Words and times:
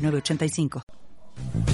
906985. 0.00 1.69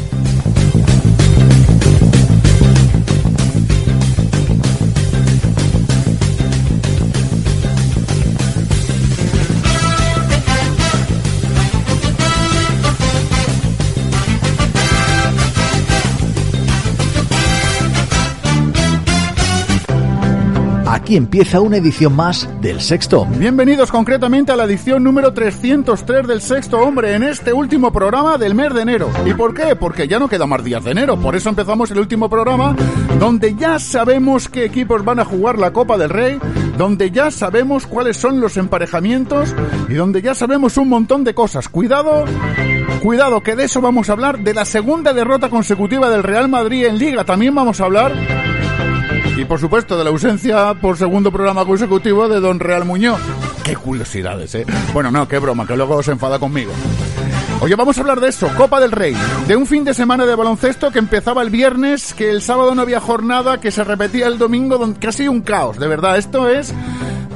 Aquí 21.06 21.16
empieza 21.16 21.60
una 21.60 21.76
edición 21.76 22.16
más 22.16 22.48
del 22.60 22.80
Sexto 22.80 23.20
Hombre. 23.20 23.38
Bienvenidos 23.38 23.92
concretamente 23.92 24.50
a 24.50 24.56
la 24.56 24.64
edición 24.64 25.04
número 25.04 25.32
303 25.32 26.26
del 26.26 26.40
Sexto 26.40 26.80
Hombre 26.80 27.14
en 27.14 27.22
este 27.22 27.52
último 27.52 27.92
programa 27.92 28.38
del 28.38 28.56
mes 28.56 28.74
de 28.74 28.82
enero. 28.82 29.08
¿Y 29.24 29.32
por 29.32 29.54
qué? 29.54 29.76
Porque 29.76 30.08
ya 30.08 30.18
no 30.18 30.28
quedan 30.28 30.48
más 30.48 30.64
días 30.64 30.82
de 30.82 30.90
enero. 30.90 31.16
Por 31.16 31.36
eso 31.36 31.48
empezamos 31.48 31.92
el 31.92 32.00
último 32.00 32.28
programa 32.28 32.74
donde 33.20 33.54
ya 33.54 33.78
sabemos 33.78 34.48
qué 34.48 34.64
equipos 34.64 35.04
van 35.04 35.20
a 35.20 35.24
jugar 35.24 35.60
la 35.60 35.72
Copa 35.72 35.96
del 35.96 36.10
Rey, 36.10 36.40
donde 36.76 37.12
ya 37.12 37.30
sabemos 37.30 37.86
cuáles 37.86 38.16
son 38.16 38.40
los 38.40 38.56
emparejamientos 38.56 39.54
y 39.88 39.94
donde 39.94 40.22
ya 40.22 40.34
sabemos 40.34 40.76
un 40.76 40.88
montón 40.88 41.22
de 41.22 41.34
cosas. 41.34 41.68
Cuidado, 41.68 42.24
cuidado 43.00 43.44
que 43.44 43.54
de 43.54 43.66
eso 43.66 43.80
vamos 43.80 44.10
a 44.10 44.12
hablar, 44.14 44.40
de 44.40 44.54
la 44.54 44.64
segunda 44.64 45.12
derrota 45.12 45.50
consecutiva 45.50 46.10
del 46.10 46.24
Real 46.24 46.48
Madrid 46.48 46.86
en 46.86 46.98
Liga. 46.98 47.22
También 47.22 47.54
vamos 47.54 47.80
a 47.80 47.84
hablar 47.84 48.12
y 49.36 49.44
por 49.44 49.60
supuesto 49.60 49.98
de 49.98 50.04
la 50.04 50.10
ausencia 50.10 50.74
por 50.74 50.96
segundo 50.96 51.30
programa 51.30 51.64
consecutivo 51.64 52.28
de 52.28 52.40
Don 52.40 52.58
Real 52.58 52.84
Muñoz. 52.84 53.20
Qué 53.62 53.76
curiosidades, 53.76 54.54
¿eh? 54.54 54.64
Bueno, 54.94 55.10
no, 55.10 55.28
qué 55.28 55.38
broma, 55.38 55.66
que 55.66 55.76
luego 55.76 56.02
se 56.02 56.12
enfada 56.12 56.38
conmigo. 56.38 56.72
Oye, 57.60 57.74
vamos 57.74 57.96
a 57.96 58.00
hablar 58.00 58.20
de 58.20 58.28
eso, 58.28 58.48
Copa 58.56 58.80
del 58.80 58.92
Rey, 58.92 59.16
de 59.46 59.56
un 59.56 59.66
fin 59.66 59.84
de 59.84 59.94
semana 59.94 60.26
de 60.26 60.34
baloncesto 60.34 60.90
que 60.90 60.98
empezaba 60.98 61.42
el 61.42 61.50
viernes, 61.50 62.14
que 62.14 62.30
el 62.30 62.42
sábado 62.42 62.74
no 62.74 62.82
había 62.82 63.00
jornada, 63.00 63.60
que 63.60 63.70
se 63.70 63.84
repetía 63.84 64.26
el 64.26 64.38
domingo, 64.38 64.78
casi 65.00 65.28
un 65.28 65.40
caos, 65.40 65.78
de 65.78 65.88
verdad, 65.88 66.18
esto 66.18 66.48
es 66.48 66.74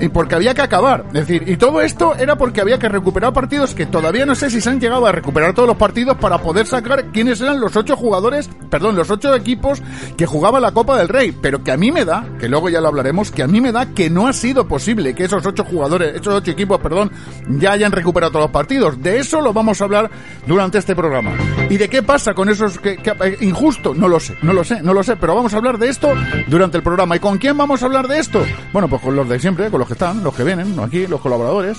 y 0.01 0.09
porque 0.09 0.35
había 0.35 0.55
que 0.55 0.63
acabar. 0.63 1.05
Es 1.09 1.27
decir, 1.27 1.45
y 1.47 1.57
todo 1.57 1.81
esto 1.81 2.15
era 2.17 2.37
porque 2.37 2.61
había 2.61 2.79
que 2.79 2.89
recuperar 2.89 3.33
partidos 3.33 3.75
que 3.75 3.87
todavía 3.87 4.27
no 4.27 4.35
sé 4.35 4.51
si 4.51 4.61
se 4.61 4.71
han 4.71 4.81
llegado 4.81 5.07
a 5.07 5.13
recuperar 5.13 5.55
todos 5.55 5.69
los 5.69 5.77
partidos 5.77 6.17
para 6.17 6.39
poder 6.39 6.67
sacar 6.67 7.07
quiénes 7.13 7.41
eran 7.41 7.61
los 7.61 7.77
ocho 7.77 7.97
jugadores, 7.97 8.49
perdón, 8.71 8.97
los 8.97 9.11
ocho 9.11 9.35
equipos 9.35 9.83
que 10.17 10.27
jugaban 10.27 10.63
la 10.63 10.73
Copa 10.73 10.99
del 10.99 11.09
Rey. 11.09 11.33
Pero 11.33 11.63
que 11.63 11.73
a 11.73 11.77
mí 11.77 11.93
me 11.93 12.05
da, 12.05 12.25
que 12.39 12.49
luego 12.49 12.69
ya 12.69 12.81
lo 12.81 12.89
hablaremos, 12.89 13.31
que 13.31 13.43
a 13.43 13.47
mí 13.47 13.61
me 13.61 13.73
da 13.73 13.87
que 13.87 14.11
no 14.11 14.27
ha 14.27 14.33
sido 14.33 14.67
posible 14.67 15.15
que 15.15 15.25
esos 15.25 15.45
ocho 15.45 15.65
jugadores, 15.65 16.15
esos 16.15 16.35
ocho 16.35 16.51
equipos, 16.51 16.81
perdón, 16.81 17.11
ya 17.49 17.73
hayan 17.73 17.93
recuperado 17.93 18.33
todos 18.33 18.45
los 18.45 18.53
partidos. 18.53 19.01
De 19.03 19.19
eso 19.19 19.41
lo 19.41 19.53
vamos 19.53 19.81
a 19.81 19.85
hablar 19.85 20.11
durante 20.47 20.79
este 20.79 20.95
programa. 20.97 21.33
¿Y 21.69 21.77
de 21.77 21.89
qué 21.89 22.03
pasa 22.03 22.35
con 22.35 22.49
esos 22.49 22.79
que, 22.79 22.97
que 22.97 23.39
injusto? 23.41 23.95
No 23.95 24.09
lo 24.09 24.21
sé, 24.21 24.37
no 24.43 24.53
lo 24.53 24.65
sé, 24.65 24.83
no 24.83 24.95
lo 24.95 25.03
sé, 25.03 25.17
pero 25.17 25.35
vamos 25.35 25.55
a 25.55 25.59
hablar 25.59 25.79
de 25.79 25.89
esto 25.89 26.13
durante 26.49 26.77
el 26.77 26.83
programa. 26.83 27.17
¿Y 27.17 27.21
con 27.21 27.39
quién 27.39 27.57
vamos 27.57 27.83
a 27.83 27.87
hablar 27.87 28.09
de 28.09 28.19
esto? 28.19 28.45
Bueno, 28.73 28.89
pues 28.89 29.03
con 29.03 29.15
los 29.17 29.29
de 29.29 29.39
siempre, 29.39 29.71
con 29.71 29.81
los 29.81 29.89
están, 29.95 30.23
los 30.23 30.35
que 30.35 30.45
vienen, 30.45 30.79
aquí, 30.81 31.07
los 31.07 31.21
colaboradores. 31.21 31.79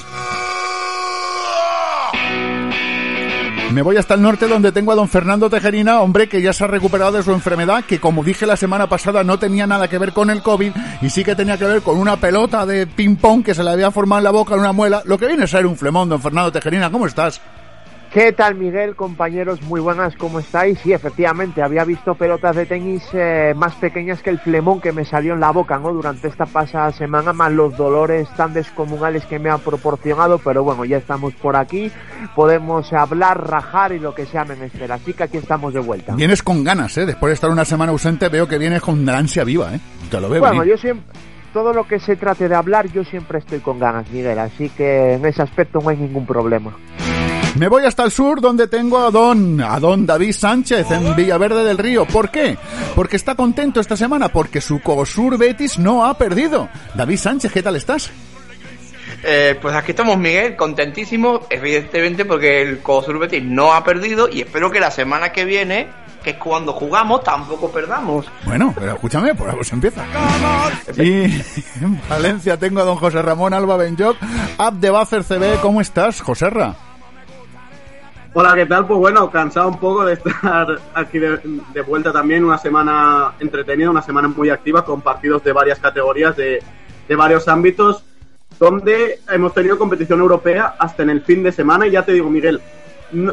Me 3.72 3.82
voy 3.82 3.96
hasta 3.96 4.16
el 4.16 4.22
norte 4.22 4.50
donde 4.50 4.74
tengo 4.74 4.92
a 4.92 4.96
don 4.96 5.08
Fernando 5.08 5.50
Tejerina, 5.50 6.02
hombre 6.02 6.28
que 6.28 6.42
ya 6.42 6.52
se 6.52 6.66
ha 6.66 6.68
recuperado 6.68 7.14
de 7.14 7.24
su 7.24 7.32
enfermedad, 7.32 7.86
que 7.86 8.02
como 8.02 8.22
dije 8.22 8.46
la 8.46 8.58
semana 8.58 8.90
pasada 8.90 9.24
no 9.24 9.40
tenía 9.40 9.66
nada 9.66 9.88
que 9.88 9.98
ver 9.98 10.12
con 10.12 10.30
el 10.30 10.44
COVID 10.44 10.74
y 11.02 11.10
sí 11.10 11.24
que 11.24 11.36
tenía 11.36 11.58
que 11.58 11.64
ver 11.64 11.82
con 11.82 11.98
una 11.98 12.18
pelota 12.18 12.66
de 12.66 12.86
ping-pong 12.86 13.46
que 13.46 13.56
se 13.56 13.64
le 13.64 13.70
había 13.70 13.90
formado 13.90 14.20
en 14.20 14.24
la 14.26 14.32
boca 14.32 14.56
en 14.56 14.60
una 14.60 14.74
muela, 14.74 15.02
lo 15.06 15.18
que 15.18 15.28
viene 15.28 15.44
a 15.44 15.48
ser 15.48 15.66
un 15.66 15.78
flemón, 15.78 16.10
don 16.10 16.22
Fernando 16.22 16.52
Tejerina, 16.52 16.92
¿cómo 16.92 17.08
estás? 17.08 17.40
¿Qué 18.12 18.34
tal 18.34 18.56
Miguel, 18.56 18.98
compañeros? 18.98 19.62
Muy 19.62 19.80
buenas, 19.80 20.18
¿cómo 20.18 20.40
estáis? 20.40 20.78
Sí, 20.80 20.92
efectivamente, 20.92 21.64
había 21.64 21.86
visto 21.86 22.14
pelotas 22.14 22.58
de 22.58 22.66
tenis 22.66 23.02
eh, 23.14 23.54
más 23.56 23.74
pequeñas 23.76 24.22
que 24.22 24.30
el 24.30 24.38
flemón 24.38 24.82
que 24.82 24.92
me 24.92 25.06
salió 25.06 25.34
en 25.34 25.40
la 25.40 25.52
boca, 25.52 25.80
¿no? 25.80 25.94
Durante 25.94 26.28
esta 26.28 26.46
pasada 26.46 26.92
semana, 26.92 27.32
más 27.32 27.54
los 27.54 27.78
dolores 27.78 28.28
tan 28.36 28.52
descomunales 28.52 29.26
que 29.28 29.40
me 29.40 29.50
han 29.50 29.62
proporcionado, 29.62 30.40
pero 30.40 30.62
bueno, 30.62 30.84
ya 30.84 30.98
estamos 30.98 31.34
por 31.36 31.56
aquí, 31.56 31.90
podemos 32.36 32.92
hablar, 32.92 33.50
rajar 33.50 33.94
y 33.94 34.00
lo 34.00 34.14
que 34.14 34.26
sea 34.26 34.44
menester, 34.44 34.92
así 34.92 35.14
que 35.14 35.24
aquí 35.24 35.38
estamos 35.38 35.74
de 35.74 35.80
vuelta. 35.80 36.14
Vienes 36.14 36.44
con 36.44 36.66
ganas, 36.66 36.98
¿eh? 36.98 37.06
Después 37.06 37.30
de 37.30 37.36
estar 37.36 37.50
una 37.50 37.64
semana 37.64 37.94
ausente 37.94 38.28
veo 38.28 38.46
que 38.46 38.58
vienes 38.58 38.82
con 38.82 39.06
la 39.06 39.18
ansia 39.18 39.46
viva, 39.46 39.74
¿eh? 39.74 39.80
Te 40.10 40.20
lo 40.20 40.28
veo. 40.28 40.42
Bueno, 40.42 40.66
yo 40.66 40.76
siempre 40.76 41.06
todo 41.54 41.72
lo 41.72 41.88
que 41.88 42.00
se 42.00 42.18
trate 42.18 42.50
de 42.50 42.56
hablar, 42.56 42.92
yo 42.92 43.06
siempre 43.06 43.40
estoy 43.40 43.60
con 43.60 43.80
ganas, 43.80 44.10
Miguel, 44.12 44.40
así 44.40 44.70
que 44.70 45.14
en 45.14 45.26
ese 45.26 45.42
aspecto 45.42 45.80
no 45.82 45.90
hay 45.90 45.98
ningún 45.98 46.26
problema. 46.26 46.76
Me 47.56 47.68
voy 47.68 47.86
hasta 47.86 48.04
el 48.04 48.12
sur 48.12 48.40
donde 48.40 48.68
tengo 48.68 49.00
a 49.00 49.12
don, 49.12 49.60
a 49.62 49.80
don 49.80 50.06
David 50.06 50.32
Sánchez 50.32 50.90
en 50.92 51.16
Villaverde 51.16 51.66
del 51.66 51.78
Río. 51.78 52.06
¿Por 52.06 52.32
qué? 52.32 52.58
Porque 52.96 53.18
está 53.18 53.36
contento 53.36 53.82
esta 53.82 53.98
semana, 53.98 54.30
porque 54.30 54.62
su 54.62 54.80
Cosur 54.80 55.38
Betis 55.38 55.78
no 55.78 56.06
ha 56.06 56.18
perdido. 56.18 56.70
David 56.96 57.18
Sánchez, 57.18 57.52
¿qué 57.52 57.62
tal 57.62 57.76
estás? 57.76 58.10
Eh, 59.24 59.60
pues 59.62 59.76
aquí 59.76 59.92
estamos, 59.92 60.18
Miguel, 60.18 60.56
contentísimo, 60.56 61.42
evidentemente 61.50 62.26
porque 62.26 62.62
el 62.62 62.80
Cosur 62.80 63.20
Betis 63.20 63.44
no 63.44 63.74
ha 63.74 63.84
perdido 63.84 64.30
y 64.30 64.42
espero 64.42 64.72
que 64.72 64.80
la 64.80 64.90
semana 64.90 65.32
que 65.32 65.44
viene, 65.44 65.90
que 66.24 66.32
es 66.32 66.38
cuando 66.38 66.72
jugamos, 66.72 67.22
tampoco 67.24 67.70
perdamos. 67.70 68.26
Bueno, 68.46 68.74
pero 68.80 68.94
escúchame, 68.94 69.36
por 69.36 69.50
algo 69.50 69.64
se 69.64 69.76
empieza. 69.76 70.06
Y 70.98 71.26
en 71.26 72.02
Valencia 72.10 72.58
tengo 72.58 72.80
a 72.80 72.86
don 72.86 72.96
José 72.96 73.22
Ramón 73.22 73.54
Alba 73.54 73.76
Benjoc, 73.76 74.16
app 74.58 74.76
de 74.76 74.90
CB. 74.90 75.60
¿Cómo 75.62 75.82
estás, 75.82 76.22
Joserra? 76.22 76.76
Hola, 78.34 78.56
¿qué 78.56 78.66
tal? 78.66 78.88
Pues 78.88 78.98
bueno, 78.98 79.30
cansado 79.30 79.68
un 79.68 79.78
poco 79.78 80.06
de 80.06 80.14
estar 80.14 80.80
aquí 80.94 81.20
de, 81.20 81.38
de, 81.74 81.82
vuelta 81.82 82.14
también, 82.14 82.46
una 82.46 82.58
semana 82.58 83.34
entretenida, 83.42 83.90
una 83.90 84.02
semana 84.02 84.30
muy 84.30 84.50
activa 84.50 84.86
con 84.86 85.02
partidos 85.02 85.44
de 85.44 85.52
varias 85.52 85.80
categorías, 85.80 86.38
de, 86.38 86.64
de, 87.10 87.16
varios 87.18 87.50
ámbitos, 87.50 88.06
donde 88.58 89.20
hemos 89.30 89.54
tenido 89.54 89.78
competición 89.78 90.22
europea 90.22 90.76
hasta 90.80 91.04
en 91.04 91.10
el 91.10 91.24
fin 91.24 91.44
de 91.44 91.52
semana 91.52 91.88
y 91.88 91.92
ya 91.92 92.06
te 92.06 92.14
digo, 92.14 92.30
Miguel, 92.30 92.62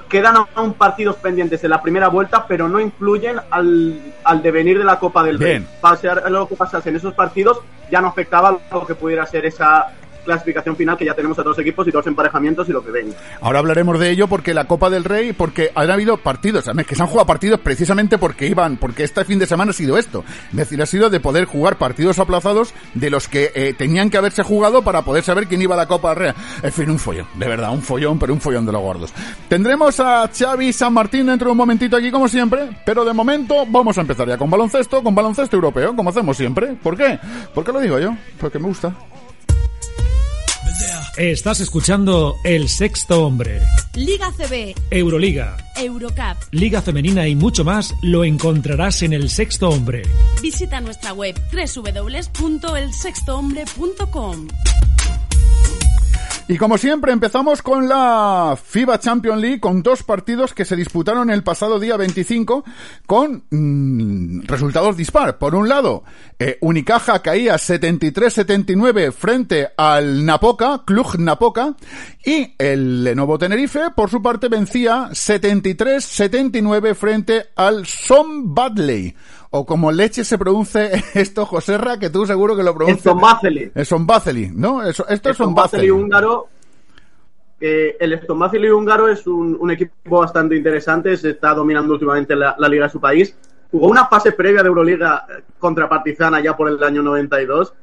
quedan 0.08 0.34
aún 0.56 0.74
partidos 0.74 1.14
pendientes 1.14 1.62
en 1.62 1.70
la 1.70 1.80
primera 1.80 2.08
vuelta, 2.08 2.46
pero 2.48 2.68
no 2.68 2.80
influyen 2.80 3.36
al, 3.50 4.00
al 4.24 4.42
devenir 4.42 4.78
de 4.78 4.84
la 4.84 4.98
Copa 4.98 5.22
del 5.22 5.38
Rey. 5.38 5.64
Pase 5.80 6.08
lo 6.28 6.48
que 6.48 6.56
pasase 6.56 6.88
en 6.88 6.96
esos 6.96 7.14
partidos 7.14 7.60
ya 7.90 8.00
no 8.00 8.08
afectaba 8.08 8.58
lo 8.70 8.86
que 8.86 8.94
pudiera 8.94 9.24
ser 9.26 9.46
esa 9.46 9.92
clasificación 10.28 10.76
final 10.76 10.96
que 10.96 11.06
ya 11.06 11.14
tenemos 11.14 11.38
a 11.38 11.42
dos 11.42 11.58
equipos 11.58 11.88
y 11.88 11.90
dos 11.90 12.06
emparejamientos 12.06 12.68
y 12.68 12.72
lo 12.72 12.84
que 12.84 12.90
venga. 12.90 13.16
Ahora 13.40 13.60
hablaremos 13.60 13.98
de 13.98 14.10
ello 14.10 14.28
porque 14.28 14.52
la 14.52 14.66
Copa 14.66 14.90
del 14.90 15.04
Rey, 15.04 15.32
porque 15.32 15.72
han 15.74 15.90
habido 15.90 16.18
partidos, 16.18 16.66
que 16.86 16.94
se 16.94 17.02
han 17.02 17.08
jugado 17.08 17.26
partidos 17.26 17.60
precisamente 17.60 18.18
porque 18.18 18.46
iban, 18.46 18.76
porque 18.76 19.04
este 19.04 19.24
fin 19.24 19.38
de 19.38 19.46
semana 19.46 19.70
ha 19.70 19.74
sido 19.74 19.96
esto. 19.96 20.24
Es 20.50 20.56
decir, 20.56 20.82
ha 20.82 20.86
sido 20.86 21.08
de 21.08 21.20
poder 21.20 21.46
jugar 21.46 21.76
partidos 21.76 22.18
aplazados 22.18 22.74
de 22.94 23.10
los 23.10 23.26
que 23.26 23.50
eh, 23.54 23.74
tenían 23.76 24.10
que 24.10 24.18
haberse 24.18 24.42
jugado 24.42 24.82
para 24.82 25.02
poder 25.02 25.24
saber 25.24 25.46
quién 25.46 25.62
iba 25.62 25.74
a 25.74 25.78
la 25.78 25.86
Copa 25.86 26.10
del 26.10 26.18
Rey. 26.18 26.32
En 26.62 26.72
fin, 26.72 26.90
un 26.90 26.98
follón, 26.98 27.26
de 27.34 27.48
verdad, 27.48 27.70
un 27.72 27.82
follón, 27.82 28.18
pero 28.18 28.34
un 28.34 28.40
follón 28.40 28.66
de 28.66 28.72
los 28.72 28.82
gordos. 28.82 29.12
Tendremos 29.48 29.98
a 30.00 30.28
Xavi 30.28 30.72
San 30.72 30.92
Martín 30.92 31.26
dentro 31.26 31.46
de 31.46 31.52
un 31.52 31.58
momentito 31.58 31.96
aquí 31.96 32.10
como 32.10 32.28
siempre, 32.28 32.68
pero 32.84 33.04
de 33.04 33.14
momento 33.14 33.64
vamos 33.66 33.96
a 33.96 34.02
empezar 34.02 34.28
ya 34.28 34.36
con 34.36 34.50
baloncesto, 34.50 35.02
con 35.02 35.14
baloncesto 35.14 35.56
europeo, 35.56 35.96
como 35.96 36.10
hacemos 36.10 36.36
siempre. 36.36 36.74
¿Por 36.82 36.96
qué? 36.96 37.18
¿Por 37.54 37.64
qué 37.64 37.72
lo 37.72 37.80
digo 37.80 37.98
yo? 37.98 38.14
Porque 38.38 38.58
me 38.58 38.66
gusta. 38.66 38.94
Estás 41.18 41.58
escuchando 41.58 42.36
El 42.44 42.68
Sexto 42.68 43.26
Hombre. 43.26 43.60
Liga 43.94 44.30
CB, 44.30 44.76
Euroliga, 44.88 45.56
Eurocup, 45.74 46.36
Liga 46.52 46.80
Femenina 46.80 47.26
y 47.26 47.34
mucho 47.34 47.64
más 47.64 47.92
lo 48.02 48.22
encontrarás 48.22 49.02
en 49.02 49.12
El 49.12 49.28
Sexto 49.28 49.68
Hombre. 49.68 50.02
Visita 50.40 50.80
nuestra 50.80 51.12
web 51.12 51.34
www.elsextohombre.com. 51.50 54.46
Y 56.50 56.56
como 56.56 56.78
siempre 56.78 57.12
empezamos 57.12 57.60
con 57.60 57.90
la 57.90 58.56
FIBA 58.56 58.98
Champions 58.98 59.38
League 59.38 59.60
con 59.60 59.82
dos 59.82 60.02
partidos 60.02 60.54
que 60.54 60.64
se 60.64 60.76
disputaron 60.76 61.28
el 61.28 61.42
pasado 61.42 61.78
día 61.78 61.98
25 61.98 62.64
con 63.06 63.44
mm, 63.50 64.46
resultados 64.46 64.96
dispar. 64.96 65.36
Por 65.36 65.54
un 65.54 65.68
lado, 65.68 66.04
eh, 66.38 66.56
Unicaja 66.62 67.20
caía 67.20 67.56
73-79 67.56 69.12
frente 69.12 69.68
al 69.76 70.24
Napoca, 70.24 70.84
Cluj 70.86 71.18
Napoca, 71.18 71.76
y 72.24 72.54
el 72.56 73.04
Lenovo 73.04 73.36
Tenerife 73.36 73.90
por 73.94 74.08
su 74.08 74.22
parte 74.22 74.48
vencía 74.48 75.10
73-79 75.10 76.94
frente 76.94 77.48
al 77.56 77.84
Som 77.84 78.54
Badley 78.54 79.14
o 79.50 79.64
como 79.64 79.92
leche 79.92 80.24
se 80.24 80.38
produce 80.38 80.90
esto, 81.14 81.46
Joserra, 81.46 81.98
que 81.98 82.10
tú 82.10 82.26
seguro 82.26 82.56
que 82.56 82.62
lo 82.62 82.74
pronuncias. 82.74 83.06
El 83.06 83.86
Sombaceli. 83.86 84.50
¿no? 84.54 84.82
Eso, 84.82 85.06
esto 85.08 85.30
es 85.30 85.36
Sombaceli. 85.36 85.90
húngaro. 85.90 86.48
Eh, 87.60 87.96
el 87.98 88.24
Sombaceli 88.24 88.70
húngaro 88.70 89.08
es 89.08 89.26
un, 89.26 89.56
un, 89.58 89.70
equipo 89.70 90.20
bastante 90.20 90.54
interesante, 90.54 91.16
se 91.16 91.30
está 91.30 91.54
dominando 91.54 91.94
últimamente 91.94 92.36
la, 92.36 92.56
liga 92.68 92.84
de 92.84 92.90
su 92.90 93.00
país. 93.00 93.34
Jugó 93.70 93.88
una 93.88 94.06
fase 94.06 94.32
previa 94.32 94.62
de 94.62 94.68
Euroliga 94.68 95.26
contra 95.58 95.88
Partizana 95.88 96.40
ya 96.40 96.56
por 96.56 96.68
el 96.68 96.82
año 96.82 97.02
92 97.02 97.74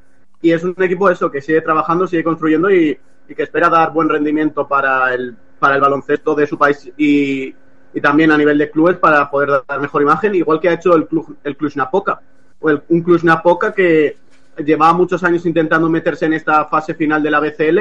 y 0.42 0.52
es 0.52 0.64
un 0.64 0.76
equipo 0.82 1.10
eso 1.10 1.30
que 1.30 1.42
sigue 1.42 1.62
trabajando, 1.62 2.08
sigue 2.08 2.24
construyendo 2.24 2.72
y, 2.72 2.98
y 3.28 3.36
que 3.36 3.44
espera 3.44 3.70
dar 3.70 3.92
buen 3.92 4.10
rendimiento 4.10 4.68
para 4.68 5.14
el, 5.14 5.36
para 5.60 5.76
el 5.76 5.82
baloncesto 5.82 6.36
de 6.36 6.48
su 6.48 6.58
país 6.58 6.90
y, 6.98 7.54
y 7.95 8.01
también 8.01 8.30
a 8.31 8.38
nivel 8.38 8.57
de 8.57 8.69
clubes 8.69 8.97
para 8.97 9.31
poder 9.31 9.63
dar 9.65 9.80
mejor 9.80 10.01
imagen, 10.01 10.36
igual 10.36 10.59
que 10.59 10.68
ha 10.68 10.74
hecho 10.74 10.95
el 10.95 11.07
club, 11.07 11.38
el 11.45 11.57
Cluj-Napoca, 11.57 12.19
o 12.59 12.69
el, 12.69 12.83
un 12.89 13.01
Cluj-Napoca 13.01 13.74
que 13.74 14.18
llevaba 14.57 14.94
muchos 14.94 15.24
años 15.24 15.45
intentando 15.45 15.89
meterse 15.89 16.25
en 16.25 16.33
esta 16.33 16.65
fase 16.65 16.94
final 16.94 17.24
de 17.24 17.31
la 17.31 17.39
BCL 17.39 17.80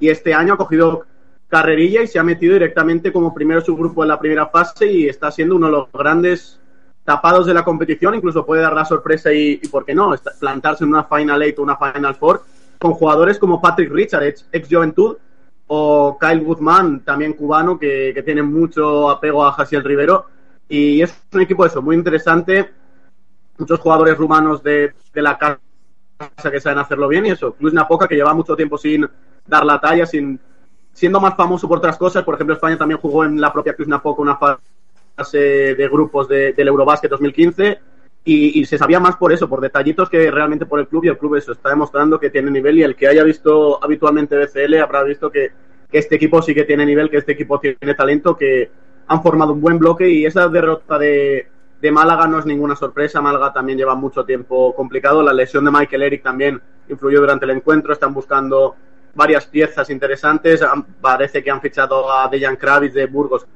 y 0.00 0.08
este 0.08 0.34
año 0.34 0.54
ha 0.54 0.56
cogido 0.56 1.06
carrerilla 1.48 2.02
y 2.02 2.08
se 2.08 2.18
ha 2.18 2.24
metido 2.24 2.54
directamente 2.54 3.12
como 3.12 3.32
primero 3.32 3.60
su 3.60 3.76
grupo 3.76 4.02
en 4.02 4.08
la 4.08 4.18
primera 4.18 4.46
fase 4.46 4.90
y 4.90 5.06
está 5.06 5.30
siendo 5.30 5.54
uno 5.54 5.66
de 5.66 5.72
los 5.72 5.92
grandes 5.92 6.58
tapados 7.04 7.46
de 7.46 7.54
la 7.54 7.64
competición, 7.64 8.16
incluso 8.16 8.44
puede 8.44 8.62
dar 8.62 8.74
la 8.74 8.84
sorpresa 8.84 9.32
y, 9.32 9.58
¿por 9.70 9.84
qué 9.84 9.94
no?, 9.94 10.12
plantarse 10.40 10.82
en 10.82 10.90
una 10.90 11.04
Final 11.04 11.42
Eight 11.42 11.58
o 11.58 11.62
una 11.62 11.76
Final 11.76 12.16
Four 12.16 12.42
con 12.80 12.94
jugadores 12.94 13.38
como 13.38 13.60
Patrick 13.60 13.92
Richard, 13.92 14.24
ex, 14.24 14.46
ex 14.50 14.68
Juventud, 14.68 15.16
o 15.74 16.18
Kyle 16.20 16.44
Guzmán, 16.44 17.00
también 17.00 17.32
cubano, 17.32 17.78
que, 17.78 18.20
tiene 18.26 18.42
mucho 18.42 19.08
apego 19.08 19.42
a 19.42 19.52
Jasiel 19.52 19.82
Rivero. 19.82 20.26
Y 20.68 21.00
es 21.00 21.18
un 21.32 21.40
equipo 21.40 21.64
eso, 21.64 21.80
muy 21.80 21.96
interesante. 21.96 22.70
Muchos 23.56 23.80
jugadores 23.80 24.18
rumanos 24.18 24.62
de, 24.62 24.92
la 25.14 25.38
casa 25.38 26.50
que 26.50 26.60
saben 26.60 26.78
hacerlo 26.78 27.08
bien 27.08 27.24
y 27.24 27.30
eso. 27.30 27.56
Luis 27.58 27.72
Napoca, 27.72 28.06
que 28.06 28.16
lleva 28.16 28.34
mucho 28.34 28.54
tiempo 28.54 28.76
sin 28.76 29.08
dar 29.46 29.64
la 29.64 29.80
talla, 29.80 30.04
sin 30.04 30.38
siendo 30.92 31.18
más 31.22 31.36
famoso 31.36 31.66
por 31.66 31.78
otras 31.78 31.96
cosas. 31.96 32.22
Por 32.22 32.34
ejemplo, 32.34 32.54
España 32.54 32.76
también 32.76 33.00
jugó 33.00 33.24
en 33.24 33.40
la 33.40 33.50
propia 33.50 33.72
Cruz 33.72 33.88
Napoca 33.88 34.20
una 34.20 34.36
fase 34.36 35.40
de 35.74 35.88
grupos 35.88 36.28
del 36.28 36.68
Eurobasket 36.68 37.10
2015 37.10 37.80
y, 38.24 38.64
se 38.66 38.78
sabía 38.78 39.00
más 39.00 39.16
por 39.16 39.32
eso, 39.32 39.48
por 39.48 39.60
detallitos 39.60 40.08
que 40.08 40.30
realmente 40.30 40.66
por 40.66 40.78
el 40.78 40.86
club 40.86 41.04
y 41.04 41.08
el 41.08 41.18
club 41.18 41.34
eso 41.36 41.52
está 41.52 41.70
demostrando 41.70 42.20
que 42.20 42.30
tiene 42.30 42.50
nivel 42.52 42.78
y 42.78 42.84
el 42.84 42.94
que 42.94 43.08
haya 43.08 43.24
visto 43.24 43.82
habitualmente 43.82 44.36
BCL 44.36 44.74
habrá 44.76 45.02
visto 45.02 45.30
que, 45.30 45.50
este 45.90 46.14
equipo 46.14 46.40
sí 46.40 46.54
que 46.54 46.64
tiene 46.64 46.86
nivel, 46.86 47.10
que 47.10 47.18
este 47.18 47.32
equipo 47.32 47.60
tiene 47.60 47.94
talento, 47.94 48.34
que 48.34 48.70
han 49.08 49.22
formado 49.22 49.52
un 49.52 49.60
buen 49.60 49.78
bloque 49.78 50.08
y 50.08 50.24
esa 50.24 50.48
derrota 50.48 50.98
de, 50.98 51.48
de 51.82 51.92
Málaga 51.92 52.26
no 52.26 52.38
es 52.38 52.46
ninguna 52.46 52.74
sorpresa. 52.74 53.20
Málaga 53.20 53.52
también 53.52 53.76
lleva 53.76 53.94
mucho 53.94 54.24
tiempo 54.24 54.74
complicado. 54.74 55.22
La 55.22 55.34
lesión 55.34 55.66
de 55.66 55.70
Michael 55.70 56.04
Eric 56.04 56.22
también 56.22 56.62
influyó 56.88 57.20
durante 57.20 57.44
el 57.44 57.50
encuentro. 57.50 57.92
Están 57.92 58.14
buscando 58.14 58.74
varias 59.14 59.44
piezas 59.44 59.90
interesantes. 59.90 60.64
Parece 61.02 61.44
que 61.44 61.50
han 61.50 61.60
fichado 61.60 62.10
a 62.10 62.26
Dejan 62.28 62.56
Kravis 62.56 62.94
de 62.94 63.04
Burgos, 63.04 63.46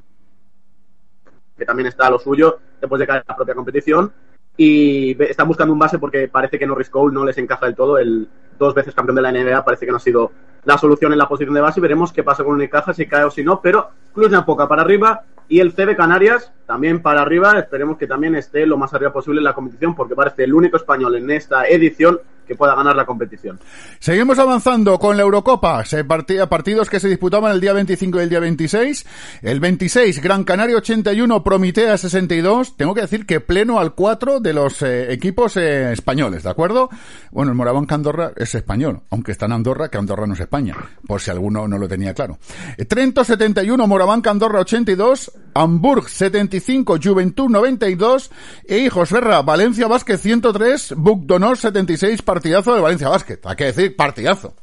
que 1.57 1.65
también 1.65 1.87
está 1.87 2.05
a 2.05 2.11
lo 2.11 2.19
suyo 2.19 2.59
después 2.79 2.99
de 2.99 3.07
caer 3.07 3.23
la 3.27 3.35
propia 3.35 3.55
competición 3.55 4.13
y 4.57 5.15
están 5.23 5.47
buscando 5.47 5.71
un 5.71 5.79
base 5.79 5.99
porque 5.99 6.27
parece 6.27 6.57
que 6.57 6.65
Norris 6.65 6.89
Cole 6.89 7.13
no 7.13 7.23
les 7.23 7.37
encaja 7.37 7.67
del 7.67 7.75
todo. 7.75 7.99
El 7.99 8.27
dos 8.57 8.73
veces 8.73 8.95
campeón 8.95 9.15
de 9.15 9.21
la 9.21 9.31
NBA 9.31 9.63
parece 9.63 9.85
que 9.85 9.91
no 9.91 9.97
ha 9.97 10.01
sido 10.01 10.31
la 10.65 10.77
solución 10.79 11.11
en 11.13 11.19
la 11.19 11.29
posición 11.29 11.53
de 11.53 11.61
base 11.61 11.79
y 11.79 11.81
veremos 11.81 12.11
qué 12.11 12.23
pasa 12.23 12.43
con 12.43 12.55
Unicaja, 12.55 12.93
si 12.93 13.07
cae 13.07 13.23
o 13.23 13.31
si 13.31 13.43
no. 13.43 13.61
Pero 13.61 13.89
Cluj 14.13 14.33
poca 14.45 14.67
para 14.67 14.81
arriba 14.81 15.21
y 15.47 15.59
el 15.59 15.73
CB 15.73 15.95
Canarias 15.95 16.51
también 16.65 17.01
para 17.01 17.21
arriba. 17.21 17.57
Esperemos 17.59 17.97
que 17.97 18.07
también 18.07 18.35
esté 18.35 18.65
lo 18.65 18.77
más 18.77 18.93
arriba 18.95 19.13
posible 19.13 19.39
en 19.39 19.45
la 19.45 19.53
competición 19.53 19.95
porque 19.95 20.15
parece 20.15 20.43
el 20.43 20.53
único 20.55 20.77
español 20.77 21.15
en 21.15 21.29
esta 21.29 21.67
edición 21.67 22.19
que 22.47 22.55
pueda 22.55 22.75
ganar 22.75 22.95
la 22.95 23.05
competición. 23.05 23.59
Seguimos 23.99 24.39
avanzando 24.39 24.97
con 24.97 25.17
la 25.17 25.23
Eurocopa. 25.23 25.83
Se 25.85 26.03
partía 26.03 26.47
partidos 26.47 26.89
que 26.89 26.99
se 26.99 27.07
disputaban 27.07 27.51
el 27.51 27.61
día 27.61 27.73
25 27.73 28.19
y 28.19 28.23
el 28.23 28.29
día 28.29 28.39
26. 28.39 29.05
El 29.41 29.59
26, 29.59 30.21
Gran 30.21 30.43
Canaria 30.43 30.77
81, 30.77 31.43
Promitea 31.43 31.97
62. 31.97 32.77
Tengo 32.77 32.93
que 32.93 33.01
decir 33.01 33.25
que 33.25 33.39
pleno 33.39 33.79
al 33.79 33.93
4 33.93 34.39
de 34.39 34.53
los 34.53 34.81
eh, 34.81 35.11
equipos 35.11 35.57
eh, 35.57 35.91
españoles, 35.91 36.43
¿de 36.43 36.49
acuerdo? 36.49 36.89
Bueno, 37.31 37.51
el 37.51 37.57
Moraván 37.57 37.85
Andorra 37.89 38.31
es 38.35 38.55
español, 38.55 39.01
aunque 39.09 39.31
está 39.31 39.45
en 39.45 39.53
Andorra, 39.53 39.89
que 39.89 39.97
Andorra 39.97 40.25
no 40.27 40.33
es 40.33 40.39
España, 40.39 40.75
por 41.05 41.21
si 41.21 41.31
alguno 41.31 41.67
no 41.67 41.77
lo 41.77 41.87
tenía 41.87 42.13
claro. 42.13 42.37
Eh, 42.77 42.85
Trento 42.85 43.23
71, 43.23 43.87
Moraván 43.87 44.21
Andorra 44.25 44.61
82, 44.61 45.31
Hamburg 45.53 46.09
75, 46.09 46.97
Juventud 47.01 47.49
92 47.49 48.31
e 48.65 48.79
Hijos 48.79 49.09
Ferra, 49.09 49.41
Valencia 49.41 49.87
Vázquez 49.87 50.21
103, 50.21 50.95
Bugdonor 50.97 51.57
76, 51.57 52.21
partidazo 52.21 52.75
de 52.75 52.81
Valencia 52.81 53.09
Basket. 53.09 53.39
Hay 53.45 53.55
que 53.55 53.65
decir, 53.65 53.95
partidazo. 53.95 54.53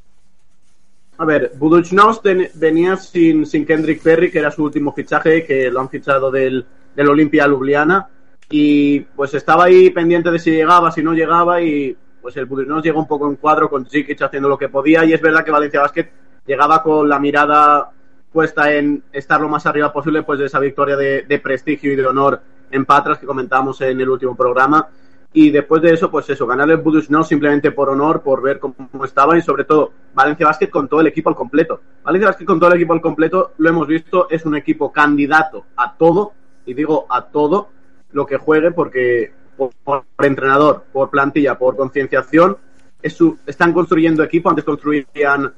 A 1.16 1.24
ver, 1.24 1.52
Buduchnos 1.56 2.20
venía 2.54 2.96
sin, 2.96 3.46
sin 3.46 3.64
Kendrick 3.64 4.02
Perry, 4.02 4.30
que 4.30 4.40
era 4.40 4.50
su 4.50 4.64
último 4.64 4.92
fichaje, 4.92 5.44
que 5.44 5.70
lo 5.70 5.80
han 5.80 5.88
fichado 5.88 6.30
del, 6.30 6.66
del 6.94 7.08
Olimpia 7.08 7.46
Ljubljana. 7.46 8.08
Y 8.50 9.00
pues 9.00 9.32
estaba 9.34 9.64
ahí 9.64 9.90
pendiente 9.90 10.30
de 10.30 10.38
si 10.38 10.50
llegaba, 10.50 10.90
si 10.90 11.02
no 11.02 11.12
llegaba. 11.12 11.62
Y 11.62 11.96
pues 12.20 12.36
el 12.36 12.46
Buduchnos 12.46 12.82
llegó 12.82 12.98
un 12.98 13.06
poco 13.06 13.28
en 13.28 13.36
cuadro 13.36 13.70
con 13.70 13.86
Zikic 13.86 14.20
haciendo 14.22 14.48
lo 14.48 14.58
que 14.58 14.68
podía. 14.68 15.04
Y 15.04 15.12
es 15.12 15.20
verdad 15.20 15.44
que 15.44 15.52
Valencia 15.52 15.80
Basket 15.80 16.10
llegaba 16.46 16.82
con 16.82 17.08
la 17.08 17.20
mirada 17.20 17.92
puesta 18.34 18.70
en 18.74 19.04
estar 19.12 19.40
lo 19.40 19.48
más 19.48 19.64
arriba 19.64 19.92
posible, 19.92 20.24
pues 20.24 20.40
de 20.40 20.46
esa 20.46 20.58
victoria 20.58 20.96
de, 20.96 21.22
de 21.22 21.38
prestigio 21.38 21.92
y 21.92 21.96
de 21.96 22.04
honor 22.04 22.42
en 22.70 22.84
Patras 22.84 23.18
que 23.18 23.26
comentábamos 23.26 23.80
en 23.80 24.00
el 24.00 24.10
último 24.10 24.36
programa 24.36 24.88
y 25.36 25.50
después 25.50 25.82
de 25.82 25.92
eso, 25.92 26.12
pues 26.12 26.30
eso, 26.30 26.46
ganarle 26.46 26.74
el 26.74 26.80
Budus 26.80 27.10
no 27.10 27.24
simplemente 27.24 27.72
por 27.72 27.88
honor, 27.88 28.22
por 28.22 28.40
ver 28.40 28.60
cómo 28.60 29.04
estaba 29.04 29.36
y 29.36 29.42
sobre 29.42 29.64
todo 29.64 29.90
Valencia 30.14 30.46
Basket 30.46 30.70
con 30.70 30.86
todo 30.86 31.00
el 31.00 31.08
equipo 31.08 31.28
al 31.28 31.34
completo. 31.34 31.80
Valencia 32.04 32.28
Basket 32.28 32.44
con 32.44 32.60
todo 32.60 32.70
el 32.70 32.76
equipo 32.76 32.92
al 32.92 33.00
completo, 33.00 33.52
lo 33.58 33.68
hemos 33.68 33.88
visto, 33.88 34.28
es 34.30 34.46
un 34.46 34.54
equipo 34.54 34.92
candidato 34.92 35.64
a 35.76 35.92
todo, 35.96 36.34
y 36.64 36.74
digo 36.74 37.06
a 37.10 37.22
todo 37.22 37.68
lo 38.12 38.26
que 38.26 38.36
juegue 38.36 38.70
porque 38.70 39.32
por, 39.56 40.04
entrenador, 40.20 40.84
por 40.92 41.10
plantilla, 41.10 41.58
por 41.58 41.76
concienciación, 41.76 42.56
están 43.02 43.72
construyendo 43.72 44.22
equipo, 44.22 44.50
antes 44.50 44.64
construían 44.64 45.52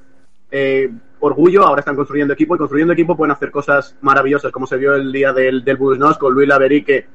eh, 0.50 0.90
orgullo, 1.20 1.64
ahora 1.64 1.80
están 1.80 1.96
construyendo 1.96 2.34
equipo 2.34 2.54
y 2.54 2.58
construyendo 2.58 2.92
equipo 2.92 3.16
pueden 3.16 3.32
hacer 3.32 3.50
cosas 3.50 3.96
maravillosas, 4.00 4.52
como 4.52 4.66
se 4.66 4.76
vio 4.76 4.94
el 4.94 5.10
día 5.12 5.32
del, 5.32 5.64
del 5.64 5.78
con 6.18 6.34
Luis 6.34 6.48
Laverí, 6.48 6.84
que 6.84 7.06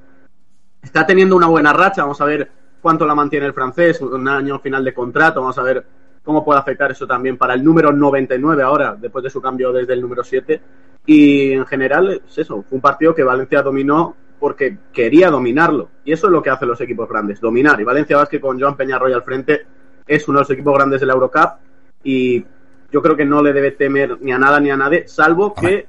está 0.81 1.05
teniendo 1.05 1.35
una 1.35 1.47
buena 1.47 1.73
racha. 1.73 2.03
Vamos 2.03 2.21
a 2.21 2.25
ver 2.25 2.49
cuánto 2.81 3.05
la 3.05 3.15
mantiene 3.15 3.45
el 3.45 3.53
francés, 3.53 4.01
un 4.01 4.27
año 4.27 4.59
final 4.59 4.83
de 4.83 4.93
contrato. 4.93 5.41
Vamos 5.41 5.57
a 5.57 5.63
ver 5.63 5.85
cómo 6.23 6.43
puede 6.43 6.59
afectar 6.59 6.91
eso 6.91 7.07
también 7.07 7.37
para 7.37 7.53
el 7.53 7.63
número 7.63 7.91
99 7.91 8.63
ahora, 8.63 8.95
después 8.99 9.23
de 9.23 9.29
su 9.29 9.41
cambio 9.41 9.71
desde 9.71 9.93
el 9.93 10.01
número 10.01 10.23
7. 10.23 10.61
Y 11.05 11.53
en 11.53 11.65
general, 11.65 12.21
es 12.27 12.37
eso, 12.37 12.63
fue 12.63 12.75
un 12.75 12.81
partido 12.81 13.15
que 13.15 13.23
Valencia 13.23 13.61
dominó 13.61 14.15
porque 14.39 14.77
quería 14.91 15.29
dominarlo. 15.29 15.89
Y 16.03 16.11
eso 16.11 16.27
es 16.27 16.33
lo 16.33 16.41
que 16.41 16.49
hacen 16.49 16.67
los 16.67 16.81
equipos 16.81 17.07
grandes, 17.07 17.39
dominar. 17.39 17.79
Y 17.79 17.83
Valencia 17.83 18.17
Vázquez 18.17 18.41
con 18.41 18.59
Joan 18.59 18.75
Peñarroya 18.75 19.15
al 19.15 19.23
frente 19.23 19.61
es 20.07 20.27
uno 20.27 20.39
de 20.39 20.41
los 20.41 20.51
equipos 20.51 20.73
grandes 20.73 20.99
de 20.99 21.05
la 21.05 21.13
Eurocup 21.13 21.59
y 22.03 22.43
yo 22.91 23.01
creo 23.01 23.15
que 23.15 23.25
no 23.25 23.41
le 23.41 23.53
debe 23.53 23.71
temer 23.71 24.17
ni 24.21 24.31
a 24.31 24.37
nada 24.37 24.59
ni 24.59 24.69
a 24.69 24.77
nadie, 24.77 25.07
salvo 25.07 25.53
que 25.53 25.87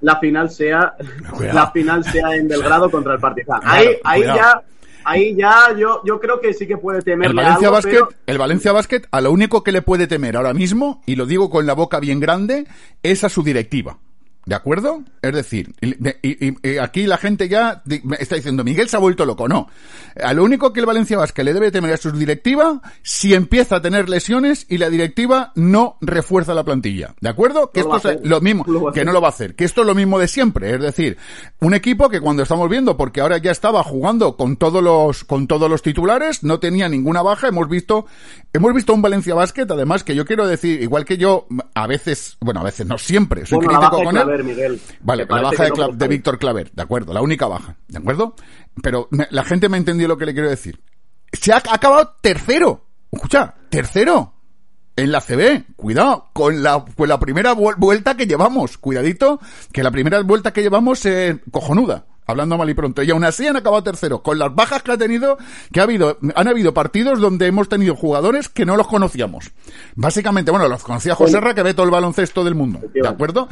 la 0.00 0.18
final 0.18 0.50
sea 0.50 0.94
la 1.52 1.70
final 1.70 2.04
sea 2.04 2.34
en 2.34 2.48
Belgrado 2.48 2.90
contra 2.90 3.14
el 3.14 3.20
Partizan. 3.20 3.60
Ahí, 3.64 3.88
ahí 4.04 4.22
ya 4.22 4.62
ahí 5.04 5.34
ya 5.36 5.74
yo, 5.76 6.00
yo 6.04 6.20
creo 6.20 6.40
que 6.40 6.52
sí 6.52 6.66
que 6.66 6.76
puede 6.76 7.02
temer 7.02 7.30
el 7.30 7.36
Valencia 7.36 7.70
Basket, 7.70 8.02
el 8.26 8.38
Valencia 8.38 8.72
Basket 8.72 9.02
a 9.10 9.20
lo 9.20 9.32
único 9.32 9.62
que 9.62 9.72
le 9.72 9.82
puede 9.82 10.06
temer 10.06 10.36
ahora 10.36 10.54
mismo 10.54 11.02
y 11.06 11.16
lo 11.16 11.26
digo 11.26 11.50
con 11.50 11.66
la 11.66 11.74
boca 11.74 12.00
bien 12.00 12.20
grande 12.20 12.66
es 13.02 13.24
a 13.24 13.28
su 13.28 13.42
directiva. 13.42 13.98
¿De 14.44 14.56
acuerdo? 14.56 15.04
Es 15.22 15.32
decir, 15.32 15.72
y, 15.80 15.94
y- 16.28 16.56
y 16.68 16.78
aquí 16.78 17.06
la 17.06 17.16
gente 17.16 17.48
ya 17.48 17.80
me 18.02 18.16
está 18.18 18.34
diciendo, 18.34 18.64
Miguel 18.64 18.88
se 18.88 18.96
ha 18.96 18.98
vuelto 18.98 19.24
loco. 19.24 19.46
No. 19.46 19.68
A 20.20 20.32
lo 20.32 20.42
único 20.42 20.72
que 20.72 20.80
el 20.80 20.86
Valencia 20.86 21.16
Basket 21.16 21.44
le 21.44 21.54
debe 21.54 21.70
temer 21.70 21.92
a 21.92 21.96
su 21.96 22.10
directiva 22.10 22.82
si 23.02 23.34
empieza 23.34 23.76
a 23.76 23.82
tener 23.82 24.08
lesiones 24.08 24.66
y 24.68 24.78
la 24.78 24.90
directiva 24.90 25.52
no 25.54 25.96
refuerza 26.00 26.54
la 26.54 26.64
plantilla. 26.64 27.14
¿De 27.20 27.28
acuerdo? 27.28 27.70
Que 27.70 27.84
No 27.84 27.96
esto 27.96 28.10
es 28.10 28.20
lo 28.28 28.40
mismo, 28.40 28.64
lo 28.66 28.92
que 28.92 29.04
no 29.04 29.12
lo 29.12 29.20
va 29.20 29.28
a 29.28 29.30
hacer. 29.30 29.54
Que 29.54 29.64
esto 29.64 29.82
es 29.82 29.86
lo 29.86 29.94
mismo 29.94 30.18
de 30.18 30.26
siempre. 30.26 30.74
Es 30.74 30.80
decir, 30.80 31.16
un 31.60 31.74
equipo 31.74 32.08
que 32.08 32.20
cuando 32.20 32.42
estamos 32.42 32.68
viendo, 32.68 32.96
porque 32.96 33.20
ahora 33.20 33.38
ya 33.38 33.52
estaba 33.52 33.84
jugando 33.84 34.36
con 34.36 34.56
todos 34.56 34.82
los, 34.82 35.22
con 35.22 35.46
todos 35.46 35.70
los 35.70 35.82
titulares, 35.82 36.42
no 36.42 36.58
tenía 36.58 36.88
ninguna 36.88 37.22
baja, 37.22 37.46
hemos 37.46 37.68
visto, 37.68 38.06
hemos 38.52 38.74
visto 38.74 38.92
un 38.92 39.02
Valencia 39.02 39.36
Basket, 39.36 39.66
además 39.70 40.02
que 40.02 40.16
yo 40.16 40.24
quiero 40.24 40.48
decir, 40.48 40.82
igual 40.82 41.04
que 41.04 41.16
yo, 41.16 41.46
a 41.74 41.86
veces, 41.86 42.36
bueno, 42.40 42.58
a 42.60 42.64
veces 42.64 42.86
no 42.88 42.98
siempre, 42.98 43.46
soy 43.46 43.58
Bueno, 43.58 43.78
crítico 43.78 44.02
con 44.02 44.16
él. 44.16 44.31
Claver, 44.36 44.44
Miguel. 44.44 44.80
Vale, 45.00 45.26
la 45.28 45.42
baja 45.42 45.64
de, 45.64 45.70
no. 45.70 46.08
Víctor 46.08 46.38
Claver, 46.38 46.70
de 46.72 46.82
acuerdo, 46.82 47.12
la 47.12 47.20
única 47.22 47.46
baja, 47.46 47.76
¿de 47.88 47.98
acuerdo? 47.98 48.34
Pero 48.82 49.08
me- 49.10 49.26
la 49.30 49.44
gente 49.44 49.68
me 49.68 49.76
ha 49.76 49.78
entendido 49.78 50.08
lo 50.08 50.16
que 50.16 50.26
le 50.26 50.32
quiero 50.32 50.48
decir. 50.48 50.80
Se 51.32 51.52
ha 51.52 51.56
acabado 51.56 52.14
tercero. 52.20 52.84
Escucha, 53.10 53.54
tercero. 53.68 54.34
En 54.94 55.10
la 55.10 55.20
CB, 55.22 55.74
cuidado, 55.76 56.28
con 56.34 56.62
la, 56.62 56.84
con 56.96 57.08
la 57.08 57.18
primera 57.18 57.54
vuel- 57.54 57.76
vuelta 57.78 58.14
que 58.14 58.26
llevamos, 58.26 58.76
cuidadito, 58.76 59.40
que 59.72 59.82
la 59.82 59.90
primera 59.90 60.20
vuelta 60.22 60.52
que 60.52 60.60
llevamos 60.62 61.04
es 61.06 61.36
cojonuda, 61.50 62.04
hablando 62.26 62.56
mal 62.56 62.68
y 62.70 62.74
pronto, 62.74 63.02
y 63.02 63.10
aún 63.10 63.24
así 63.24 63.46
han 63.46 63.56
acabado 63.56 63.82
tercero, 63.82 64.22
con 64.22 64.38
las 64.38 64.54
bajas 64.54 64.82
que 64.82 64.92
ha 64.92 64.98
tenido, 64.98 65.38
que 65.72 65.80
ha 65.80 65.84
habido, 65.84 66.18
han 66.34 66.48
habido 66.48 66.72
partidos 66.74 67.20
donde 67.20 67.46
hemos 67.46 67.68
tenido 67.68 67.94
jugadores 67.94 68.48
que 68.48 68.64
no 68.64 68.76
los 68.76 68.86
conocíamos. 68.86 69.50
Básicamente, 69.94 70.50
bueno, 70.50 70.68
los 70.68 70.82
conocía 70.82 71.14
José 71.14 71.40
Ra, 71.40 71.54
que 71.54 71.62
ve 71.62 71.74
todo 71.74 71.86
el 71.86 71.92
baloncesto 71.92 72.44
del 72.44 72.54
mundo, 72.54 72.80
¿de 72.92 73.08
acuerdo? 73.08 73.48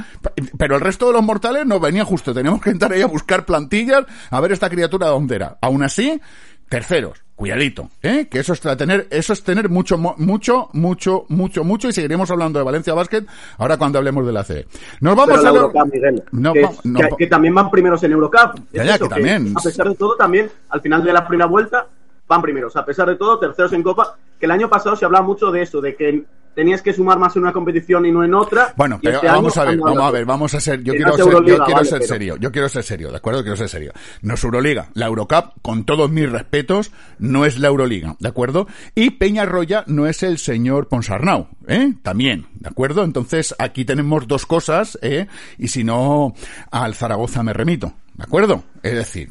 Pero 0.59 0.77
el 0.77 0.81
resto 0.81 1.07
de 1.09 1.15
los 1.15 1.23
mortales 1.23 1.67
nos 1.67 1.81
venía 1.81 2.05
justo, 2.05 2.33
teníamos 2.33 2.61
que 2.61 2.71
entrar 2.71 2.93
ahí 2.93 3.03
a 3.03 3.07
buscar 3.07 3.45
plantillas, 3.45 4.05
a 4.31 4.41
ver 4.41 4.53
esta 4.53 4.71
criatura 4.71 5.09
dónde 5.09 5.37
era. 5.37 5.59
Aún 5.61 5.83
así, 5.83 6.21
terceros, 6.69 7.23
cuidadito, 7.41 7.89
¿eh? 8.03 8.29
Que 8.31 8.41
eso 8.41 8.53
es 8.53 8.61
tener, 8.61 9.09
eso 9.11 9.33
es 9.33 9.43
tener 9.43 9.71
mucho, 9.71 9.97
mucho, 9.97 10.69
mucho, 10.75 11.25
mucho, 11.31 11.65
mucho, 11.65 11.89
y 11.89 11.93
seguiremos 11.95 12.31
hablando 12.31 12.59
de 12.59 12.67
Valencia 12.67 12.93
Basket 12.93 13.25
ahora 13.57 13.79
cuando 13.79 13.97
hablemos 13.97 14.27
de 14.27 14.33
la 14.33 14.45
CB. 14.45 14.67
Nos 15.01 15.17
vamos 15.17 15.39
Pero 15.39 15.41
a 15.41 15.43
la 15.45 15.51
la- 15.53 15.59
Eurocup, 15.61 15.95
Miguel, 15.95 16.23
No, 16.33 16.53
que, 16.53 16.63
va- 16.63 16.71
no, 16.85 16.99
que- 17.01 17.09
va- 17.09 17.17
que 17.17 17.27
también 17.29 17.55
van 17.55 17.71
primeros 17.71 18.03
en 18.05 18.13
Eurocup. 18.13 18.57
Ya, 18.73 18.83
Es 18.83 18.89
ya, 18.89 18.95
eso, 18.97 19.05
que 19.05 19.15
también. 19.15 19.55
A 19.57 19.63
pesar 19.63 19.89
de 19.89 19.95
todo, 19.95 20.17
también, 20.17 20.51
al 20.69 20.83
final 20.83 21.03
de 21.03 21.13
la 21.15 21.27
primera 21.27 21.47
vuelta, 21.49 21.87
van 22.31 22.41
primeros. 22.41 22.77
A 22.77 22.85
pesar 22.87 23.09
de 23.09 23.17
todo, 23.17 23.39
terceros 23.39 23.73
en 23.73 23.83
Copa. 23.83 24.17
Que 24.39 24.47
el 24.47 24.53
año 24.53 24.71
pasado 24.71 24.97
se 24.97 25.05
hablaba 25.05 25.27
mucho 25.27 25.51
de 25.51 25.61
eso, 25.63 25.81
de 25.83 25.95
que 25.97 26.25
tenías 26.55 26.81
que 26.83 26.93
sumar 26.93 27.19
más 27.19 27.37
en 27.37 27.43
una 27.43 27.53
competición 27.53 28.07
y 28.07 28.13
no 28.13 28.25
en 28.25 28.35
otra. 28.35 28.73
Bueno, 28.77 28.99
pero 29.03 29.17
este 29.17 29.27
vamos 29.27 29.57
año 29.57 29.63
a 29.67 29.71
ver, 29.71 29.79
vamos 29.81 30.03
a 30.03 30.11
ver, 30.11 30.25
vamos 30.25 30.55
a 30.55 30.61
ser, 30.61 30.83
yo 30.83 30.95
quiero 30.95 31.13
ser, 31.17 31.27
yo 31.27 31.43
quiero 31.45 31.59
vale, 31.65 31.85
ser 31.85 31.99
pero- 32.01 32.09
serio, 32.09 32.37
yo 32.39 32.51
quiero 32.53 32.69
ser 32.69 32.83
serio, 32.83 33.11
¿de 33.11 33.17
acuerdo? 33.19 33.43
Quiero 33.43 33.57
ser 33.57 33.69
serio. 33.69 33.93
No 34.23 34.35
es 34.35 34.43
Euroliga, 34.45 34.89
la 34.95 35.07
Eurocup, 35.07 35.53
con 35.63 35.85
todos 35.85 36.11
mis 36.11 36.31
respetos, 36.31 36.91
no 37.19 37.45
es 37.45 37.59
la 37.59 37.69
Euroliga, 37.69 38.17
¿de 38.19 38.29
acuerdo? 38.29 38.67
Y 38.95 39.11
Peñarroya 39.11 39.85
no 39.87 40.07
es 40.07 40.23
el 40.23 40.39
señor 40.39 40.89
Ponsarnau, 40.89 41.49
¿eh? 41.69 41.93
También, 42.03 42.47
¿de 42.55 42.69
acuerdo? 42.69 43.05
Entonces, 43.05 43.55
aquí 43.59 43.85
tenemos 43.85 44.27
dos 44.27 44.45
cosas, 44.47 44.99
¿eh? 45.03 45.27
Y 45.59 45.69
si 45.69 45.85
no, 45.85 46.35
al 46.71 46.95
Zaragoza 46.95 47.43
me 47.43 47.53
remito. 47.53 47.93
¿De 48.21 48.25
acuerdo? 48.25 48.65
Es 48.83 48.93
decir, 48.93 49.31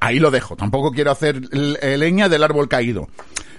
ahí 0.00 0.18
lo 0.18 0.30
dejo. 0.30 0.56
Tampoco 0.56 0.90
quiero 0.90 1.10
hacer 1.10 1.38
eh, 1.52 1.98
leña 1.98 2.30
del 2.30 2.42
árbol 2.42 2.66
caído. 2.66 3.06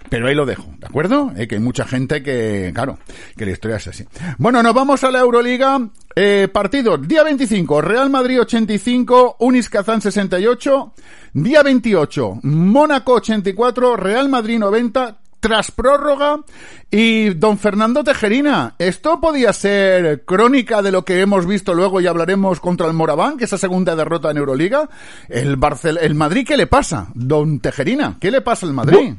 Pero 0.09 0.27
ahí 0.27 0.33
lo 0.33 0.47
dejo, 0.47 0.73
¿de 0.79 0.87
acuerdo? 0.87 1.31
Eh, 1.37 1.47
que 1.47 1.55
hay 1.55 1.61
mucha 1.61 1.85
gente 1.85 2.23
que, 2.23 2.71
claro, 2.73 2.97
que 3.37 3.45
la 3.45 3.51
historia 3.51 3.77
es 3.77 3.87
así. 3.87 4.03
Bueno, 4.39 4.63
nos 4.63 4.73
vamos 4.73 5.03
a 5.03 5.11
la 5.11 5.19
Euroliga. 5.19 5.79
Eh. 6.15 6.49
Día 7.01 7.23
25, 7.23 7.81
Real 7.81 8.09
Madrid 8.09 8.41
85, 8.41 9.35
Unis 9.41 9.69
Kazán 9.69 10.01
68. 10.01 10.93
Día 11.33 11.61
28, 11.61 12.39
Mónaco 12.41 13.13
84, 13.13 13.95
Real 13.95 14.27
Madrid 14.27 14.57
90, 14.57 15.19
tras 15.43 15.71
prórroga 15.71 16.39
y 16.89 17.31
don 17.31 17.57
Fernando 17.57 18.01
Tejerina, 18.01 18.75
esto 18.79 19.19
podía 19.19 19.51
ser 19.51 20.23
crónica 20.23 20.81
de 20.81 20.93
lo 20.93 21.03
que 21.03 21.19
hemos 21.19 21.45
visto 21.45 21.73
luego 21.73 21.99
y 21.99 22.07
hablaremos 22.07 22.61
contra 22.61 22.87
el 22.87 22.93
Moraván, 22.93 23.35
que 23.35 23.43
esa 23.43 23.57
segunda 23.57 23.93
derrota 23.93 24.31
en 24.31 24.37
Euroliga. 24.37 24.89
El 25.27 25.57
Barcel 25.57 25.97
el 25.97 26.15
Madrid, 26.15 26.47
¿qué 26.47 26.55
le 26.55 26.65
pasa? 26.65 27.09
Don 27.13 27.59
Tejerina, 27.59 28.15
¿qué 28.21 28.31
le 28.31 28.39
pasa 28.39 28.65
al 28.65 28.73
Madrid? 28.73 29.15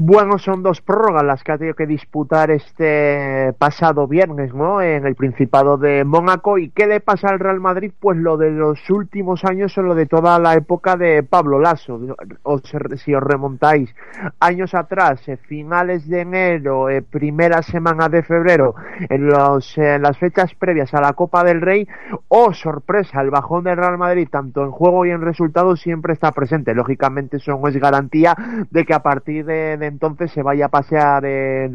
Bueno, 0.00 0.38
son 0.38 0.62
dos 0.62 0.80
prórrogas 0.80 1.24
las 1.24 1.42
que 1.42 1.50
ha 1.50 1.58
tenido 1.58 1.74
que 1.74 1.84
disputar 1.84 2.52
este 2.52 3.52
pasado 3.58 4.06
viernes, 4.06 4.54
¿no? 4.54 4.80
En 4.80 5.04
el 5.04 5.16
Principado 5.16 5.76
de 5.76 6.04
Mónaco. 6.04 6.56
¿Y 6.56 6.70
qué 6.70 6.86
le 6.86 7.00
pasa 7.00 7.30
al 7.30 7.40
Real 7.40 7.58
Madrid? 7.58 7.90
Pues 7.98 8.16
lo 8.16 8.36
de 8.36 8.52
los 8.52 8.78
últimos 8.90 9.44
años 9.44 9.76
o 9.76 9.82
lo 9.82 9.96
de 9.96 10.06
toda 10.06 10.38
la 10.38 10.54
época 10.54 10.96
de 10.96 11.24
Pablo 11.24 11.58
Lasso. 11.58 11.98
O 12.44 12.60
si 12.60 13.12
os 13.12 13.22
remontáis 13.24 13.92
años 14.38 14.72
atrás, 14.72 15.28
eh, 15.28 15.36
finales 15.36 16.08
de 16.08 16.20
enero, 16.20 16.88
eh, 16.88 17.02
primera 17.02 17.60
semana 17.62 18.08
de 18.08 18.22
febrero, 18.22 18.76
en, 19.10 19.26
los, 19.26 19.76
en 19.78 20.02
las 20.02 20.16
fechas 20.16 20.54
previas 20.54 20.94
a 20.94 21.00
la 21.00 21.14
Copa 21.14 21.42
del 21.42 21.60
Rey, 21.60 21.88
oh 22.28 22.52
sorpresa, 22.52 23.20
el 23.20 23.30
bajón 23.30 23.64
del 23.64 23.76
Real 23.76 23.98
Madrid, 23.98 24.28
tanto 24.30 24.62
en 24.62 24.70
juego 24.70 25.06
y 25.06 25.10
en 25.10 25.22
resultados, 25.22 25.80
siempre 25.80 26.12
está 26.12 26.30
presente. 26.30 26.72
Lógicamente, 26.72 27.38
eso 27.38 27.58
no 27.60 27.66
es 27.66 27.76
garantía 27.76 28.36
de 28.70 28.84
que 28.84 28.94
a 28.94 29.02
partir 29.02 29.44
de 29.44 29.87
entonces 29.88 30.30
se 30.32 30.42
vaya 30.42 30.66
a 30.66 30.68
pasear 30.68 31.24
en, 31.24 31.72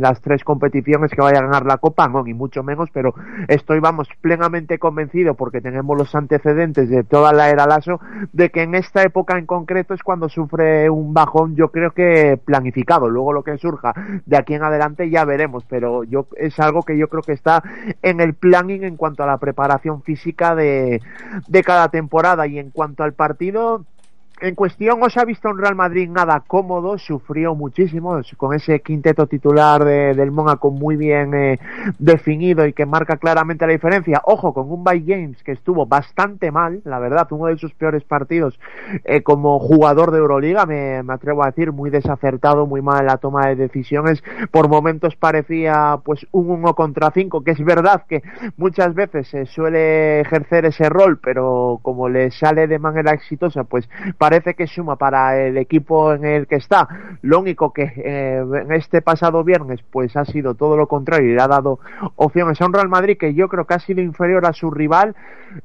las 0.00 0.20
tres 0.20 0.44
competiciones 0.44 1.10
que 1.10 1.22
vaya 1.22 1.38
a 1.38 1.42
ganar 1.42 1.64
la 1.64 1.78
Copa, 1.78 2.08
no, 2.08 2.22
ni 2.22 2.34
mucho 2.34 2.62
menos, 2.62 2.90
pero 2.92 3.14
estoy, 3.48 3.80
vamos, 3.80 4.08
plenamente 4.20 4.78
convencido, 4.78 5.34
porque 5.34 5.60
tenemos 5.60 5.96
los 5.96 6.14
antecedentes 6.14 6.88
de 6.88 7.04
toda 7.04 7.32
la 7.32 7.50
era 7.50 7.66
Lasso, 7.66 8.00
de 8.32 8.50
que 8.50 8.62
en 8.62 8.74
esta 8.74 9.02
época 9.02 9.38
en 9.38 9.46
concreto 9.46 9.94
es 9.94 10.02
cuando 10.02 10.28
sufre 10.28 10.90
un 10.90 11.14
bajón, 11.14 11.56
yo 11.56 11.68
creo 11.68 11.92
que 11.92 12.38
planificado. 12.44 13.08
Luego 13.08 13.32
lo 13.32 13.42
que 13.42 13.56
surja 13.58 13.92
de 14.26 14.36
aquí 14.36 14.54
en 14.54 14.62
adelante 14.62 15.10
ya 15.10 15.24
veremos, 15.24 15.64
pero 15.68 16.04
yo 16.04 16.26
es 16.36 16.58
algo 16.60 16.82
que 16.82 16.98
yo 16.98 17.08
creo 17.08 17.22
que 17.22 17.32
está 17.32 17.62
en 18.02 18.20
el 18.20 18.34
planning 18.34 18.84
en 18.84 18.96
cuanto 18.96 19.22
a 19.22 19.26
la 19.26 19.38
preparación 19.38 20.02
física 20.02 20.54
de 20.54 21.00
cada 21.64 21.88
temporada 21.88 22.46
y 22.46 22.58
en 22.58 22.70
cuanto 22.70 23.02
al 23.04 23.12
partido, 23.12 23.84
en 24.40 24.54
cuestión 24.54 25.02
os 25.02 25.16
ha 25.16 25.24
visto 25.24 25.48
un 25.48 25.58
Real 25.58 25.74
Madrid 25.76 26.08
nada 26.10 26.42
cómodo, 26.46 26.98
sufrió 26.98 27.54
muchísimo 27.54 28.20
con 28.36 28.54
ese 28.54 28.80
quinteto 28.80 29.26
titular 29.26 29.84
de- 29.84 30.14
del 30.14 30.30
Mónaco 30.32 30.70
muy 30.70 30.96
bien 30.96 31.32
eh, 31.34 31.58
definido 31.98 32.66
y 32.66 32.72
que 32.72 32.86
marca 32.86 33.16
claramente 33.18 33.66
la 33.66 33.72
diferencia. 33.72 34.20
Ojo, 34.24 34.52
con 34.52 34.70
un 34.70 34.82
By 34.82 35.04
James 35.06 35.42
que 35.42 35.52
estuvo 35.52 35.86
bastante 35.86 36.50
mal, 36.50 36.80
la 36.84 36.98
verdad, 36.98 37.28
uno 37.30 37.46
de 37.46 37.58
sus 37.58 37.72
peores 37.74 38.02
partidos 38.04 38.58
eh, 39.04 39.22
como 39.22 39.58
jugador 39.60 40.10
de 40.10 40.18
Euroliga, 40.18 40.66
me, 40.66 41.02
me 41.02 41.12
atrevo 41.12 41.42
a 41.44 41.46
decir, 41.46 41.70
muy 41.72 41.90
desacertado, 41.90 42.66
muy 42.66 42.82
mal 42.82 43.00
en 43.00 43.06
la 43.06 43.18
toma 43.18 43.46
de 43.46 43.56
decisiones. 43.56 44.22
Por 44.50 44.68
momentos 44.68 45.14
parecía 45.16 45.98
pues 46.04 46.26
un 46.32 46.50
1 46.50 46.74
contra 46.74 47.10
5, 47.12 47.42
que 47.44 47.52
es 47.52 47.64
verdad 47.64 48.04
que 48.08 48.22
muchas 48.56 48.94
veces 48.94 49.28
se 49.28 49.46
suele 49.46 50.20
ejercer 50.20 50.64
ese 50.64 50.88
rol, 50.88 51.18
pero 51.22 51.78
como 51.82 52.08
le 52.08 52.30
sale 52.30 52.66
de 52.66 52.78
manera 52.78 53.12
exitosa, 53.12 53.64
pues 53.64 53.88
parece 54.22 54.54
que 54.54 54.68
suma 54.68 54.94
para 54.94 55.36
el 55.36 55.56
equipo 55.58 56.12
en 56.14 56.24
el 56.24 56.46
que 56.46 56.54
está. 56.56 56.86
Lo 57.22 57.40
único 57.40 57.72
que 57.72 57.82
eh, 57.96 58.40
en 58.62 58.70
este 58.72 59.02
pasado 59.02 59.42
viernes 59.42 59.80
pues 59.90 60.16
ha 60.16 60.24
sido 60.24 60.54
todo 60.54 60.76
lo 60.76 60.86
contrario 60.86 61.32
y 61.32 61.34
le 61.34 61.42
ha 61.42 61.48
dado 61.48 61.80
opciones 62.14 62.60
a 62.60 62.66
un 62.66 62.72
Real 62.72 62.88
Madrid 62.88 63.16
que 63.18 63.34
yo 63.34 63.48
creo 63.48 63.64
que 63.66 63.74
ha 63.74 63.80
sido 63.80 64.00
inferior 64.00 64.46
a 64.46 64.52
su 64.52 64.70
rival. 64.70 65.16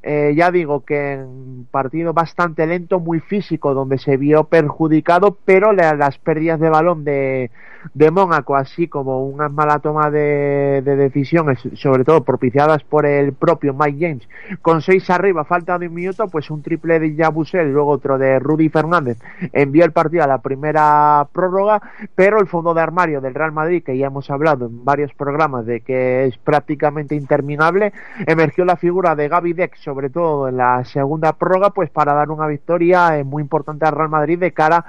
Eh, 0.02 0.34
ya 0.36 0.50
digo 0.52 0.84
que 0.84 1.14
en 1.14 1.68
partido 1.72 2.14
bastante 2.14 2.66
lento, 2.66 3.00
muy 3.00 3.20
físico, 3.20 3.74
donde 3.76 4.00
se 4.00 4.18
vio 4.18 4.46
perjudicado, 4.46 5.38
pero 5.46 5.72
le- 5.72 5.96
las 5.96 6.18
pérdidas 6.18 6.60
de 6.60 6.70
balón 6.70 7.04
de, 7.06 7.52
de 7.94 8.12
Mónaco, 8.12 8.56
así 8.58 8.88
como 8.90 9.26
una 9.26 9.48
mala 9.50 9.80
toma 9.80 10.10
de, 10.10 10.82
de 10.84 10.96
decisiones, 10.98 11.60
sobre 11.76 12.04
todo 12.04 12.24
propiciadas 12.26 12.84
por 12.84 13.06
el 13.06 13.32
propio 13.34 13.74
Mike 13.74 13.98
James, 14.02 14.28
con 14.62 14.82
seis 14.82 15.10
arriba, 15.10 15.46
falta 15.46 15.78
de 15.80 15.88
un 15.88 15.94
minuto, 15.94 16.28
pues 16.28 16.50
un 16.50 16.62
triple 16.62 17.00
de 17.00 17.16
Yabusel, 17.16 17.72
luego 17.72 17.92
otro 17.92 18.18
de 18.18 18.40
Rudy 18.48 18.70
Fernández, 18.70 19.18
envió 19.54 19.86
el 19.86 19.92
partido 19.92 20.24
a 20.24 20.28
la 20.28 20.40
primera 20.40 21.28
prórroga, 21.32 21.82
pero 22.16 22.40
el 22.40 22.48
fondo 22.48 22.74
de 22.74 22.82
armario 22.82 23.22
del 23.22 23.36
Real 23.36 23.52
Madrid, 23.52 23.84
que 23.84 23.98
ya 23.98 24.08
hemos 24.08 24.30
hablado 24.30 24.68
en 24.68 24.86
varios 24.86 25.14
programas 25.14 25.66
de 25.66 25.82
que 25.82 26.26
es 26.26 26.38
prácticamente 26.38 27.16
interminable, 27.16 27.94
emergió 28.26 28.66
la 28.66 28.78
figura 28.78 29.16
de 29.16 29.28
Gaby 29.28 29.54
Deck, 29.54 29.76
sobre 29.76 30.10
todo 30.10 30.48
en 30.48 30.58
la 30.58 30.84
segunda 30.86 31.34
prórroga, 31.34 31.72
pues 31.72 31.90
para 31.90 32.14
dar 32.14 32.32
una 32.32 32.48
victoria 32.48 33.18
eh, 33.18 33.24
muy 33.24 33.42
importante 33.42 33.86
al 33.86 33.96
Real 33.96 34.10
Madrid 34.10 34.40
de 34.40 34.54
cara 34.54 34.86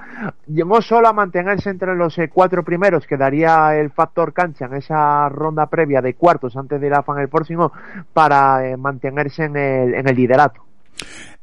no 0.47 0.81
solo 0.81 1.07
a 1.07 1.13
mantenerse 1.13 1.69
entre 1.69 1.95
los 1.95 2.17
eh, 2.17 2.29
cuatro 2.29 2.63
primeros, 2.63 3.05
que 3.07 3.17
daría 3.17 3.75
el 3.75 3.91
factor 3.91 4.33
cancha 4.33 4.65
en 4.65 4.75
esa 4.75 5.29
ronda 5.29 5.67
previa 5.67 6.01
de 6.01 6.13
cuartos 6.13 6.55
antes 6.55 6.79
de 6.79 6.87
ir 6.87 6.93
a 6.93 7.03
Final 7.03 7.29
Four, 7.29 7.45
sino 7.45 7.71
para 8.13 8.67
eh, 8.67 8.77
mantenerse 8.77 9.45
en 9.45 9.57
el, 9.57 9.93
en 9.95 10.07
el 10.07 10.15
liderato. 10.15 10.68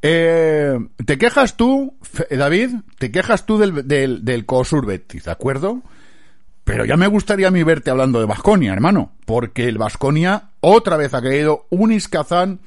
Eh, 0.03 0.79
te 1.05 1.19
quejas 1.19 1.57
tú, 1.57 1.95
Fe- 2.03 2.37
David, 2.37 2.71
te 2.99 3.11
quejas 3.11 3.47
tú 3.47 3.59
del, 3.59 3.87
del, 3.87 4.25
del 4.25 4.45
¿de 4.47 5.31
acuerdo? 5.31 5.83
Pero 6.65 6.85
ya 6.85 6.97
me 6.97 7.07
gustaría 7.07 7.49
a 7.49 7.53
mí 7.53 7.63
verte 7.63 7.91
hablando 7.91 8.19
de 8.21 8.27
Basconia, 8.27 8.73
hermano, 8.73 9.13
porque 9.25 9.69
el 9.69 9.79
Basconia 9.79 10.51
otra 10.61 10.97
vez 10.97 11.15
ha 11.15 11.23
caído 11.23 11.67
un 11.71 11.93
Iskazán 11.93 12.61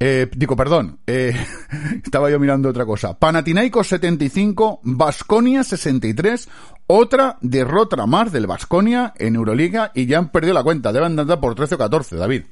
Eh, 0.00 0.28
digo, 0.36 0.54
perdón, 0.54 1.00
eh, 1.08 1.34
estaba 2.04 2.30
yo 2.30 2.38
mirando 2.38 2.68
otra 2.68 2.84
cosa. 2.86 3.18
Panathinaikos 3.18 3.88
75, 3.88 4.78
Basconia 4.84 5.64
63, 5.64 6.48
otra 6.86 7.36
derrota 7.40 8.06
más 8.06 8.30
del 8.30 8.46
Basconia 8.46 9.12
en 9.18 9.34
Euroliga 9.34 9.90
y 9.96 10.06
ya 10.06 10.18
han 10.18 10.30
perdido 10.30 10.54
la 10.54 10.62
cuenta, 10.62 10.92
deben 10.92 11.18
andar 11.18 11.40
por 11.40 11.56
13 11.56 11.74
o 11.74 11.78
14, 11.78 12.14
David. 12.16 12.42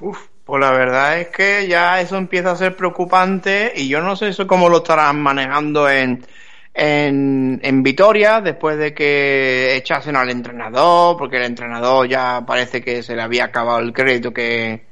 Uf, 0.00 0.18
pues 0.50 0.60
la 0.62 0.72
verdad 0.72 1.20
es 1.20 1.28
que 1.28 1.68
ya 1.68 2.00
eso 2.00 2.16
empieza 2.16 2.50
a 2.50 2.56
ser 2.56 2.74
preocupante 2.74 3.72
y 3.76 3.86
yo 3.86 4.00
no 4.00 4.16
sé 4.16 4.30
eso 4.30 4.48
cómo 4.48 4.68
lo 4.68 4.78
estarán 4.78 5.22
manejando 5.22 5.88
en, 5.88 6.26
en, 6.74 7.60
en 7.62 7.82
Vitoria 7.84 8.40
después 8.40 8.76
de 8.76 8.92
que 8.92 9.76
echasen 9.76 10.16
al 10.16 10.28
entrenador, 10.28 11.16
porque 11.16 11.36
el 11.36 11.44
entrenador 11.44 12.08
ya 12.08 12.42
parece 12.44 12.82
que 12.82 13.04
se 13.04 13.14
le 13.14 13.22
había 13.22 13.44
acabado 13.44 13.78
el 13.78 13.92
crédito 13.92 14.32
que, 14.32 14.86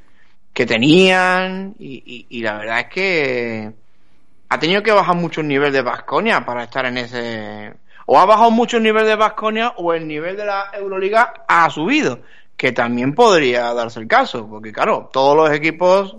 que 0.52 0.64
tenían 0.64 1.74
y, 1.76 2.04
y, 2.06 2.38
y 2.38 2.42
la 2.42 2.58
verdad 2.58 2.78
es 2.78 2.86
que 2.86 3.72
ha 4.48 4.58
tenido 4.60 4.80
que 4.84 4.92
bajar 4.92 5.16
mucho 5.16 5.40
el 5.40 5.48
nivel 5.48 5.72
de 5.72 5.82
Vasconia 5.82 6.44
para 6.46 6.62
estar 6.62 6.86
en 6.86 6.98
ese 6.98 7.72
o 8.06 8.16
ha 8.16 8.26
bajado 8.26 8.52
mucho 8.52 8.76
el 8.76 8.84
nivel 8.84 9.06
de 9.06 9.16
Vasconia 9.16 9.72
o 9.76 9.92
el 9.92 10.06
nivel 10.06 10.36
de 10.36 10.46
la 10.46 10.70
Euroliga 10.72 11.34
ha 11.48 11.68
subido 11.68 12.20
que 12.58 12.72
también 12.72 13.14
podría 13.14 13.72
darse 13.72 14.00
el 14.00 14.08
caso 14.08 14.46
porque 14.50 14.72
claro 14.72 15.08
todos 15.12 15.34
los 15.36 15.50
equipos 15.56 16.16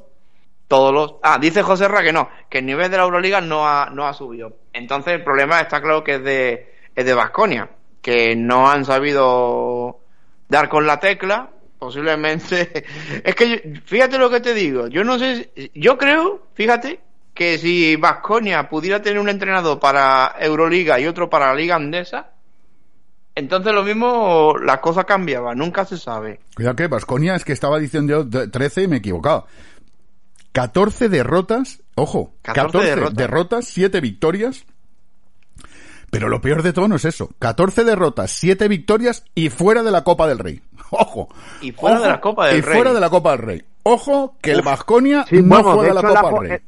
todos 0.67 0.93
los 0.93 1.15
ah 1.21 1.37
dice 1.39 1.61
José 1.63 1.87
Ra 1.87 2.01
que 2.01 2.13
no 2.13 2.29
que 2.49 2.59
el 2.59 2.65
nivel 2.65 2.89
de 2.89 2.97
la 2.97 3.03
Euroliga 3.03 3.41
no 3.41 3.67
ha 3.67 3.89
no 3.91 4.07
ha 4.07 4.13
subido. 4.13 4.55
Entonces 4.73 5.13
el 5.13 5.23
problema 5.23 5.59
está 5.61 5.81
claro 5.81 6.03
que 6.03 6.15
es 6.15 6.23
de 6.23 6.73
es 6.95 7.05
de 7.05 7.13
Vasconia 7.13 7.69
que 8.01 8.35
no 8.35 8.69
han 8.69 8.85
sabido 8.85 9.99
dar 10.47 10.69
con 10.69 10.87
la 10.87 10.99
tecla 10.99 11.49
posiblemente. 11.77 12.85
Es 13.23 13.35
que 13.35 13.81
fíjate 13.85 14.17
lo 14.17 14.29
que 14.29 14.39
te 14.41 14.53
digo 14.53 14.87
yo 14.87 15.03
no 15.03 15.19
sé 15.19 15.51
si- 15.55 15.71
yo 15.75 15.97
creo 15.97 16.47
fíjate 16.53 16.99
que 17.33 17.57
si 17.57 17.95
Vasconia 17.97 18.69
pudiera 18.69 19.01
tener 19.01 19.19
un 19.19 19.29
entrenador 19.29 19.79
para 19.79 20.35
Euroliga 20.39 20.99
y 20.99 21.07
otro 21.07 21.29
para 21.29 21.47
la 21.47 21.55
Liga 21.55 21.75
Andesa 21.75 22.31
entonces 23.35 23.73
lo 23.73 23.83
mismo 23.83 24.55
las 24.63 24.79
cosas 24.79 25.05
cambiaban 25.05 25.57
nunca 25.57 25.85
se 25.85 25.97
sabe 25.97 26.39
Cuidado 26.55 26.75
que 26.75 26.87
Basconia 26.87 27.35
es 27.35 27.45
que 27.45 27.53
estaba 27.53 27.79
diciendo 27.79 28.11
yo 28.11 28.23
de- 28.23 28.47
13 28.47 28.83
y 28.83 28.87
me 28.87 28.95
he 28.97 28.99
equivocado. 28.99 29.47
14 30.51 31.09
derrotas, 31.09 31.81
ojo, 31.95 32.33
14 32.41 32.61
14, 32.65 32.87
derrotas. 32.89 33.15
derrotas, 33.15 33.65
7 33.67 34.01
victorias. 34.01 34.65
Pero 36.11 36.27
lo 36.27 36.41
peor 36.41 36.63
de 36.63 36.73
todo 36.73 36.87
no 36.87 36.95
es 36.95 37.05
eso. 37.05 37.29
14 37.37 37.83
derrotas, 37.83 38.31
7 38.31 38.67
victorias 38.67 39.23
y 39.35 39.49
fuera 39.49 39.83
de 39.83 39.91
la 39.91 40.03
Copa 40.03 40.27
del 40.27 40.39
Rey. 40.39 40.59
Ojo. 40.89 41.29
Y 41.61 41.71
fuera 41.71 41.97
Ojo, 41.97 42.03
de 42.03 42.09
la 42.09 42.19
Copa 42.21 42.47
del 42.47 42.57
y 42.57 42.61
Rey. 42.61 42.75
fuera 42.75 42.93
de 42.93 42.99
la 42.99 43.09
Copa 43.11 43.31
del 43.31 43.39
Rey. 43.41 43.63
Ojo 43.83 44.35
que 44.41 44.51
el 44.51 44.63
Basconia 44.63 45.23
Sí, 45.29 45.35
no 45.37 45.47
bueno, 45.61 45.73
juega 45.75 45.89
de 45.89 45.93
la 45.93 46.01
Copa 46.01 46.21
la 46.23 46.29
del 46.39 46.49
Rey. 46.49 46.59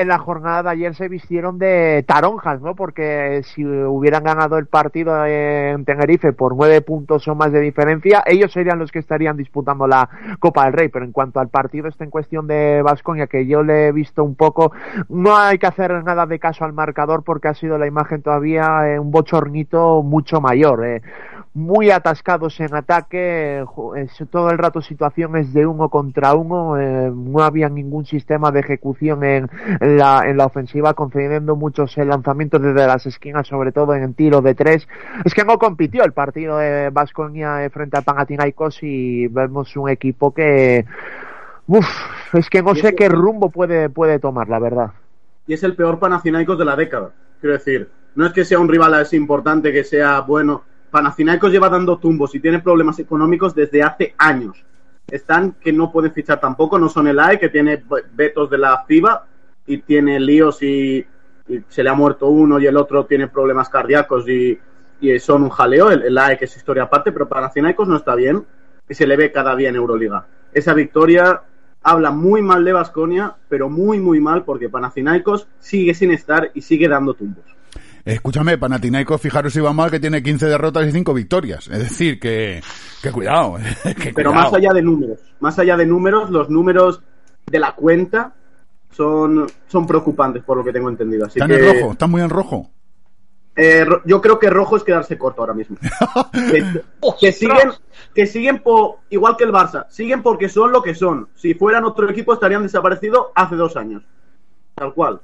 En- 0.00 0.08
la 0.08 0.18
jornada 0.18 0.62
de 0.64 0.70
ayer 0.70 0.94
se 0.94 1.08
vistieron 1.08 1.58
de 1.58 2.04
taronjas, 2.06 2.60
¿no? 2.60 2.74
Porque 2.74 3.42
si 3.44 3.64
hubieran 3.64 4.24
ganado 4.24 4.58
el 4.58 4.66
partido 4.66 5.24
en 5.24 5.84
Tenerife 5.84 6.32
por 6.32 6.56
nueve 6.56 6.80
puntos 6.80 7.26
o 7.28 7.34
más 7.34 7.52
de 7.52 7.60
diferencia, 7.60 8.22
ellos 8.26 8.52
serían 8.52 8.78
los 8.78 8.90
que 8.90 8.98
estarían 8.98 9.36
disputando 9.36 9.86
la 9.86 10.08
Copa 10.40 10.64
del 10.64 10.72
Rey. 10.72 10.88
Pero 10.88 11.04
en 11.04 11.12
cuanto 11.12 11.38
al 11.38 11.48
partido 11.48 11.88
está 11.88 12.02
en 12.04 12.10
cuestión 12.10 12.46
de 12.46 12.82
Vasconia, 12.82 13.26
que 13.28 13.46
yo 13.46 13.62
le 13.62 13.88
he 13.88 13.92
visto 13.92 14.24
un 14.24 14.34
poco, 14.34 14.72
no 15.08 15.36
hay 15.36 15.58
que 15.58 15.66
hacer 15.66 16.02
nada 16.02 16.26
de 16.26 16.38
caso 16.38 16.64
al 16.64 16.72
marcador 16.72 17.22
porque 17.22 17.48
ha 17.48 17.54
sido 17.54 17.78
la 17.78 17.86
imagen 17.86 18.22
todavía 18.22 18.88
eh, 18.88 18.98
un 18.98 19.10
bochornito 19.10 20.02
mucho 20.02 20.40
mayor. 20.40 20.84
eh 20.84 21.02
muy 21.52 21.90
atascados 21.90 22.60
en 22.60 22.74
ataque, 22.74 23.64
es 23.96 24.30
todo 24.30 24.50
el 24.50 24.58
rato 24.58 24.80
situaciones 24.82 25.52
de 25.52 25.66
uno 25.66 25.88
contra 25.88 26.34
uno, 26.34 26.78
eh, 26.78 27.10
no 27.12 27.42
había 27.42 27.68
ningún 27.68 28.06
sistema 28.06 28.52
de 28.52 28.60
ejecución 28.60 29.24
en, 29.24 29.50
la, 29.80 30.22
en 30.26 30.36
la 30.36 30.46
ofensiva, 30.46 30.94
concediendo 30.94 31.56
muchos 31.56 31.98
eh, 31.98 32.04
lanzamientos 32.04 32.62
desde 32.62 32.86
las 32.86 33.04
esquinas, 33.06 33.48
sobre 33.48 33.72
todo 33.72 33.94
en 33.94 34.14
tiro 34.14 34.40
de 34.42 34.54
tres. 34.54 34.86
Es 35.24 35.34
que 35.34 35.44
no 35.44 35.58
compitió 35.58 36.04
el 36.04 36.12
partido 36.12 36.58
de 36.58 36.90
Vasconia 36.90 37.68
frente 37.70 37.96
al 37.96 38.04
Panathinaikos 38.04 38.78
y 38.82 39.26
vemos 39.26 39.76
un 39.76 39.88
equipo 39.88 40.32
que, 40.32 40.84
uf, 41.66 41.88
es 42.32 42.48
que 42.48 42.62
no 42.62 42.76
sé 42.76 42.94
qué 42.94 43.08
rumbo 43.08 43.50
puede, 43.50 43.90
puede 43.90 44.20
tomar, 44.20 44.48
la 44.48 44.60
verdad. 44.60 44.90
y 45.48 45.54
es 45.54 45.64
el 45.64 45.74
peor 45.74 45.98
Panathinaikos 45.98 46.56
de 46.56 46.64
la 46.64 46.76
década. 46.76 47.10
Quiero 47.40 47.54
decir, 47.54 47.88
no 48.14 48.24
es 48.26 48.32
que 48.32 48.44
sea 48.44 48.60
un 48.60 48.68
rival 48.68 48.94
así 48.94 49.16
importante, 49.16 49.72
que 49.72 49.82
sea 49.82 50.20
bueno. 50.20 50.62
Panathinaikos 50.90 51.52
lleva 51.52 51.68
dando 51.68 51.98
tumbos 51.98 52.34
y 52.34 52.40
tiene 52.40 52.60
problemas 52.60 52.98
económicos 52.98 53.54
desde 53.54 53.82
hace 53.82 54.14
años. 54.18 54.64
Están 55.08 55.52
que 55.52 55.72
no 55.72 55.90
pueden 55.90 56.12
fichar 56.12 56.40
tampoco, 56.40 56.78
no 56.78 56.88
son 56.88 57.08
el 57.08 57.18
AE, 57.18 57.38
que 57.38 57.48
tiene 57.48 57.82
vetos 58.12 58.50
de 58.50 58.58
la 58.58 58.84
FIBA 58.84 59.26
y 59.66 59.78
tiene 59.78 60.20
líos 60.20 60.62
y, 60.62 61.06
se 61.68 61.82
le 61.82 61.90
ha 61.90 61.94
muerto 61.94 62.28
uno 62.28 62.60
y 62.60 62.66
el 62.66 62.76
otro 62.76 63.06
tiene 63.06 63.26
problemas 63.26 63.68
cardíacos 63.68 64.28
y, 64.28 64.58
son 65.18 65.44
un 65.44 65.50
jaleo. 65.50 65.90
El, 65.90 66.02
el 66.02 66.18
AE 66.18 66.38
que 66.38 66.44
es 66.44 66.56
historia 66.56 66.84
aparte, 66.84 67.10
pero 67.12 67.28
Panathinaikos 67.28 67.88
no 67.88 67.96
está 67.96 68.14
bien 68.14 68.44
y 68.88 68.94
se 68.94 69.06
le 69.06 69.16
ve 69.16 69.32
cada 69.32 69.56
día 69.56 69.70
en 69.70 69.76
Euroliga. 69.76 70.26
Esa 70.52 70.74
victoria 70.74 71.42
habla 71.82 72.10
muy 72.10 72.42
mal 72.42 72.64
de 72.64 72.72
Basconia, 72.72 73.34
pero 73.48 73.68
muy, 73.68 73.98
muy 74.00 74.20
mal 74.20 74.44
porque 74.44 74.68
Panathinaikos 74.68 75.48
sigue 75.58 75.94
sin 75.94 76.12
estar 76.12 76.50
y 76.54 76.62
sigue 76.62 76.88
dando 76.88 77.14
tumbos. 77.14 77.44
Escúchame, 78.04 78.58
Panathinaikos, 78.58 79.20
fijaros 79.20 79.52
si 79.52 79.60
va 79.60 79.72
mal, 79.72 79.90
que 79.90 80.00
tiene 80.00 80.22
15 80.22 80.46
derrotas 80.46 80.86
y 80.88 80.92
5 80.92 81.12
victorias. 81.14 81.68
Es 81.68 81.78
decir, 81.80 82.18
que, 82.18 82.62
que 83.02 83.10
cuidado. 83.12 83.56
que 83.84 84.12
Pero 84.14 84.30
cuidado. 84.30 84.50
más 84.50 84.54
allá 84.54 84.72
de 84.72 84.82
números, 84.82 85.18
más 85.40 85.58
allá 85.58 85.76
de 85.76 85.86
números, 85.86 86.30
los 86.30 86.48
números 86.48 87.02
de 87.46 87.58
la 87.58 87.74
cuenta 87.74 88.32
son, 88.90 89.46
son 89.68 89.86
preocupantes 89.86 90.42
por 90.42 90.56
lo 90.56 90.64
que 90.64 90.72
tengo 90.72 90.88
entendido. 90.88 91.26
Así 91.26 91.38
Están 91.38 91.50
que, 91.50 91.68
en 91.68 91.80
rojo, 91.80 91.92
están 91.92 92.10
muy 92.10 92.22
en 92.22 92.30
rojo. 92.30 92.70
eh, 93.56 93.84
yo 94.06 94.20
creo 94.20 94.38
que 94.38 94.48
rojo 94.50 94.76
es 94.76 94.84
quedarse 94.84 95.18
corto 95.18 95.42
ahora 95.42 95.54
mismo. 95.54 95.76
que, 96.32 96.82
que 97.20 97.32
siguen, 97.32 97.70
que 98.14 98.26
siguen 98.26 98.60
por, 98.62 98.98
igual 99.10 99.36
que 99.36 99.44
el 99.44 99.52
Barça, 99.52 99.86
siguen 99.90 100.22
porque 100.22 100.48
son 100.48 100.72
lo 100.72 100.82
que 100.82 100.94
son. 100.94 101.28
Si 101.34 101.54
fueran 101.54 101.84
otro 101.84 102.08
equipo 102.10 102.32
estarían 102.32 102.62
desaparecidos 102.62 103.26
hace 103.34 103.56
dos 103.56 103.76
años. 103.76 104.02
Tal 104.74 104.94
cual. 104.94 105.20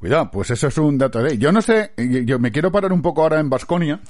Cuidado, 0.00 0.30
pues 0.30 0.50
eso 0.50 0.68
es 0.68 0.78
un 0.78 0.96
dato 0.96 1.22
de. 1.22 1.36
Yo 1.36 1.52
no 1.52 1.60
sé, 1.60 1.92
yo 1.98 2.20
yo 2.20 2.38
me 2.38 2.50
quiero 2.50 2.72
parar 2.72 2.90
un 2.90 3.02
poco 3.02 3.20
ahora 3.20 3.38
en 3.38 3.50
Basconia, 3.50 4.00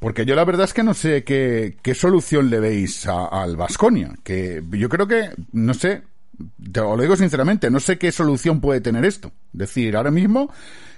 porque 0.00 0.26
yo 0.26 0.34
la 0.34 0.44
verdad 0.44 0.64
es 0.64 0.74
que 0.74 0.82
no 0.82 0.92
sé 0.92 1.22
qué, 1.22 1.76
qué 1.82 1.94
solución 1.94 2.50
le 2.50 2.58
veis 2.58 3.06
al 3.06 3.56
Basconia. 3.56 4.12
Que 4.24 4.60
yo 4.72 4.88
creo 4.88 5.06
que, 5.06 5.30
no 5.52 5.72
sé, 5.72 6.02
te 6.72 6.80
lo 6.80 6.96
digo 6.96 7.14
sinceramente, 7.14 7.70
no 7.70 7.78
sé 7.78 7.96
qué 7.96 8.10
solución 8.10 8.60
puede 8.60 8.80
tener 8.80 9.04
esto. 9.04 9.30
Es 9.52 9.58
decir, 9.60 9.96
ahora 9.96 10.10
mismo, 10.10 10.52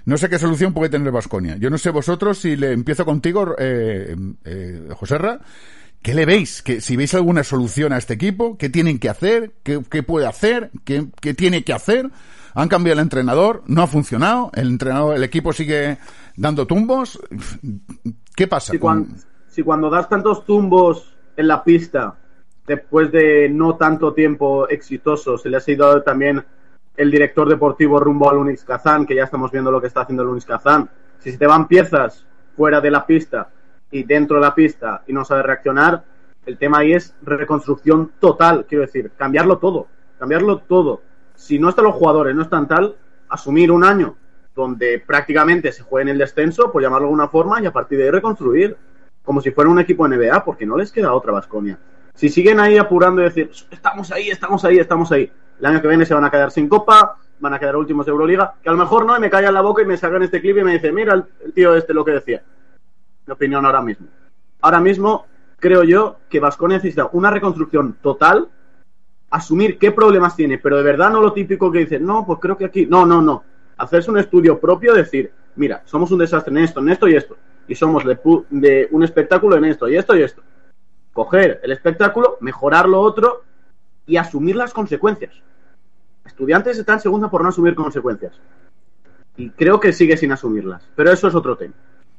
no 0.05 0.17
sé 0.17 0.29
qué 0.29 0.39
solución 0.39 0.73
puede 0.73 0.89
tener 0.89 1.11
Basconia. 1.11 1.57
Yo 1.57 1.69
no 1.69 1.77
sé 1.77 1.91
vosotros 1.91 2.39
si 2.39 2.55
le 2.55 2.71
empiezo 2.71 3.05
contigo, 3.05 3.53
eh, 3.59 4.15
eh, 4.45 4.87
Joserra. 4.95 5.41
¿Qué 6.01 6.15
le 6.15 6.25
veis? 6.25 6.63
¿Que, 6.63 6.81
si 6.81 6.97
veis 6.97 7.13
alguna 7.13 7.43
solución 7.43 7.93
a 7.93 7.97
este 7.97 8.15
equipo, 8.15 8.57
¿qué 8.57 8.69
tienen 8.69 8.97
que 8.97 9.09
hacer? 9.09 9.53
¿Qué, 9.61 9.79
qué 9.89 10.01
puede 10.01 10.25
hacer? 10.25 10.71
¿Qué, 10.83 11.05
¿Qué 11.21 11.35
tiene 11.35 11.63
que 11.63 11.71
hacer? 11.71 12.09
Han 12.55 12.67
cambiado 12.69 12.99
el 12.99 13.03
entrenador, 13.03 13.63
no 13.67 13.81
ha 13.83 13.87
funcionado, 13.87 14.51
el 14.53 14.67
entrenador, 14.67 15.15
el 15.15 15.23
equipo 15.23 15.53
sigue 15.53 15.97
dando 16.37 16.67
tumbos. 16.67 17.19
¿Qué 18.35 18.47
pasa? 18.47 18.71
Si, 18.71 18.79
con- 18.79 19.05
cuan- 19.05 19.17
si 19.47 19.63
cuando 19.63 19.89
das 19.89 20.09
tantos 20.09 20.45
tumbos 20.45 21.15
en 21.35 21.47
la 21.47 21.63
pista, 21.63 22.15
después 22.67 23.11
de 23.11 23.49
no 23.49 23.75
tanto 23.75 24.13
tiempo 24.13 24.67
exitoso, 24.69 25.37
se 25.37 25.49
le 25.49 25.57
ha 25.57 25.61
sido 25.61 26.01
también 26.03 26.43
el 26.95 27.09
director 27.11 27.49
deportivo 27.49 27.99
rumbo 27.99 28.29
al 28.29 28.37
Unix 28.37 28.63
Kazán, 28.63 29.05
que 29.05 29.15
ya 29.15 29.23
estamos 29.23 29.51
viendo 29.51 29.71
lo 29.71 29.81
que 29.81 29.87
está 29.87 30.01
haciendo 30.01 30.23
el 30.23 30.29
Unix 30.29 30.45
Kazán. 30.45 30.89
Si 31.19 31.31
se 31.31 31.37
te 31.37 31.47
van 31.47 31.67
piezas 31.67 32.25
fuera 32.55 32.81
de 32.81 32.91
la 32.91 33.05
pista 33.05 33.49
y 33.91 34.03
dentro 34.03 34.35
de 34.37 34.41
la 34.43 34.53
pista 34.53 35.03
y 35.07 35.13
no 35.13 35.25
sabes 35.25 35.45
reaccionar, 35.45 36.03
el 36.45 36.57
tema 36.57 36.79
ahí 36.79 36.93
es 36.93 37.15
reconstrucción 37.23 38.11
total, 38.19 38.65
quiero 38.67 38.83
decir, 38.83 39.11
cambiarlo 39.17 39.57
todo, 39.57 39.87
cambiarlo 40.19 40.57
todo. 40.59 41.01
Si 41.35 41.59
no 41.59 41.69
están 41.69 41.85
los 41.85 41.95
jugadores, 41.95 42.35
no 42.35 42.43
están 42.43 42.67
tal, 42.67 42.95
asumir 43.29 43.71
un 43.71 43.83
año 43.83 44.15
donde 44.55 45.03
prácticamente 45.05 45.71
se 45.71 45.83
juegue 45.83 46.03
en 46.03 46.09
el 46.09 46.17
descenso, 46.19 46.71
por 46.71 46.81
llamarlo 46.81 47.07
de 47.07 47.09
alguna 47.09 47.27
forma, 47.27 47.61
y 47.61 47.65
a 47.65 47.73
partir 47.73 47.97
de 47.97 48.05
ahí 48.05 48.11
reconstruir, 48.11 48.77
como 49.23 49.41
si 49.41 49.51
fuera 49.51 49.69
un 49.69 49.79
equipo 49.79 50.07
NBA, 50.07 50.43
porque 50.45 50.65
no 50.65 50.77
les 50.77 50.91
queda 50.91 51.13
otra 51.13 51.31
Vasconia. 51.31 51.79
Si 52.13 52.29
siguen 52.29 52.59
ahí 52.59 52.77
apurando 52.77 53.21
y 53.21 53.25
decir, 53.25 53.49
estamos 53.71 54.11
ahí, 54.11 54.29
estamos 54.29 54.63
ahí, 54.63 54.77
estamos 54.77 55.11
ahí, 55.11 55.31
el 55.59 55.65
año 55.65 55.81
que 55.81 55.87
viene 55.87 56.05
se 56.05 56.13
van 56.13 56.25
a 56.25 56.29
quedar 56.29 56.51
sin 56.51 56.69
copa, 56.69 57.17
van 57.39 57.53
a 57.53 57.59
quedar 57.59 57.75
últimos 57.75 58.05
de 58.05 58.11
Euroliga, 58.11 58.55
que 58.61 58.69
a 58.69 58.71
lo 58.71 58.77
mejor 58.77 59.05
no, 59.05 59.17
y 59.17 59.19
me 59.19 59.29
callan 59.29 59.53
la 59.53 59.61
boca 59.61 59.81
y 59.81 59.85
me 59.85 59.97
sacan 59.97 60.23
este 60.23 60.39
clip 60.39 60.57
y 60.57 60.63
me 60.63 60.73
dicen, 60.73 60.93
mira 60.93 61.13
el, 61.13 61.53
tío 61.53 61.75
este 61.75 61.93
lo 61.93 62.05
que 62.05 62.11
decía. 62.11 62.43
Mi 63.25 63.33
opinión 63.33 63.65
ahora 63.65 63.81
mismo. 63.81 64.07
Ahora 64.61 64.79
mismo, 64.79 65.25
creo 65.59 65.83
yo 65.83 66.17
que 66.29 66.39
Vasconia 66.39 66.77
necesita 66.77 67.09
una 67.13 67.31
reconstrucción 67.31 67.97
total, 68.01 68.49
asumir 69.33 69.79
qué 69.79 69.91
problemas 69.91 70.35
tiene, 70.35 70.59
pero 70.59 70.77
de 70.77 70.83
verdad 70.83 71.09
no 71.09 71.19
lo 71.19 71.33
típico 71.33 71.71
que 71.71 71.79
dicen, 71.79 72.05
no, 72.05 72.23
pues 72.23 72.37
creo 72.39 72.55
que 72.55 72.65
aquí, 72.65 72.85
no, 72.85 73.03
no, 73.03 73.19
no. 73.19 73.43
Hacerse 73.77 74.11
un 74.11 74.19
estudio 74.19 74.59
propio, 74.59 74.93
decir, 74.93 75.31
mira, 75.55 75.81
somos 75.85 76.11
un 76.11 76.19
desastre 76.19 76.51
en 76.51 76.63
esto, 76.63 76.81
en 76.81 76.89
esto 76.89 77.07
y 77.07 77.15
esto, 77.15 77.35
y 77.67 77.73
somos 77.73 78.05
de, 78.05 78.19
de 78.51 78.87
un 78.91 79.03
espectáculo 79.03 79.55
en 79.57 79.65
esto 79.65 79.89
y 79.89 79.97
esto 79.97 80.15
y 80.15 80.21
esto. 80.21 80.43
Coger 81.13 81.59
el 81.63 81.71
espectáculo, 81.71 82.37
mejorar 82.41 82.87
lo 82.87 83.01
otro 83.01 83.41
y 84.05 84.17
asumir 84.17 84.55
las 84.55 84.71
consecuencias. 84.71 85.33
Estudiantes 86.25 86.77
está 86.77 86.93
en 86.93 86.99
segunda 86.99 87.31
por 87.31 87.41
no 87.41 87.49
asumir 87.49 87.73
consecuencias. 87.73 88.33
Y 89.35 89.49
creo 89.49 89.79
que 89.79 89.93
sigue 89.93 90.15
sin 90.15 90.31
asumirlas. 90.31 90.87
Pero 90.95 91.11
eso 91.11 91.27
es 91.27 91.33
otro 91.33 91.57
tema. 91.57 91.73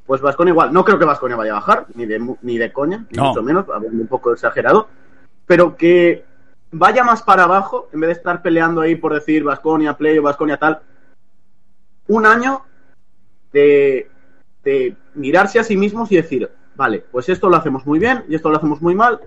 Pues 0.05 0.21
Vasconia 0.21 0.51
igual. 0.51 0.73
No 0.73 0.85
creo 0.85 0.99
que 0.99 1.05
Vasconia 1.05 1.37
vaya 1.37 1.53
a 1.53 1.61
bajar, 1.61 1.87
ni 1.95 2.07
de, 2.07 2.37
ni 2.43 2.59
de 2.59 2.73
coña, 2.73 3.07
ni 3.11 3.17
No. 3.17 3.29
mucho 3.29 3.43
menos, 3.45 3.67
hablando 3.73 4.03
un 4.03 4.09
poco 4.09 4.33
exagerado. 4.33 4.89
Pero 5.47 5.77
que 5.77 6.25
vaya 6.75 7.05
más 7.05 7.23
para 7.23 7.45
abajo, 7.45 7.89
en 7.93 8.01
vez 8.01 8.09
de 8.09 8.15
estar 8.15 8.43
peleando 8.43 8.81
ahí 8.81 8.97
por 8.97 9.15
decir 9.15 9.45
Vasconia, 9.45 9.97
Play 9.97 10.19
o 10.19 10.23
Vasconia 10.23 10.57
tal. 10.57 10.81
Un 12.09 12.27
año 12.27 12.63
de, 13.53 14.11
de 14.65 14.97
mirarse 15.15 15.59
a 15.59 15.65
sí 15.65 15.77
mismos 15.77 16.11
y 16.11 16.17
decir, 16.17 16.51
vale, 16.75 17.05
pues 17.11 17.29
esto 17.29 17.49
lo 17.49 17.57
hacemos 17.57 17.87
muy 17.87 17.99
bien 17.99 18.25
y 18.29 18.35
esto 18.35 18.51
lo 18.51 18.57
hacemos 18.57 18.83
muy 18.83 18.95
mal. 18.95 19.21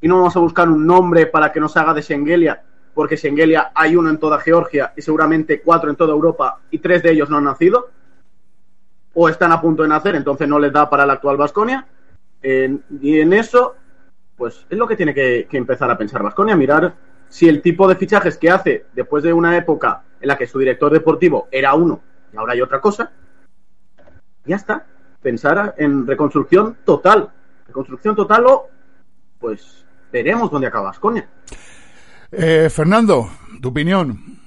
Y 0.00 0.08
no 0.08 0.16
vamos 0.16 0.36
a 0.36 0.40
buscar 0.40 0.68
un 0.68 0.86
nombre 0.86 1.26
para 1.26 1.52
que 1.52 1.60
nos 1.60 1.76
haga 1.76 1.92
de 1.92 2.02
Schengelia, 2.02 2.62
porque 2.94 3.16
Schengelia 3.16 3.72
hay 3.74 3.96
uno 3.96 4.08
en 4.08 4.18
toda 4.18 4.38
Georgia 4.38 4.92
y 4.96 5.02
seguramente 5.02 5.60
cuatro 5.60 5.90
en 5.90 5.96
toda 5.96 6.12
Europa 6.12 6.60
y 6.70 6.78
tres 6.78 7.02
de 7.02 7.10
ellos 7.10 7.28
no 7.28 7.38
han 7.38 7.44
nacido. 7.44 7.90
O 9.14 9.28
están 9.28 9.52
a 9.52 9.60
punto 9.60 9.82
de 9.82 9.90
nacer, 9.90 10.14
entonces 10.14 10.48
no 10.48 10.58
les 10.58 10.72
da 10.72 10.88
para 10.88 11.04
la 11.04 11.14
actual 11.14 11.36
Vasconia. 11.36 11.86
y 12.42 13.20
en 13.20 13.32
eso, 13.32 13.76
pues 14.42 14.66
es 14.68 14.76
lo 14.76 14.88
que 14.88 14.96
tiene 14.96 15.14
que, 15.14 15.46
empezar 15.52 15.88
a 15.88 15.96
pensar 15.96 16.20
Vasconia, 16.20 16.56
mirar 16.56 16.96
si 17.28 17.48
el 17.48 17.62
tipo 17.62 17.86
de 17.86 17.94
fichajes 17.94 18.36
que 18.36 18.50
hace 18.50 18.86
después 18.92 19.22
de 19.22 19.32
una 19.32 19.56
época 19.56 20.02
en 20.20 20.26
la 20.26 20.36
que 20.36 20.48
su 20.48 20.58
director 20.58 20.92
deportivo 20.92 21.46
era 21.52 21.74
uno 21.74 22.00
y 22.32 22.36
ahora 22.36 22.54
hay 22.54 22.60
otra 22.60 22.80
cosa, 22.80 23.12
ya 24.44 24.56
está. 24.56 24.84
Pensar 25.22 25.76
en 25.78 26.08
reconstrucción 26.08 26.78
total. 26.84 27.30
Reconstrucción 27.68 28.16
total 28.16 28.46
o, 28.46 28.68
pues, 29.38 29.86
veremos 30.10 30.50
dónde 30.50 30.66
acaba 30.66 30.86
Vasconia. 30.86 31.28
Eh, 32.32 32.68
Fernando, 32.68 33.30
tu 33.60 33.68
opinión. 33.68 34.41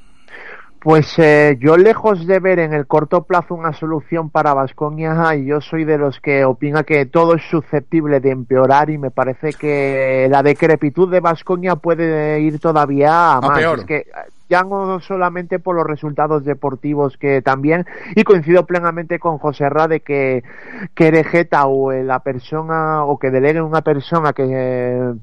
Pues 0.85 1.17
eh, 1.17 1.57
yo 1.59 1.77
lejos 1.77 2.27
de 2.27 2.39
ver 2.39 2.59
en 2.59 2.71
el 2.71 2.85
corto 2.85 3.23
plazo 3.23 3.55
una 3.55 3.73
solución 3.73 4.29
para 4.29 4.53
Vasconia, 4.53 5.33
yo 5.33 5.59
soy 5.59 5.83
de 5.83 5.97
los 5.97 6.19
que 6.19 6.45
opina 6.45 6.83
que 6.83 7.07
todo 7.07 7.33
es 7.33 7.41
susceptible 7.49 8.19
de 8.19 8.29
empeorar 8.29 8.91
y 8.91 8.99
me 8.99 9.09
parece 9.09 9.53
que 9.53 10.27
la 10.29 10.43
decrepitud 10.43 11.09
de 11.09 11.21
Vasconia 11.21 11.75
puede 11.75 12.39
ir 12.39 12.59
todavía 12.59 13.33
a, 13.33 13.41
más. 13.41 13.57
peor. 13.57 13.79
Es 13.79 13.85
que 13.85 14.05
ya 14.47 14.61
no 14.61 14.99
solamente 14.99 15.57
por 15.57 15.75
los 15.75 15.87
resultados 15.87 16.45
deportivos 16.45 17.17
que 17.17 17.41
también 17.41 17.87
y 18.15 18.23
coincido 18.23 18.67
plenamente 18.67 19.17
con 19.17 19.39
José 19.39 19.67
Ra 19.69 19.87
de 19.87 20.01
que 20.01 20.43
que 20.93 21.07
Erejeta 21.07 21.65
o 21.65 21.91
eh, 21.93 22.03
la 22.03 22.19
persona 22.19 23.05
o 23.05 23.17
que 23.17 23.31
delegue 23.31 23.59
una 23.59 23.81
persona 23.81 24.33
que 24.33 24.43
eh, 24.47 25.13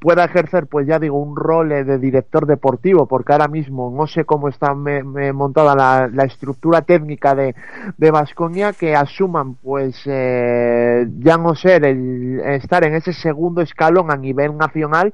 pueda 0.00 0.24
ejercer, 0.24 0.66
pues 0.66 0.86
ya 0.86 0.98
digo, 0.98 1.18
un 1.18 1.36
rol 1.36 1.72
eh, 1.72 1.84
de 1.84 1.98
director 1.98 2.46
deportivo, 2.46 3.06
porque 3.06 3.32
ahora 3.32 3.48
mismo 3.48 3.92
no 3.96 4.06
sé 4.06 4.24
cómo 4.24 4.48
está 4.48 4.74
me- 4.74 5.02
montada 5.32 5.74
la, 6.10 6.24
estructura 6.24 6.82
técnica 6.82 7.34
de 7.34 7.54
de 7.96 8.10
Vasconia, 8.10 8.72
que 8.72 8.96
asuman, 8.96 9.54
pues 9.56 10.00
eh, 10.06 11.06
ya 11.18 11.36
no 11.38 11.54
ser 11.54 11.84
el 11.84 12.40
estar 12.40 12.84
en 12.84 12.94
ese 12.94 13.12
segundo 13.12 13.60
escalón 13.60 14.10
a 14.10 14.16
nivel 14.16 14.56
nacional, 14.56 15.12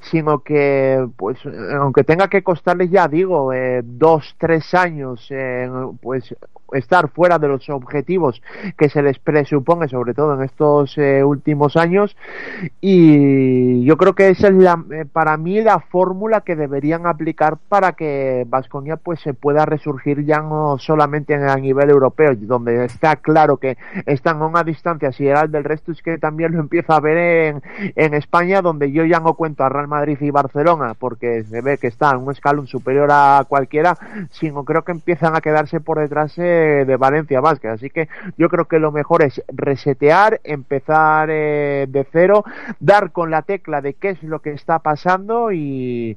sino 0.00 0.40
que, 0.40 1.06
pues, 1.16 1.38
aunque 1.78 2.04
tenga 2.04 2.28
que 2.28 2.42
costarles 2.42 2.90
ya 2.90 3.08
digo, 3.08 3.52
eh, 3.52 3.82
dos, 3.84 4.34
tres 4.38 4.72
años, 4.74 5.26
eh, 5.30 5.68
pues 6.00 6.34
estar 6.72 7.08
fuera 7.08 7.38
de 7.38 7.48
los 7.48 7.68
objetivos 7.70 8.42
que 8.76 8.88
se 8.88 9.02
les 9.02 9.18
presupone, 9.18 9.88
sobre 9.88 10.14
todo 10.14 10.34
en 10.34 10.42
estos 10.42 10.96
eh, 10.98 11.22
últimos 11.24 11.76
años, 11.76 12.16
y 12.80 13.84
yo 13.84 13.96
creo 13.96 14.14
que 14.14 14.28
esa 14.30 14.48
es 14.48 14.54
la, 14.54 14.82
eh, 14.92 15.04
para 15.10 15.36
mí 15.36 15.60
la 15.62 15.80
fórmula 15.80 16.40
que 16.42 16.56
deberían 16.56 17.06
aplicar 17.06 17.56
para 17.68 17.92
que 17.92 18.44
Vasconia 18.48 18.96
pues 18.96 19.20
se 19.20 19.34
pueda 19.34 19.64
resurgir 19.66 20.24
ya 20.24 20.40
no 20.40 20.78
solamente 20.78 21.34
en- 21.34 21.48
a 21.48 21.56
nivel 21.56 21.90
europeo, 21.90 22.32
donde 22.36 22.84
está 22.84 23.16
claro 23.16 23.56
que 23.56 23.76
están 24.06 24.40
a 24.42 24.46
una 24.46 24.64
distancia 24.64 25.12
sideral 25.12 25.50
del 25.50 25.64
resto, 25.64 25.92
es 25.92 26.02
que 26.02 26.18
también 26.18 26.52
lo 26.52 26.60
empiezo 26.60 26.92
a 26.92 27.00
ver 27.00 27.18
en, 27.18 27.62
en 27.96 28.14
España, 28.14 28.62
donde 28.62 28.90
yo 28.92 29.04
ya 29.04 29.20
no 29.20 29.34
cuento 29.34 29.64
a 29.64 29.68
Real 29.68 29.88
Madrid 29.88 30.18
y 30.20 30.30
Barcelona, 30.30 30.94
porque 30.98 31.44
se 31.44 31.60
ve 31.60 31.78
que 31.78 31.88
están 31.88 32.18
un 32.18 32.30
escalón 32.32 32.66
superior 32.66 33.08
a 33.10 33.44
cualquiera, 33.48 33.96
sino 34.30 34.64
creo 34.64 34.82
que 34.82 34.92
empiezan 34.92 35.36
a 35.36 35.40
quedarse 35.40 35.80
por 35.80 35.98
detrás 35.98 36.34
eh, 36.38 36.61
de 36.62 36.96
Valencia 36.96 37.40
Vázquez. 37.40 37.72
Así 37.72 37.90
que 37.90 38.08
yo 38.38 38.48
creo 38.48 38.66
que 38.66 38.78
lo 38.78 38.92
mejor 38.92 39.22
es 39.24 39.42
resetear, 39.48 40.40
empezar 40.44 41.28
eh, 41.30 41.86
de 41.88 42.06
cero, 42.10 42.44
dar 42.80 43.12
con 43.12 43.30
la 43.30 43.42
tecla 43.42 43.80
de 43.80 43.94
qué 43.94 44.10
es 44.10 44.22
lo 44.22 44.40
que 44.40 44.52
está 44.52 44.78
pasando 44.80 45.52
y, 45.52 46.16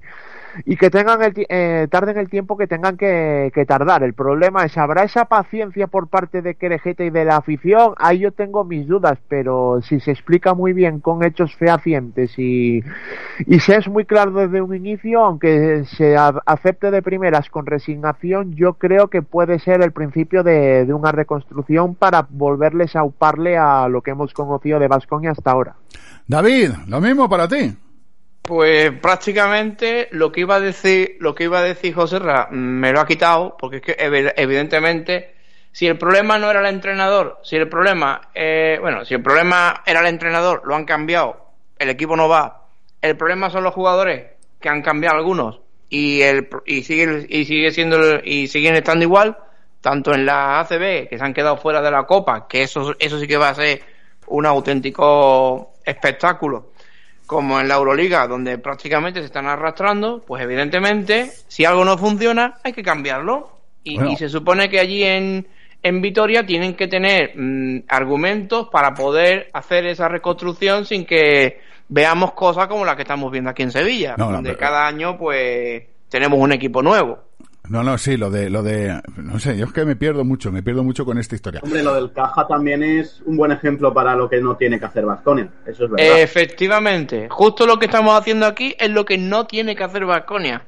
y 0.65 0.77
que 0.77 0.89
tengan 0.89 1.21
el, 1.23 1.33
eh, 1.49 1.87
tarden 1.89 2.17
el 2.17 2.29
tiempo 2.29 2.57
que 2.57 2.67
tengan 2.67 2.97
que, 2.97 3.51
que 3.53 3.65
tardar. 3.65 4.03
El 4.03 4.13
problema 4.13 4.63
es, 4.63 4.77
¿habrá 4.77 5.03
esa 5.03 5.25
paciencia 5.25 5.87
por 5.87 6.07
parte 6.07 6.41
de 6.41 6.55
Querejeta 6.55 7.03
y 7.03 7.09
de 7.09 7.25
la 7.25 7.37
afición? 7.37 7.93
Ahí 7.97 8.19
yo 8.19 8.31
tengo 8.31 8.63
mis 8.63 8.87
dudas, 8.87 9.17
pero 9.27 9.81
si 9.81 9.99
se 9.99 10.11
explica 10.11 10.53
muy 10.53 10.73
bien 10.73 10.99
con 10.99 11.23
hechos 11.23 11.53
fehacientes 11.55 12.37
y, 12.37 12.81
y 13.47 13.59
se 13.59 13.75
es 13.75 13.87
muy 13.87 14.05
claro 14.05 14.31
desde 14.31 14.61
un 14.61 14.73
inicio, 14.75 15.23
aunque 15.25 15.83
se 15.97 16.15
a- 16.15 16.41
acepte 16.45 16.91
de 16.91 17.01
primeras 17.01 17.49
con 17.49 17.65
resignación, 17.65 18.53
yo 18.55 18.73
creo 18.75 19.09
que 19.09 19.21
puede 19.21 19.59
ser 19.59 19.81
el 19.81 19.91
principio 19.91 20.43
de, 20.43 20.85
de 20.85 20.93
una 20.93 21.11
reconstrucción 21.11 21.95
para 21.95 22.25
volverles 22.29 22.95
a 22.95 23.03
uparle 23.03 23.57
a 23.57 23.87
lo 23.89 24.01
que 24.01 24.11
hemos 24.11 24.33
conocido 24.33 24.79
de 24.79 24.87
Vasconia 24.87 25.31
hasta 25.31 25.51
ahora. 25.51 25.75
David, 26.27 26.71
lo 26.87 27.01
mismo 27.01 27.29
para 27.29 27.47
ti. 27.47 27.75
Pues 28.47 28.91
prácticamente 28.99 30.07
lo 30.11 30.31
que 30.31 30.41
iba 30.41 30.55
a 30.55 30.59
decir, 30.59 31.17
lo 31.19 31.33
que 31.33 31.45
iba 31.45 31.59
a 31.59 31.63
decir 31.63 31.95
José 31.95 32.19
Ra, 32.19 32.47
me 32.51 32.91
lo 32.91 32.99
ha 32.99 33.07
quitado, 33.07 33.57
porque 33.57 33.77
es 33.77 33.81
que 33.81 33.97
evi- 33.97 34.33
evidentemente, 34.37 35.33
si 35.71 35.87
el 35.87 35.97
problema 35.97 36.37
no 36.37 36.51
era 36.51 36.59
el 36.59 36.67
entrenador, 36.67 37.39
si 37.43 37.55
el 37.55 37.67
problema, 37.67 38.29
eh, 38.35 38.77
bueno, 38.79 39.03
si 39.03 39.15
el 39.15 39.23
problema 39.23 39.81
era 39.87 40.01
el 40.01 40.05
entrenador, 40.07 40.61
lo 40.65 40.75
han 40.75 40.85
cambiado, 40.85 41.53
el 41.79 41.89
equipo 41.89 42.15
no 42.15 42.29
va, 42.29 42.67
el 43.01 43.17
problema 43.17 43.49
son 43.49 43.63
los 43.63 43.73
jugadores, 43.73 44.25
que 44.59 44.69
han 44.69 44.83
cambiado 44.83 45.17
algunos, 45.17 45.61
y 45.89 46.21
el 46.21 46.47
y 46.67 46.83
sigue 46.83 47.25
y 47.29 47.45
sigue 47.45 47.71
siendo 47.71 48.19
y 48.23 48.47
siguen 48.47 48.75
estando 48.75 49.03
igual, 49.05 49.37
tanto 49.81 50.13
en 50.13 50.23
la 50.25 50.59
ACB, 50.59 51.07
que 51.09 51.17
se 51.17 51.23
han 51.23 51.33
quedado 51.33 51.57
fuera 51.57 51.81
de 51.81 51.89
la 51.91 52.03
Copa, 52.05 52.47
que 52.47 52.61
eso, 52.61 52.93
eso 52.99 53.19
sí 53.19 53.27
que 53.27 53.37
va 53.37 53.49
a 53.49 53.55
ser 53.55 53.81
un 54.27 54.45
auténtico 54.45 55.73
espectáculo, 55.83 56.71
como 57.25 57.59
en 57.59 57.67
la 57.67 57.75
Euroliga, 57.75 58.27
donde 58.27 58.57
prácticamente 58.57 59.19
se 59.19 59.25
están 59.25 59.47
arrastrando, 59.47 60.23
pues 60.25 60.43
evidentemente, 60.43 61.31
si 61.47 61.65
algo 61.65 61.83
no 61.85 61.97
funciona, 61.97 62.55
hay 62.63 62.73
que 62.73 62.83
cambiarlo. 62.83 63.49
Y, 63.83 63.95
Bueno. 63.95 64.11
y 64.11 64.15
se 64.15 64.29
supone 64.29 64.69
que 64.69 64.79
allí 64.79 65.03
en, 65.03 65.47
en 65.83 66.01
Vitoria 66.01 66.45
tienen 66.45 66.75
que 66.75 66.87
tener 66.87 67.33
mm, 67.35 67.83
argumentos 67.87 68.69
para 68.71 68.93
poder 68.93 69.49
hacer 69.53 69.85
esa 69.85 70.07
reconstrucción 70.07 70.85
sin 70.85 71.05
que 71.05 71.59
veamos 71.87 72.33
cosas 72.33 72.67
como 72.67 72.83
la 72.85 72.95
que 72.95 73.03
estamos 73.03 73.31
viendo 73.31 73.49
aquí 73.51 73.61
en 73.63 73.71
Sevilla, 73.71 74.15
No, 74.17 74.25
no, 74.27 74.31
donde 74.33 74.49
pero- 74.51 74.59
cada 74.59 74.87
año 74.87 75.17
pues 75.17 75.83
tenemos 76.09 76.39
un 76.39 76.51
equipo 76.51 76.81
nuevo. 76.81 77.19
No, 77.69 77.83
no, 77.83 77.97
sí, 77.97 78.17
lo 78.17 78.29
de, 78.29 78.49
lo 78.49 78.63
de, 78.63 79.01
no 79.17 79.39
sé, 79.39 79.57
yo 79.57 79.65
es 79.65 79.73
que 79.73 79.85
me 79.85 79.95
pierdo 79.95 80.23
mucho, 80.23 80.51
me 80.51 80.63
pierdo 80.63 80.83
mucho 80.83 81.05
con 81.05 81.17
esta 81.17 81.35
historia. 81.35 81.61
Hombre, 81.63 81.83
lo 81.83 81.95
del 81.95 82.11
caja 82.11 82.47
también 82.47 82.83
es 82.83 83.21
un 83.25 83.37
buen 83.37 83.51
ejemplo 83.51 83.93
para 83.93 84.15
lo 84.15 84.29
que 84.29 84.39
no 84.39 84.55
tiene 84.55 84.79
que 84.79 84.85
hacer 84.85 85.05
Vasconia. 85.05 85.49
Eso 85.65 85.85
es 85.85 85.91
verdad. 85.91 86.21
Efectivamente, 86.21 87.27
justo 87.29 87.65
lo 87.65 87.77
que 87.79 87.85
estamos 87.85 88.19
haciendo 88.19 88.45
aquí 88.45 88.75
es 88.79 88.89
lo 88.89 89.05
que 89.05 89.17
no 89.17 89.45
tiene 89.45 89.75
que 89.75 89.83
hacer 89.83 90.05
Vasconia. 90.05 90.65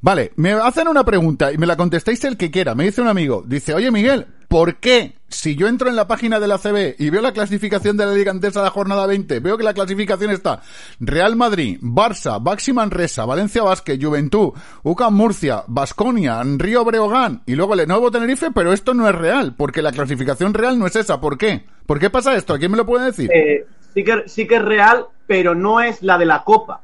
Vale, 0.00 0.32
me 0.36 0.52
hacen 0.52 0.88
una 0.88 1.04
pregunta 1.04 1.52
y 1.52 1.58
me 1.58 1.66
la 1.66 1.76
contestáis 1.76 2.24
el 2.24 2.36
que 2.36 2.50
quiera. 2.50 2.74
Me 2.74 2.84
dice 2.84 3.00
un 3.00 3.08
amigo, 3.08 3.44
dice, 3.46 3.74
oye 3.74 3.90
Miguel, 3.90 4.26
¿por 4.48 4.76
qué 4.76 5.14
si 5.28 5.56
yo 5.56 5.66
entro 5.66 5.88
en 5.88 5.96
la 5.96 6.06
página 6.06 6.40
de 6.40 6.46
la 6.46 6.58
CB 6.58 6.96
y 6.98 7.10
veo 7.10 7.22
la 7.22 7.32
clasificación 7.32 7.96
de 7.96 8.06
la 8.06 8.12
Liga 8.12 8.32
de 8.32 8.50
la 8.50 8.70
jornada 8.70 9.06
20, 9.06 9.40
veo 9.40 9.56
que 9.56 9.64
la 9.64 9.74
clasificación 9.74 10.30
está 10.30 10.60
Real 11.00 11.36
Madrid, 11.36 11.78
Barça, 11.80 12.42
Baxi 12.42 12.72
Manresa, 12.72 13.24
Valencia 13.24 13.62
Basket, 13.62 13.98
Juventud, 14.00 14.52
UCAM 14.82 15.14
Murcia, 15.14 15.64
Basconia, 15.66 16.42
Río 16.44 16.84
Breogán 16.84 17.42
y 17.46 17.54
luego 17.54 17.74
Lenovo 17.74 18.10
Tenerife, 18.10 18.50
pero 18.50 18.72
esto 18.72 18.94
no 18.94 19.08
es 19.08 19.14
real, 19.14 19.54
porque 19.56 19.82
la 19.82 19.92
clasificación 19.92 20.54
real 20.54 20.78
no 20.78 20.86
es 20.86 20.96
esa. 20.96 21.20
¿Por 21.20 21.38
qué? 21.38 21.64
¿Por 21.86 21.98
qué 21.98 22.10
pasa 22.10 22.36
esto? 22.36 22.54
¿A 22.54 22.58
quién 22.58 22.70
me 22.70 22.76
lo 22.76 22.86
puede 22.86 23.06
decir? 23.06 23.30
Eh, 23.32 23.66
sí, 23.94 24.04
que, 24.04 24.22
sí 24.26 24.46
que 24.46 24.56
es 24.56 24.62
real, 24.62 25.06
pero 25.26 25.54
no 25.54 25.80
es 25.80 26.02
la 26.02 26.18
de 26.18 26.26
la 26.26 26.44
Copa, 26.44 26.82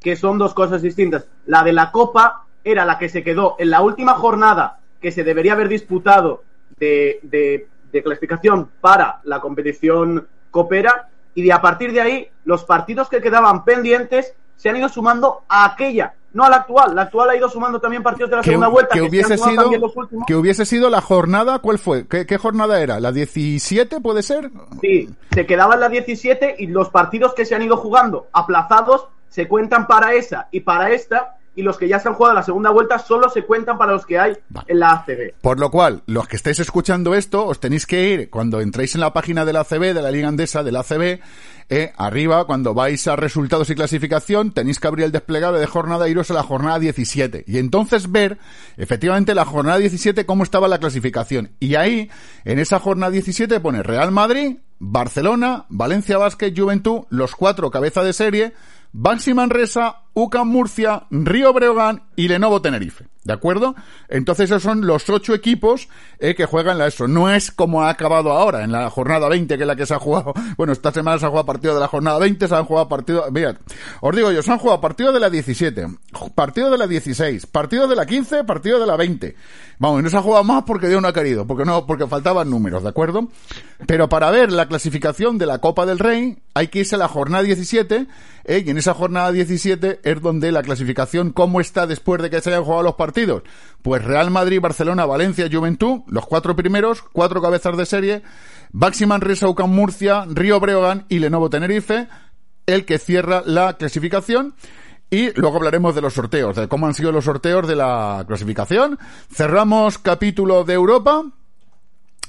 que 0.00 0.16
son 0.16 0.38
dos 0.38 0.54
cosas 0.54 0.82
distintas. 0.82 1.26
La 1.46 1.62
de 1.62 1.72
la 1.72 1.90
Copa 1.90 2.44
era 2.64 2.84
la 2.84 2.98
que 2.98 3.08
se 3.08 3.22
quedó 3.22 3.56
en 3.58 3.70
la 3.70 3.80
última 3.82 4.14
jornada 4.14 4.78
que 5.00 5.12
se 5.12 5.24
debería 5.24 5.52
haber 5.52 5.68
disputado 5.68 6.42
de, 6.78 7.20
de- 7.22 7.68
de 7.92 8.02
clasificación 8.02 8.68
para 8.80 9.20
la 9.24 9.40
competición 9.40 10.26
copera 10.50 11.08
y 11.34 11.42
de 11.42 11.52
a 11.52 11.62
partir 11.62 11.92
de 11.92 12.00
ahí 12.00 12.28
los 12.44 12.64
partidos 12.64 13.08
que 13.08 13.20
quedaban 13.22 13.64
pendientes 13.64 14.34
se 14.56 14.68
han 14.68 14.76
ido 14.76 14.88
sumando 14.88 15.42
a 15.48 15.64
aquella, 15.66 16.14
no 16.32 16.44
a 16.44 16.50
la 16.50 16.56
actual. 16.56 16.94
La 16.94 17.02
actual 17.02 17.30
ha 17.30 17.36
ido 17.36 17.48
sumando 17.48 17.78
también 17.80 18.02
partidos 18.02 18.30
de 18.30 18.36
la 18.36 18.42
que, 18.42 18.50
segunda 18.50 18.68
vuelta 18.68 18.94
que 18.94 19.02
hubiese 19.02 19.36
sido 19.38 19.62
también 19.62 19.80
los 19.80 19.96
últimos. 19.96 20.24
que 20.26 20.34
hubiese 20.34 20.64
sido 20.66 20.90
la 20.90 21.00
jornada 21.00 21.58
¿cuál 21.60 21.78
fue? 21.78 22.06
¿Qué, 22.08 22.26
qué 22.26 22.36
jornada 22.38 22.80
era? 22.80 22.98
¿la 23.00 23.12
17 23.12 24.00
puede 24.00 24.22
ser? 24.22 24.50
Sí, 24.80 25.08
se 25.32 25.46
quedaba 25.46 25.74
en 25.74 25.80
la 25.80 25.88
17 25.88 26.56
y 26.58 26.66
los 26.66 26.88
partidos 26.90 27.34
que 27.34 27.44
se 27.46 27.54
han 27.54 27.62
ido 27.62 27.76
jugando 27.76 28.26
aplazados 28.32 29.06
se 29.28 29.48
cuentan 29.48 29.86
para 29.86 30.14
esa 30.14 30.48
y 30.50 30.60
para 30.60 30.90
esta 30.90 31.36
y 31.56 31.62
los 31.62 31.78
que 31.78 31.88
ya 31.88 31.98
se 31.98 32.08
han 32.08 32.14
jugado 32.14 32.34
la 32.34 32.42
segunda 32.42 32.70
vuelta 32.70 32.98
solo 32.98 33.30
se 33.30 33.42
cuentan 33.42 33.78
para 33.78 33.92
los 33.92 34.04
que 34.04 34.18
hay 34.18 34.36
en 34.68 34.78
la 34.78 34.92
ACB. 34.92 35.32
Por 35.40 35.58
lo 35.58 35.70
cual, 35.70 36.02
los 36.06 36.28
que 36.28 36.36
estáis 36.36 36.60
escuchando 36.60 37.14
esto, 37.14 37.46
os 37.46 37.58
tenéis 37.58 37.86
que 37.86 38.10
ir 38.10 38.30
cuando 38.30 38.60
entréis 38.60 38.94
en 38.94 39.00
la 39.00 39.14
página 39.14 39.44
de 39.46 39.54
la 39.54 39.60
ACB, 39.60 39.94
de 39.94 40.02
la 40.02 40.10
Liga 40.10 40.28
Andesa, 40.28 40.62
de 40.62 40.70
la 40.70 40.80
ACB, 40.80 41.20
eh, 41.68 41.92
arriba, 41.96 42.44
cuando 42.46 42.74
vais 42.74 43.08
a 43.08 43.16
resultados 43.16 43.70
y 43.70 43.74
clasificación, 43.74 44.52
tenéis 44.52 44.78
que 44.78 44.86
abrir 44.86 45.06
el 45.06 45.12
desplegable 45.12 45.58
de 45.58 45.66
jornada 45.66 46.06
e 46.06 46.10
iros 46.10 46.30
a 46.30 46.34
la 46.34 46.42
jornada 46.42 46.78
17. 46.78 47.44
Y 47.46 47.58
entonces 47.58 48.12
ver, 48.12 48.38
efectivamente, 48.76 49.34
la 49.34 49.46
jornada 49.46 49.78
17, 49.78 50.26
cómo 50.26 50.44
estaba 50.44 50.68
la 50.68 50.78
clasificación. 50.78 51.52
Y 51.58 51.74
ahí, 51.74 52.10
en 52.44 52.58
esa 52.58 52.78
jornada 52.78 53.10
17, 53.10 53.58
pone 53.60 53.82
Real 53.82 54.12
Madrid, 54.12 54.58
Barcelona, 54.78 55.64
Valencia 55.70 56.18
Basket, 56.18 56.52
Juventud, 56.54 57.04
los 57.08 57.34
cuatro 57.34 57.70
cabeza 57.70 58.04
de 58.04 58.12
serie, 58.12 58.52
Baxi 58.98 59.34
Manresa, 59.34 60.05
UCAM 60.18 60.48
Murcia, 60.48 61.04
Río 61.10 61.52
Breogán 61.52 62.04
y 62.16 62.28
Lenovo 62.28 62.62
Tenerife. 62.62 63.04
¿De 63.26 63.32
acuerdo? 63.32 63.74
Entonces 64.08 64.44
esos 64.44 64.62
son 64.62 64.86
los 64.86 65.10
ocho 65.10 65.34
equipos 65.34 65.88
eh, 66.20 66.34
que 66.34 66.46
juegan 66.46 66.78
la 66.78 66.86
ESO. 66.86 67.06
No 67.08 67.28
es 67.28 67.50
como 67.50 67.82
ha 67.82 67.90
acabado 67.90 68.30
ahora, 68.30 68.62
en 68.62 68.70
la 68.70 68.88
jornada 68.88 69.28
20, 69.28 69.56
que 69.56 69.64
es 69.64 69.66
la 69.66 69.74
que 69.74 69.84
se 69.84 69.94
ha 69.94 69.98
jugado. 69.98 70.32
Bueno, 70.56 70.72
esta 70.72 70.90
semana 70.90 71.18
se 71.18 71.26
ha 71.26 71.28
jugado 71.28 71.44
partido 71.44 71.74
de 71.74 71.80
la 71.80 71.88
jornada 71.88 72.18
20, 72.18 72.48
se 72.48 72.54
han 72.54 72.64
jugado 72.64 72.88
partido... 72.88 73.30
Mirad, 73.30 73.56
os 74.00 74.16
digo 74.16 74.30
yo, 74.30 74.42
se 74.42 74.52
han 74.52 74.58
jugado 74.58 74.80
partido 74.80 75.12
de 75.12 75.20
la 75.20 75.28
17, 75.28 75.86
partido 76.34 76.70
de 76.70 76.78
la 76.78 76.86
16, 76.86 77.44
partido 77.46 77.86
de 77.88 77.96
la 77.96 78.06
15, 78.06 78.44
partido 78.44 78.78
de 78.78 78.86
la 78.86 78.96
20. 78.96 79.36
Vamos, 79.78 80.02
no 80.02 80.08
se 80.08 80.16
ha 80.16 80.22
jugado 80.22 80.44
más 80.44 80.62
porque 80.62 80.88
Dios 80.88 81.02
no 81.02 81.08
ha 81.08 81.12
querido, 81.12 81.46
porque 81.46 81.64
no, 81.66 81.84
porque 81.84 82.06
faltaban 82.06 82.48
números, 82.48 82.84
¿de 82.84 82.88
acuerdo? 82.88 83.28
Pero 83.86 84.08
para 84.08 84.30
ver 84.30 84.50
la 84.50 84.66
clasificación 84.66 85.36
de 85.36 85.46
la 85.46 85.58
Copa 85.58 85.84
del 85.84 85.98
Rey, 85.98 86.38
hay 86.54 86.68
que 86.68 86.78
irse 86.78 86.94
a 86.94 86.98
la 86.98 87.08
jornada 87.08 87.42
17, 87.42 88.06
eh, 88.44 88.62
y 88.64 88.70
en 88.70 88.78
esa 88.78 88.94
jornada 88.94 89.32
17 89.32 90.00
es 90.06 90.22
donde 90.22 90.52
la 90.52 90.62
clasificación, 90.62 91.32
cómo 91.32 91.60
está 91.60 91.88
después 91.88 92.22
de 92.22 92.30
que 92.30 92.40
se 92.40 92.50
hayan 92.50 92.62
jugado 92.62 92.84
los 92.84 92.94
partidos. 92.94 93.42
Pues 93.82 94.04
Real 94.04 94.30
Madrid, 94.30 94.60
Barcelona, 94.60 95.04
Valencia, 95.04 95.48
Juventud, 95.50 96.02
los 96.06 96.24
cuatro 96.26 96.54
primeros, 96.54 97.02
cuatro 97.12 97.42
cabezas 97.42 97.76
de 97.76 97.86
serie, 97.86 98.22
Baxi 98.70 99.04
Manresa, 99.04 99.48
UCAM 99.48 99.70
Murcia, 99.70 100.24
Río 100.28 100.60
Breogán 100.60 101.06
y 101.08 101.18
Lenovo 101.18 101.50
Tenerife, 101.50 102.06
el 102.66 102.84
que 102.84 102.98
cierra 102.98 103.42
la 103.44 103.76
clasificación. 103.76 104.54
Y 105.10 105.32
luego 105.38 105.56
hablaremos 105.56 105.96
de 105.96 106.02
los 106.02 106.14
sorteos, 106.14 106.54
de 106.54 106.68
cómo 106.68 106.86
han 106.86 106.94
sido 106.94 107.10
los 107.10 107.24
sorteos 107.24 107.66
de 107.66 107.74
la 107.74 108.24
clasificación. 108.28 109.00
Cerramos 109.32 109.98
capítulo 109.98 110.62
de 110.62 110.74
Europa. 110.74 111.24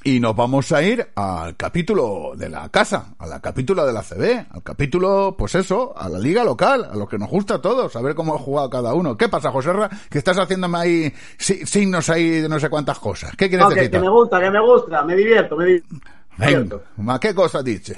Y 0.03 0.19
nos 0.21 0.35
vamos 0.35 0.71
a 0.71 0.81
ir 0.81 1.05
al 1.15 1.57
capítulo 1.57 2.31
de 2.35 2.47
la 2.47 2.69
casa, 2.69 3.15
a 3.19 3.25
la 3.27 3.41
capítulo 3.41 3.85
de 3.85 3.91
la 3.91 4.01
CB, 4.03 4.45
al 4.51 4.63
capítulo, 4.63 5.35
pues 5.37 5.55
eso, 5.55 5.93
a 5.97 6.07
la 6.07 6.17
liga 6.17 6.45
local, 6.45 6.87
a 6.89 6.95
lo 6.95 7.07
que 7.09 7.17
nos 7.17 7.29
gusta 7.29 7.55
a 7.55 7.61
todos, 7.61 7.93
a 7.95 8.01
ver 8.01 8.15
cómo 8.15 8.33
ha 8.33 8.39
jugado 8.39 8.69
cada 8.69 8.93
uno. 8.93 9.17
¿Qué 9.17 9.27
pasa, 9.27 9.51
Joserra? 9.51 9.89
Que 10.09 10.19
estás 10.19 10.37
haciéndome 10.37 10.77
ahí 10.77 11.13
si- 11.37 11.65
signos 11.65 12.09
ahí 12.09 12.29
de 12.41 12.47
no 12.47 12.57
sé 12.59 12.69
cuántas 12.69 12.99
cosas. 12.99 13.31
¿Qué 13.35 13.49
quieres 13.49 13.67
decir? 13.69 13.91
que 13.91 13.99
me 13.99 14.09
gusta, 14.09 14.39
que 14.39 14.49
me 14.49 14.61
gusta, 14.61 15.03
me 15.03 15.15
divierto, 15.15 15.57
me 15.57 15.65
divierto. 15.65 16.83
Venga, 16.95 17.19
¿qué 17.19 17.35
cosa 17.35 17.61
dice? 17.61 17.93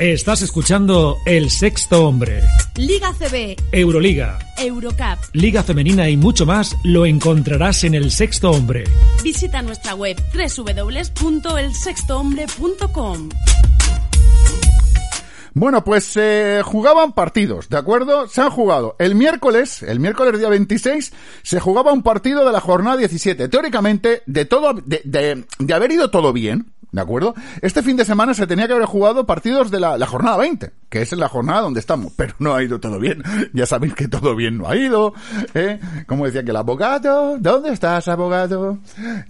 Estás 0.00 0.40
escuchando 0.40 1.18
El 1.26 1.50
Sexto 1.50 2.08
Hombre. 2.08 2.42
Liga 2.76 3.12
CB, 3.12 3.54
Euroliga, 3.70 4.38
Eurocup. 4.56 5.18
Liga 5.34 5.62
Femenina 5.62 6.08
y 6.08 6.16
mucho 6.16 6.46
más 6.46 6.74
lo 6.84 7.04
encontrarás 7.04 7.84
en 7.84 7.94
El 7.94 8.10
Sexto 8.10 8.50
Hombre. 8.50 8.84
Visita 9.22 9.60
nuestra 9.60 9.94
web 9.94 10.16
www.elsextohombre.com. 10.32 13.28
Bueno, 15.52 15.84
pues 15.84 16.04
se 16.04 16.62
jugaban 16.64 17.12
partidos, 17.12 17.68
¿de 17.68 17.76
acuerdo? 17.76 18.26
Se 18.26 18.40
han 18.40 18.48
jugado 18.48 18.96
el 18.98 19.14
miércoles, 19.14 19.82
el 19.82 20.00
miércoles 20.00 20.38
día 20.38 20.48
26, 20.48 21.12
se 21.42 21.60
jugaba 21.60 21.92
un 21.92 22.02
partido 22.02 22.46
de 22.46 22.52
la 22.52 22.62
jornada 22.62 22.96
17. 22.96 23.50
Teóricamente, 23.50 24.22
de 24.24 24.46
todo, 24.46 24.72
de, 24.72 25.02
de, 25.04 25.44
de 25.58 25.74
haber 25.74 25.92
ido 25.92 26.10
todo 26.10 26.32
bien, 26.32 26.72
¿de 26.92 27.00
acuerdo? 27.00 27.34
Este 27.62 27.82
fin 27.82 27.96
de 27.96 28.04
semana 28.04 28.34
se 28.34 28.46
tenía 28.46 28.66
que 28.66 28.72
haber 28.72 28.86
jugado 28.86 29.26
partidos 29.26 29.70
de 29.70 29.80
la, 29.80 30.06
jornada 30.06 30.36
20, 30.36 30.72
que 30.88 31.02
es 31.02 31.12
en 31.12 31.20
la 31.20 31.28
jornada 31.28 31.62
donde 31.62 31.80
estamos, 31.80 32.12
pero 32.16 32.34
no 32.38 32.54
ha 32.54 32.62
ido 32.62 32.80
todo 32.80 32.98
bien. 32.98 33.22
Ya 33.52 33.66
sabéis 33.66 33.94
que 33.94 34.06
todo 34.06 34.36
bien 34.36 34.58
no 34.58 34.68
ha 34.68 34.76
ido, 34.76 35.12
¿eh? 35.54 35.80
Como 36.06 36.26
decía 36.26 36.44
que 36.44 36.50
el 36.50 36.56
abogado, 36.56 37.36
¿dónde 37.38 37.70
estás, 37.70 38.06
abogado? 38.08 38.78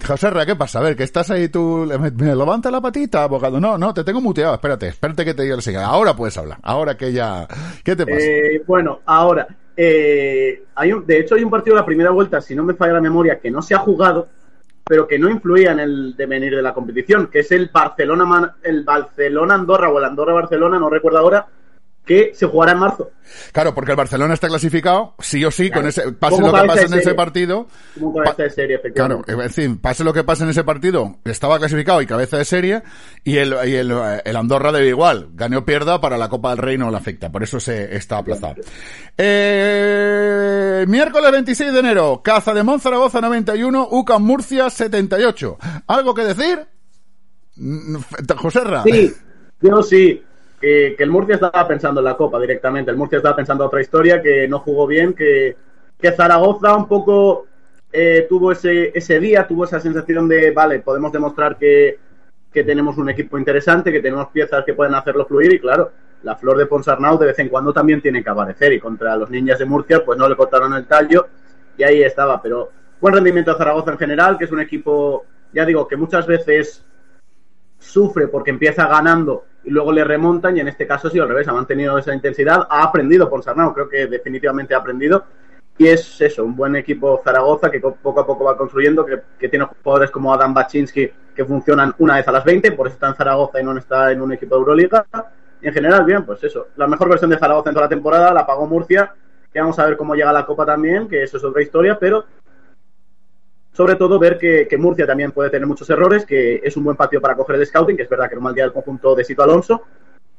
José 0.07 0.31
Ra, 0.31 0.44
¿qué 0.44 0.57
pasa? 0.57 0.79
A 0.79 0.83
ver, 0.83 0.96
que 0.96 1.05
estás 1.05 1.31
ahí 1.31 1.49
tú, 1.49 1.87
me, 1.87 2.11
me 2.11 2.37
levanta 2.37 2.70
la 2.70 2.81
patita, 2.81 3.25
abogado. 3.25 3.61
No, 3.61 3.79
no, 3.79 3.94
te 3.94 4.05
tengo 4.05 4.20
muteado, 4.20 4.55
espérate, 4.55 4.88
espérate 4.88 5.25
que 5.25 5.35
te 5.35 5.42
diga 5.42 5.55
el 5.55 5.62
siguiente. 5.62 5.87
Ahora 5.88 6.14
puedes 6.14 6.37
hablar, 6.37 6.59
ahora 6.62 6.96
que 6.96 7.12
ya, 7.12 7.46
¿qué 7.83 7.96
te 7.96 8.05
pasa? 8.05 8.18
Eh, 8.20 8.62
bueno, 8.66 9.01
ahora, 9.07 9.49
eh, 9.77 10.64
hay 10.75 10.92
un, 10.92 11.07
de 11.07 11.20
hecho 11.20 11.35
hay 11.37 11.42
un 11.42 11.51
partido 11.51 11.75
de 11.75 11.81
la 11.81 11.87
primera 11.87 12.11
vuelta, 12.11 12.40
si 12.40 12.55
no 12.55 12.62
me 12.62 12.75
falla 12.75 12.94
la 12.94 13.01
memoria, 13.01 13.38
que 13.40 13.51
no 13.51 13.62
se 13.62 13.75
ha 13.75 13.79
jugado, 13.79 14.29
pero 14.90 15.07
que 15.07 15.20
no 15.20 15.31
influía 15.31 15.70
en 15.70 15.79
el 15.79 16.16
devenir 16.16 16.57
de 16.57 16.62
la 16.62 16.74
competición, 16.74 17.29
que 17.29 17.38
es 17.38 17.53
el 17.53 17.70
Barcelona 17.72 18.57
el 18.61 18.83
Barcelona 18.83 19.55
Andorra 19.55 19.88
o 19.88 19.98
el 20.00 20.05
Andorra 20.05 20.33
Barcelona, 20.33 20.81
no 20.81 20.90
recuerdo 20.90 21.18
ahora, 21.18 21.46
que 22.04 22.32
se 22.34 22.46
jugará 22.46 22.72
en 22.72 22.78
marzo. 22.78 23.10
Claro, 23.52 23.72
porque 23.74 23.92
el 23.92 23.96
Barcelona 23.96 24.34
está 24.34 24.48
clasificado, 24.48 25.14
sí 25.20 25.44
o 25.44 25.50
sí, 25.52 25.68
Claro. 25.68 25.82
con 25.82 25.88
ese, 25.88 26.12
pase 26.12 26.40
lo 26.40 26.52
que 26.52 26.66
pase 26.66 26.86
en 26.86 26.94
ese 26.94 27.14
partido. 27.14 27.68
Como 27.98 28.14
cabeza 28.14 28.42
de 28.42 28.50
serie, 28.50 28.80
Claro, 28.94 29.22
es 29.26 29.36
decir, 29.36 29.80
pase 29.80 30.02
lo 30.02 30.12
que 30.12 30.24
pase 30.24 30.42
en 30.42 30.50
ese 30.50 30.64
partido, 30.64 31.18
estaba 31.24 31.58
clasificado 31.58 32.02
y 32.02 32.06
cabeza 32.06 32.38
de 32.38 32.44
serie, 32.44 32.82
y 33.22 33.36
el, 33.36 33.54
y 33.66 33.74
el, 33.76 33.92
el 34.24 34.36
Andorra 34.36 34.72
debe 34.72 34.88
igual, 34.88 35.28
gane 35.34 35.56
o 35.56 35.64
pierda, 35.64 36.00
para 36.00 36.18
la 36.18 36.28
Copa 36.28 36.50
del 36.50 36.58
Rey 36.58 36.76
no 36.78 36.90
le 36.90 36.96
afecta, 36.96 37.30
por 37.30 37.44
eso 37.44 37.60
se 37.60 37.94
está 37.94 38.18
aplazado. 38.18 38.56
Eh, 39.16 40.84
miércoles 40.88 41.30
26 41.30 41.72
de 41.72 41.78
enero, 41.78 42.22
Caza 42.24 42.52
de 42.54 42.62
Monzaragoza 42.62 43.20
91, 43.20 43.88
UCAM 43.90 44.22
Murcia 44.22 44.68
78. 44.70 45.58
¿Algo 45.86 46.14
que 46.14 46.24
decir? 46.24 46.66
Mm, 47.56 47.96
José 48.36 48.64
Ra. 48.64 48.82
Sí, 48.82 49.12
yo 49.60 49.82
sí. 49.82 50.22
Que, 50.61 50.94
el 50.99 51.11
Murcia 51.11 51.37
estaba 51.37 51.66
pensando 51.66 52.01
en 52.01 52.05
la 52.05 52.16
Copa 52.16 52.38
directamente. 52.40 52.90
El 52.90 52.96
Murcia 52.96 53.16
estaba 53.16 53.37
pensando 53.37 53.64
otra 53.64 53.81
historia, 53.81 54.20
que 54.20 54.46
no 54.46 54.59
jugó 54.61 54.87
bien, 54.87 55.14
que, 55.14 55.57
que 55.99 56.12
Zaragoza 56.12 56.77
un 56.77 56.87
poco 56.87 57.46
eh, 57.92 58.27
tuvo 58.29 58.53
ese, 58.53 58.92
ese 58.94 59.18
día, 59.18 59.46
tuvo 59.46 59.64
esa 59.64 59.81
sensación 59.81 60.29
de, 60.29 60.51
vale, 60.51 60.81
podemos 60.81 61.12
demostrar 61.12 61.57
que, 61.57 61.99
que 62.53 62.64
tenemos 62.64 62.99
un 62.99 63.09
equipo 63.09 63.38
interesante, 63.38 63.92
que 63.92 64.01
tenemos 64.01 64.29
piezas 64.29 64.64
que 64.64 64.75
pueden 64.75 64.94
hacerlo 64.94 65.27
fluir 65.27 65.53
y 65.53 65.61
claro, 65.61 65.92
la 66.23 66.37
flor 66.37 66.59
de 66.59 66.66
Ponsarnau 66.66 67.18
de 67.18 67.27
vez 67.27 67.38
en 67.38 67.49
cuando 67.49 67.73
también 67.73 68.01
tiene 68.03 68.23
que 68.23 68.31
aparecer. 68.31 68.73
Y 68.73 68.81
contra 68.81 69.16
los 69.16 69.31
niñas 69.31 69.59
de 69.59 69.64
Murcia 69.64 70.05
pues 70.05 70.18
no 70.18 70.29
le 70.29 70.37
cortaron 70.37 70.75
el 70.75 70.87
tallo 70.87 71.29
y 71.77 71.83
ahí 71.83 72.03
estaba, 72.03 72.42
pero 72.42 72.70
buen 73.01 73.14
rendimiento 73.14 73.53
de 73.53 73.59
Zaragoza 73.59 73.92
en 73.92 73.99
general, 73.99 74.37
que 74.37 74.44
es 74.44 74.53
un 74.53 74.61
equipo, 74.61 75.25
ya 75.53 75.64
digo, 75.64 75.88
que 75.88 75.96
muchas 75.96 76.27
veces 76.27 76.85
sufre 77.79 78.29
porque 78.29 78.51
empieza 78.51 78.87
ganando 78.87 79.44
y 79.64 79.70
luego 79.70 79.92
le 79.92 80.05
remontan 80.05 80.57
y 80.57 80.61
en 80.61 80.68
este 80.68 80.87
caso 80.87 81.11
sí 81.11 81.18
al 81.18 81.29
revés, 81.29 81.46
ha 81.49 81.53
mantenido 81.53 81.99
esa 81.99 82.14
intensidad, 82.14 82.66
ha 82.68 82.83
aprendido 82.83 83.29
por 83.29 83.42
Sarnau, 83.42 83.73
creo 83.75 83.88
que 83.88 84.07
definitivamente 84.07 84.75
ha 84.75 84.79
aprendido 84.79 85.25
y 85.79 85.88
es 85.88 86.20
eso, 86.20 86.44
un 86.44 86.55
buen 86.57 86.77
equipo 86.77 87.20
Zaragoza 87.25 87.70
que 87.70 87.81
co- 87.81 87.94
poco 88.03 88.20
a 88.20 88.27
poco 88.27 88.44
va 88.44 88.57
construyendo, 88.57 89.05
que, 89.05 89.18
que 89.38 89.49
tiene 89.49 89.66
jugadores 89.83 90.11
como 90.11 90.33
Adam 90.33 90.53
Baczynski 90.53 91.11
que 91.35 91.44
funcionan 91.44 91.94
una 91.99 92.16
vez 92.16 92.29
a 92.29 92.33
las 92.33 92.44
20, 92.44 92.73
por 92.73 92.87
eso 92.87 92.94
está 92.94 93.09
en 93.09 93.14
Zaragoza 93.14 93.61
y 93.61 93.64
no 93.64 93.77
está 93.79 94.12
en 94.12 94.20
un 94.20 94.33
equipo 94.33 94.55
de 94.57 94.59
Euroliga. 94.61 95.07
Y 95.62 95.68
en 95.68 95.73
general 95.73 96.05
bien, 96.05 96.25
pues 96.25 96.42
eso, 96.44 96.68
la 96.77 96.87
mejor 96.87 97.09
versión 97.09 97.31
de 97.31 97.38
Zaragoza 97.38 97.70
en 97.70 97.75
toda 97.75 97.87
la 97.87 97.90
temporada 97.90 98.35
la 98.35 98.46
pagó 98.46 98.66
Murcia, 98.66 99.14
que 99.53 99.61
vamos 99.61 99.79
a 99.79 99.87
ver 99.87 99.96
cómo 99.96 100.14
llega 100.14 100.33
la 100.33 100.44
Copa 100.44 100.66
también, 100.66 101.09
que 101.09 101.23
eso 101.23 101.38
es 101.38 101.44
otra 101.44 101.62
historia, 101.62 101.99
pero 101.99 102.25
sobre 103.72 103.96
todo 103.96 104.18
ver 104.18 104.38
que, 104.38 104.68
Murcia 104.78 105.06
también 105.06 105.33
puede 105.33 105.50
tener 105.50 105.66
muchos 105.66 105.88
errores, 105.90 106.26
que 106.26 106.61
es 106.62 106.76
un 106.76 106.85
buen 106.85 106.96
patio 106.96 107.20
para 107.20 107.37
coger 107.37 107.56
el 107.56 107.66
scouting, 107.66 107.96
que 107.96 108.02
es 108.02 108.09
verdad 108.09 108.28
que 108.28 108.35
era 108.35 108.38
un 108.38 108.44
mal 108.44 108.54
día 108.54 108.64
del 108.64 108.72
conjunto 108.72 109.14
de 109.14 109.24
Sito 109.24 109.42
Alonso, 109.42 109.83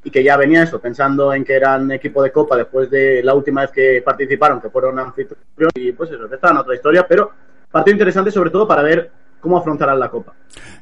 y 0.04 0.10
que 0.10 0.24
ya 0.24 0.36
venía 0.36 0.64
eso, 0.64 0.80
pensando 0.80 1.34
en 1.34 1.44
que 1.44 1.54
eran 1.54 1.92
equipo 1.92 2.24
de 2.24 2.32
Copa 2.32 2.58
después 2.58 2.90
de 2.90 3.24
la 3.24 3.34
última 3.34 3.62
vez 3.62 3.72
que 3.72 4.02
participaron, 4.04 4.60
que 4.60 4.70
fueron 4.70 5.00
anfitriones, 5.00 5.74
y 5.76 5.92
pues 5.92 6.12
eso, 6.12 6.28
que 6.28 6.36
estaban 6.36 6.58
otra 6.58 6.76
historia, 6.76 7.08
pero 7.08 7.32
partido 7.70 7.94
interesante 7.94 8.32
sobre 8.32 8.50
todo 8.50 8.68
para 8.68 8.82
ver 8.82 9.12
cómo 9.42 9.58
afrontarán 9.58 10.00
la 10.00 10.10
Copa. 10.10 10.34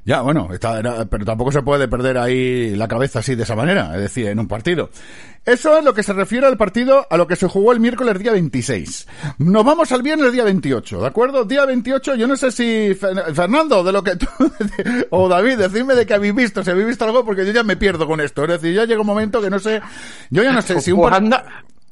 Ya, 0.05 0.21
bueno, 0.21 0.49
está, 0.51 0.79
era- 0.79 1.05
pero 1.05 1.25
tampoco 1.25 1.51
se 1.51 1.61
puede 1.61 1.87
perder 1.87 2.17
ahí 2.17 2.75
la 2.75 2.87
cabeza 2.87 3.19
así 3.19 3.35
de 3.35 3.43
esa 3.43 3.55
manera, 3.55 3.91
es 3.95 4.01
decir, 4.01 4.27
en 4.27 4.39
un 4.39 4.47
partido. 4.47 4.89
Eso 5.45 5.77
es 5.77 5.83
lo 5.85 5.93
que 5.93 6.03
se 6.03 6.13
refiere 6.13 6.45
al 6.45 6.57
partido 6.57 7.07
a 7.09 7.17
lo 7.17 7.25
que 7.27 7.35
se 7.35 7.47
jugó 7.47 7.71
el 7.71 7.79
miércoles 7.79 8.17
día 8.19 8.31
26. 8.33 9.07
Nos 9.39 9.63
vamos 9.65 9.91
al 9.91 10.01
viernes 10.01 10.31
día 10.31 10.43
28, 10.43 11.01
¿de 11.01 11.07
acuerdo? 11.07 11.43
Día 11.45 11.65
28, 11.65 12.15
yo 12.15 12.27
no 12.27 12.35
sé 12.35 12.51
si 12.51 12.89
Fer- 12.93 13.33
Fernando, 13.33 13.83
de 13.83 13.91
lo 13.91 14.03
que 14.03 14.15
tú, 14.15 14.27
o 15.11 15.27
David, 15.29 15.57
decidme 15.57 15.95
de 15.95 16.05
que 16.05 16.13
habéis 16.13 16.35
visto, 16.35 16.63
si 16.63 16.71
habéis 16.71 16.87
visto 16.87 17.05
algo, 17.05 17.23
porque 17.25 17.45
yo 17.45 17.51
ya 17.51 17.63
me 17.63 17.77
pierdo 17.77 18.05
con 18.07 18.19
esto. 18.21 18.43
Es 18.43 18.49
decir, 18.49 18.73
ya 18.75 18.85
llega 18.85 19.01
un 19.01 19.07
momento 19.07 19.41
que 19.41 19.49
no 19.49 19.59
sé, 19.59 19.81
yo 20.29 20.43
ya 20.43 20.51
no 20.51 20.61
sé 20.61 20.79
si 20.81 20.91
un 20.91 21.01
Pues 21.01 21.13
anda, 21.13 21.45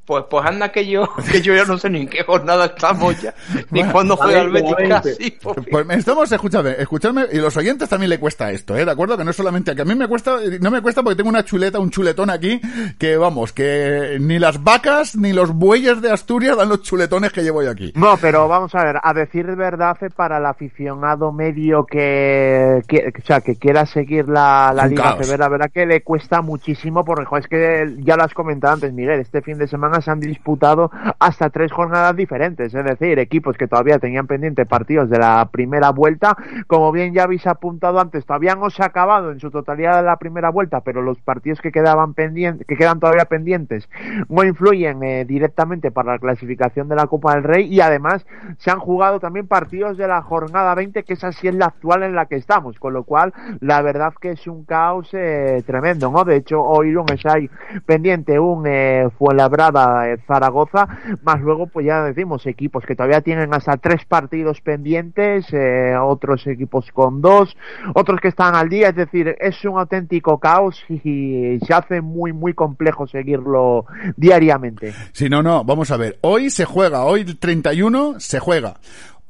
Pues, 0.08 0.24
pues 0.30 0.46
anda 0.46 0.72
que 0.72 0.88
yo, 0.88 1.08
que 1.32 1.42
yo 1.42 1.54
ya 1.54 1.66
no 1.66 1.78
sé 1.78 1.90
ni 1.90 2.02
en 2.02 2.08
qué 2.08 2.24
jornada 2.24 2.66
estamos 2.66 3.22
ya, 3.22 3.34
ni 3.72 3.80
Bueno, 3.82 3.92
cuándo 3.92 4.16
juega 4.16 4.40
el 4.42 4.50
Betis 4.52 4.76
20. 4.78 4.90
casi. 4.90 5.32
pues, 5.32 5.58
Pues 5.70 5.90
estamos, 5.92 6.32
escúchame, 6.32 6.76
escuchadme, 6.80 7.26
y 7.34 7.38
los 7.40 7.58
oyentes 7.58 7.90
también 7.90 8.10
le 8.12 8.18
cuesta 8.20 8.50
esto, 8.52 8.76
¿eh? 8.78 8.86
¿De 8.86 8.92
acuerdo? 8.92 9.18
Que 9.18 9.26
no 9.26 9.34
solamente 9.34 9.72
a 9.72 9.76
que 9.76 9.82
a 9.82 9.86
mí 9.86 9.94
me 9.96 10.08
cuesta, 10.08 10.38
no 10.62 10.72
me 10.72 10.82
cuesta 10.82 11.04
porque 11.04 11.18
tengo 11.18 11.30
una 11.30 11.44
chuleta, 11.44 11.78
un 11.80 11.90
chuletón 11.92 12.30
aquí, 12.30 12.62
que 12.98 13.18
vamos, 13.18 13.52
que 13.52 14.18
ni 14.22 14.40
las 14.40 14.64
vacas 14.64 15.16
ni 15.18 15.34
los 15.34 15.52
bueyes 15.52 16.02
de 16.02 16.10
Asturias 16.10 16.56
dan 16.56 16.70
los 16.70 16.84
chuletones 16.84 17.34
que 17.34 17.44
llevo 17.44 17.62
yo 17.62 17.72
aquí. 17.72 17.92
No, 17.96 18.16
pero 18.16 18.48
vamos 18.48 18.74
a 18.76 18.86
ver, 18.86 18.96
a 19.04 19.14
decir 19.14 19.46
verdad, 19.58 19.98
eh, 20.02 20.10
para 20.16 20.38
el 20.38 20.46
aficionado 20.46 21.34
medio 21.34 21.86
que, 21.86 22.82
que- 22.88 23.12
o 23.22 23.26
sea, 23.26 23.42
que 23.42 23.58
quiera 23.58 23.86
seguir 23.86 24.30
la, 24.30 24.72
la 24.74 24.88
Liga. 24.88 25.18
CB, 25.22 25.38
la 25.38 25.50
verdad 25.50 25.70
que 25.74 25.86
le 25.86 26.02
cuesta 26.02 26.42
muchísimo, 26.42 27.04
porque 27.04 27.26
jo, 27.26 27.38
es 27.38 27.48
que 27.48 27.94
ya 28.00 28.16
lo 28.16 28.24
has 28.24 28.34
comentado 28.34 28.76
antes, 28.76 28.94
Miguel, 28.94 29.20
este 29.20 29.42
fin 29.42 29.58
de 29.58 29.68
semana 29.68 29.97
se 30.02 30.12
han 30.12 30.20
disputado 30.20 30.92
hasta 31.20 31.50
tres 31.50 31.72
jornadas 31.72 32.16
diferentes, 32.16 32.74
es 32.74 32.86
decir, 32.86 33.20
equipos 33.20 33.58
que 33.58 33.68
todavía 33.68 34.00
tenían 34.00 34.28
pendiente 34.28 34.66
partidos 34.66 35.10
de 35.10 35.20
la 35.20 35.48
primera 35.52 35.92
vuelta, 35.92 36.36
como 36.68 36.92
bien 36.92 37.14
ya 37.14 37.24
habéis 37.24 37.48
apuntado 37.48 38.00
antes, 38.00 38.26
todavía 38.26 38.56
no 38.56 38.70
se 38.70 38.84
ha 38.84 38.88
acabado 38.88 39.32
en 39.32 39.40
su 39.40 39.52
totalidad 39.52 40.04
la 40.04 40.18
primera 40.18 40.50
vuelta, 40.50 40.82
pero 40.82 41.02
los 41.02 41.20
partidos 41.22 41.62
que 41.62 41.72
quedaban 41.72 42.14
pendientes, 42.14 42.66
que 42.68 42.76
quedan 42.76 43.00
todavía 43.00 43.26
pendientes, 43.26 43.90
no 44.30 44.44
influyen 44.44 45.04
eh, 45.04 45.26
directamente 45.26 45.92
para 45.92 46.14
la 46.14 46.20
clasificación 46.20 46.88
de 46.90 46.96
la 46.96 47.08
Copa 47.08 47.36
del 47.36 47.44
Rey 47.44 47.74
y 47.74 47.82
además 47.82 48.26
se 48.58 48.72
han 48.72 48.80
jugado 48.80 49.20
también 49.20 49.48
partidos 49.48 49.98
de 49.98 50.08
la 50.08 50.22
jornada 50.22 50.76
20, 50.76 51.04
que 51.04 51.14
esa 51.14 51.32
sí 51.32 51.48
es 51.48 51.56
la 51.56 51.66
actual 51.66 52.04
en 52.04 52.16
la 52.16 52.26
que 52.26 52.36
estamos, 52.36 52.80
con 52.80 52.94
lo 52.94 53.04
cual 53.04 53.34
la 53.60 53.82
verdad 53.82 54.14
que 54.20 54.32
es 54.32 54.48
un 54.48 54.66
caos 54.66 55.10
eh, 55.14 55.64
tremendo, 55.66 56.12
¿no? 56.12 56.24
De 56.24 56.36
hecho, 56.36 56.62
hoy 56.62 56.92
lunes 56.92 57.26
hay 57.26 57.50
pendiente 57.86 58.40
un 58.40 58.66
eh, 58.68 59.10
Fuenlabrada 59.18 59.87
eh, 60.08 60.18
Zaragoza, 60.28 60.88
más 61.24 61.42
luego 61.42 61.68
pues 61.68 61.86
ya 61.86 62.04
decimos 62.04 62.46
equipos 62.46 62.86
que 62.86 62.96
todavía 62.96 63.22
tienen 63.22 63.54
hasta 63.54 63.78
tres 63.78 64.06
partidos 64.06 64.62
pendientes, 64.62 65.46
eh, 65.52 65.96
otros 66.00 66.46
equipos 66.48 66.92
con 66.92 67.22
dos, 67.22 67.56
otros 67.94 68.20
que 68.20 68.30
están 68.30 68.56
al 68.56 68.70
día, 68.70 68.90
es 68.90 68.96
decir, 68.96 69.36
es 69.40 69.64
un 69.66 69.80
auténtico 69.80 70.40
caos 70.40 70.84
y 70.90 71.60
se 71.66 71.74
hace 71.74 72.02
muy 72.02 72.34
muy 72.34 72.54
complejo 72.54 73.08
seguirlo 73.08 73.86
diariamente. 74.16 74.94
Si 75.12 75.30
no, 75.30 75.42
no, 75.42 75.64
vamos 75.64 75.92
a 75.92 75.98
ver. 75.98 76.18
Hoy 76.22 76.50
se 76.50 76.66
juega, 76.66 77.04
hoy 77.04 77.22
el 77.22 77.38
31 77.38 78.20
se 78.20 78.40
juega. 78.40 78.76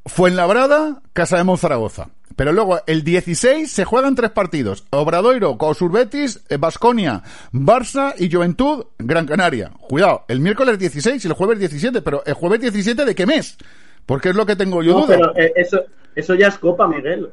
Fuenlabrada, 0.07 1.01
Casa 1.13 1.37
de 1.37 1.43
Monzaragoza. 1.43 2.09
Pero 2.35 2.51
luego 2.51 2.79
el 2.85 3.03
16 3.03 3.71
se 3.71 3.83
juegan 3.83 4.13
tres 4.13 4.29
partidos. 4.29 4.85
Obradoiro, 4.91 5.57
Cosur 5.57 5.91
Betis, 5.91 6.39
Basconia, 6.59 7.23
Barça 7.51 8.13
y 8.17 8.31
Juventud, 8.31 8.85
Gran 8.99 9.25
Canaria. 9.25 9.71
Cuidado, 9.89 10.23
el 10.27 10.39
miércoles 10.39 10.77
16 10.77 11.23
y 11.23 11.27
el 11.27 11.33
jueves 11.33 11.57
17, 11.59 12.01
pero 12.03 12.23
el 12.25 12.33
jueves 12.35 12.61
17 12.61 13.05
de 13.05 13.15
qué 13.15 13.25
mes? 13.25 13.57
Porque 14.05 14.29
es 14.29 14.35
lo 14.35 14.45
que 14.45 14.55
tengo 14.55 14.83
yo 14.83 14.93
No, 14.93 15.05
duda. 15.07 15.15
pero 15.17 15.35
eh, 15.37 15.51
eso, 15.55 15.81
eso 16.15 16.35
ya 16.35 16.49
es 16.49 16.57
Copa, 16.59 16.87
Miguel. 16.87 17.29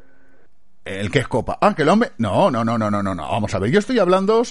El 0.84 1.10
que 1.10 1.20
es 1.20 1.28
Copa. 1.28 1.58
Ah, 1.60 1.74
que 1.74 1.82
el 1.82 1.88
hombre. 1.88 2.12
No, 2.18 2.50
no, 2.50 2.62
no, 2.62 2.76
no, 2.76 2.90
no, 2.90 3.02
no, 3.02 3.14
no. 3.14 3.22
Vamos 3.22 3.54
a 3.54 3.58
ver. 3.58 3.70
Yo 3.70 3.78
estoy 3.78 3.98
hablando 3.98 4.42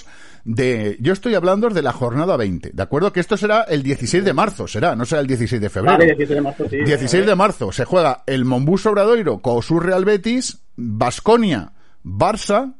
de. 0.44 0.96
Yo 1.00 1.12
estoy 1.12 1.34
hablando 1.34 1.68
de 1.68 1.82
la 1.82 1.92
jornada 1.92 2.36
20. 2.36 2.70
¿De 2.72 2.82
acuerdo? 2.82 3.12
Que 3.12 3.20
esto 3.20 3.36
será 3.36 3.62
el 3.62 3.82
16 3.84 4.24
de 4.24 4.32
marzo, 4.32 4.66
será. 4.66 4.96
No 4.96 5.04
será 5.04 5.20
el 5.20 5.28
16 5.28 5.62
de 5.62 5.70
febrero. 5.70 5.98
Vale, 5.98 6.14
16 6.14 6.28
de 6.30 6.40
marzo, 6.40 6.68
sí. 6.68 6.76
16 6.78 7.26
de 7.26 7.34
marzo 7.36 7.72
se 7.72 7.84
juega 7.84 8.24
el 8.26 8.44
Monbus 8.44 8.86
Obradoiro, 8.86 9.38
Cosur 9.38 9.86
Real 9.86 10.04
Betis, 10.04 10.58
Basconia, 10.76 11.72
Barça. 12.04 12.74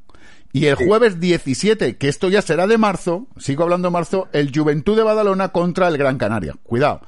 Y 0.54 0.66
el 0.66 0.76
jueves 0.76 1.18
17, 1.18 1.96
que 1.96 2.08
esto 2.08 2.28
ya 2.28 2.40
será 2.40 2.68
de 2.68 2.78
marzo, 2.78 3.26
sigo 3.38 3.64
hablando 3.64 3.88
de 3.88 3.92
marzo, 3.92 4.28
el 4.32 4.52
Juventud 4.54 4.96
de 4.96 5.02
Badalona 5.02 5.48
contra 5.48 5.88
el 5.88 5.98
Gran 5.98 6.16
Canaria. 6.16 6.54
Cuidado. 6.62 7.00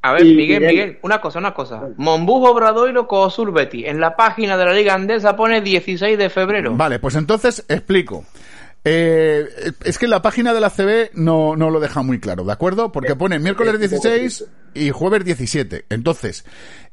A 0.00 0.12
ver, 0.12 0.24
Y- 0.24 0.34
Miguel, 0.36 0.62
Miguel- 0.64 0.98
una 1.02 1.20
cosa, 1.20 1.40
una 1.40 1.52
cosa. 1.52 1.88
Monbus 1.96 2.48
Obradoiro 2.48 3.08
Cosur 3.08 3.52
Betis. 3.52 3.86
En 3.86 3.98
la 4.00 4.14
página 4.14 4.56
de 4.56 4.64
la 4.64 4.72
Liga 4.72 4.94
Andesa 4.94 5.34
pone 5.34 5.60
16 5.60 6.16
de 6.16 6.30
febrero. 6.30 6.76
Vale, 6.76 7.00
pues 7.00 7.16
entonces 7.16 7.64
explico. 7.68 8.24
Eh, 8.84 9.72
es 9.82 9.98
que 9.98 10.06
la 10.06 10.22
página 10.22 10.52
de 10.54 10.60
la 10.60 10.70
CB 10.70 11.10
no, 11.14 11.56
no 11.56 11.70
lo 11.70 11.80
deja 11.80 12.02
muy 12.02 12.20
claro, 12.20 12.44
¿de 12.44 12.52
acuerdo? 12.52 12.92
Porque 12.92 13.16
pone 13.16 13.38
miércoles 13.38 13.78
16 13.80 14.44
y 14.74 14.90
jueves 14.90 15.24
17. 15.24 15.86
Entonces, 15.88 16.44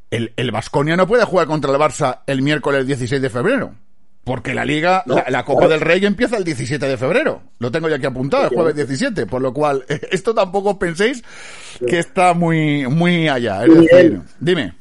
el, 0.09 0.33
el 0.37 0.51
Vasconia 0.51 0.95
no 0.95 1.05
puede 1.05 1.25
jugar 1.25 1.47
contra 1.47 1.71
el 1.71 1.77
Barça 1.77 2.21
el 2.27 2.41
miércoles 2.41 2.87
16 2.87 3.21
de 3.21 3.29
febrero. 3.29 3.75
Porque 4.23 4.53
la 4.53 4.63
Liga, 4.65 5.01
No, 5.07 5.15
la, 5.15 5.25
la 5.29 5.43
Copa 5.43 5.61
claro. 5.61 5.71
del 5.71 5.81
Rey 5.81 6.05
empieza 6.05 6.37
el 6.37 6.43
17 6.43 6.85
de 6.87 6.95
febrero. 6.97 7.41
Lo 7.59 7.71
tengo 7.71 7.89
ya 7.89 7.95
aquí 7.95 8.05
apuntado, 8.05 8.43
el 8.43 8.49
jueves 8.49 8.75
17. 8.75 9.25
Por 9.25 9.41
lo 9.41 9.51
cual, 9.53 9.83
esto 10.11 10.33
tampoco 10.35 10.77
penséis 10.77 11.23
que 11.87 11.97
está 11.99 12.33
muy, 12.33 12.85
muy 12.87 13.27
allá. 13.27 13.63
Es 13.63 13.69
Miguel. 13.69 13.87
decir, 13.87 14.21
dime. 14.39 14.73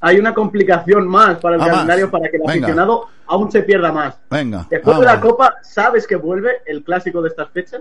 Hay 0.00 0.18
una 0.18 0.32
complicación 0.34 1.08
más 1.08 1.38
para 1.38 1.56
el 1.56 1.62
Ah, 1.62 1.64
más. 1.64 1.72
calendario 1.74 2.10
para 2.10 2.28
que 2.30 2.36
el 2.36 2.42
Venga. 2.42 2.52
aficionado 2.66 3.06
aún 3.26 3.50
se 3.50 3.62
pierda 3.62 3.90
más. 3.90 4.14
Venga. 4.30 4.66
Después 4.70 4.98
de 5.00 5.04
la. 5.06 5.20
Copa, 5.20 5.54
¿sabes 5.62 6.06
que 6.06 6.14
vuelve 6.16 6.50
el 6.66 6.84
clásico 6.84 7.20
de 7.22 7.30
estas 7.30 7.50
fechas? 7.50 7.80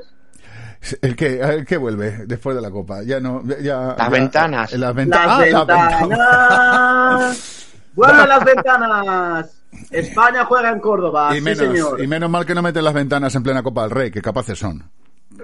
¿El 1.01 1.15
que, 1.15 1.39
el 1.41 1.65
que 1.65 1.75
vuelve 1.77 2.25
después 2.27 2.55
de 2.55 2.61
la 2.61 2.71
copa? 2.71 3.03
Ya 3.03 3.19
no, 3.19 3.43
ya- 3.45 3.59
ya- 3.59 3.87
Las 3.89 3.97
ya- 3.97 4.09
ventanas. 4.09 4.71
Las, 4.73 4.95
venta- 4.95 5.25
Las 5.25 5.27
ah, 5.27 5.37
las 5.45 5.67
ventanas. 5.67 5.99
ventanas. 6.07 7.67
¡Vuelven 7.93 8.29
las 8.29 8.45
ventanas! 8.45 9.56
España 9.91 10.45
juega 10.45 10.69
en 10.69 10.79
Córdoba. 10.79 11.29
Y 11.33 11.37
sí, 11.37 11.41
menos, 11.41 11.59
señor. 11.59 12.01
y 12.01 12.07
menos 12.07 12.29
mal 12.29 12.45
que 12.45 12.55
no 12.55 12.61
meten 12.61 12.83
las 12.83 12.93
ventanas 12.93 13.33
en 13.35 13.43
plena 13.43 13.63
Copa 13.63 13.83
del 13.83 13.91
Rey, 13.91 14.11
que 14.11 14.21
capaces 14.21 14.57
son. 14.57 14.89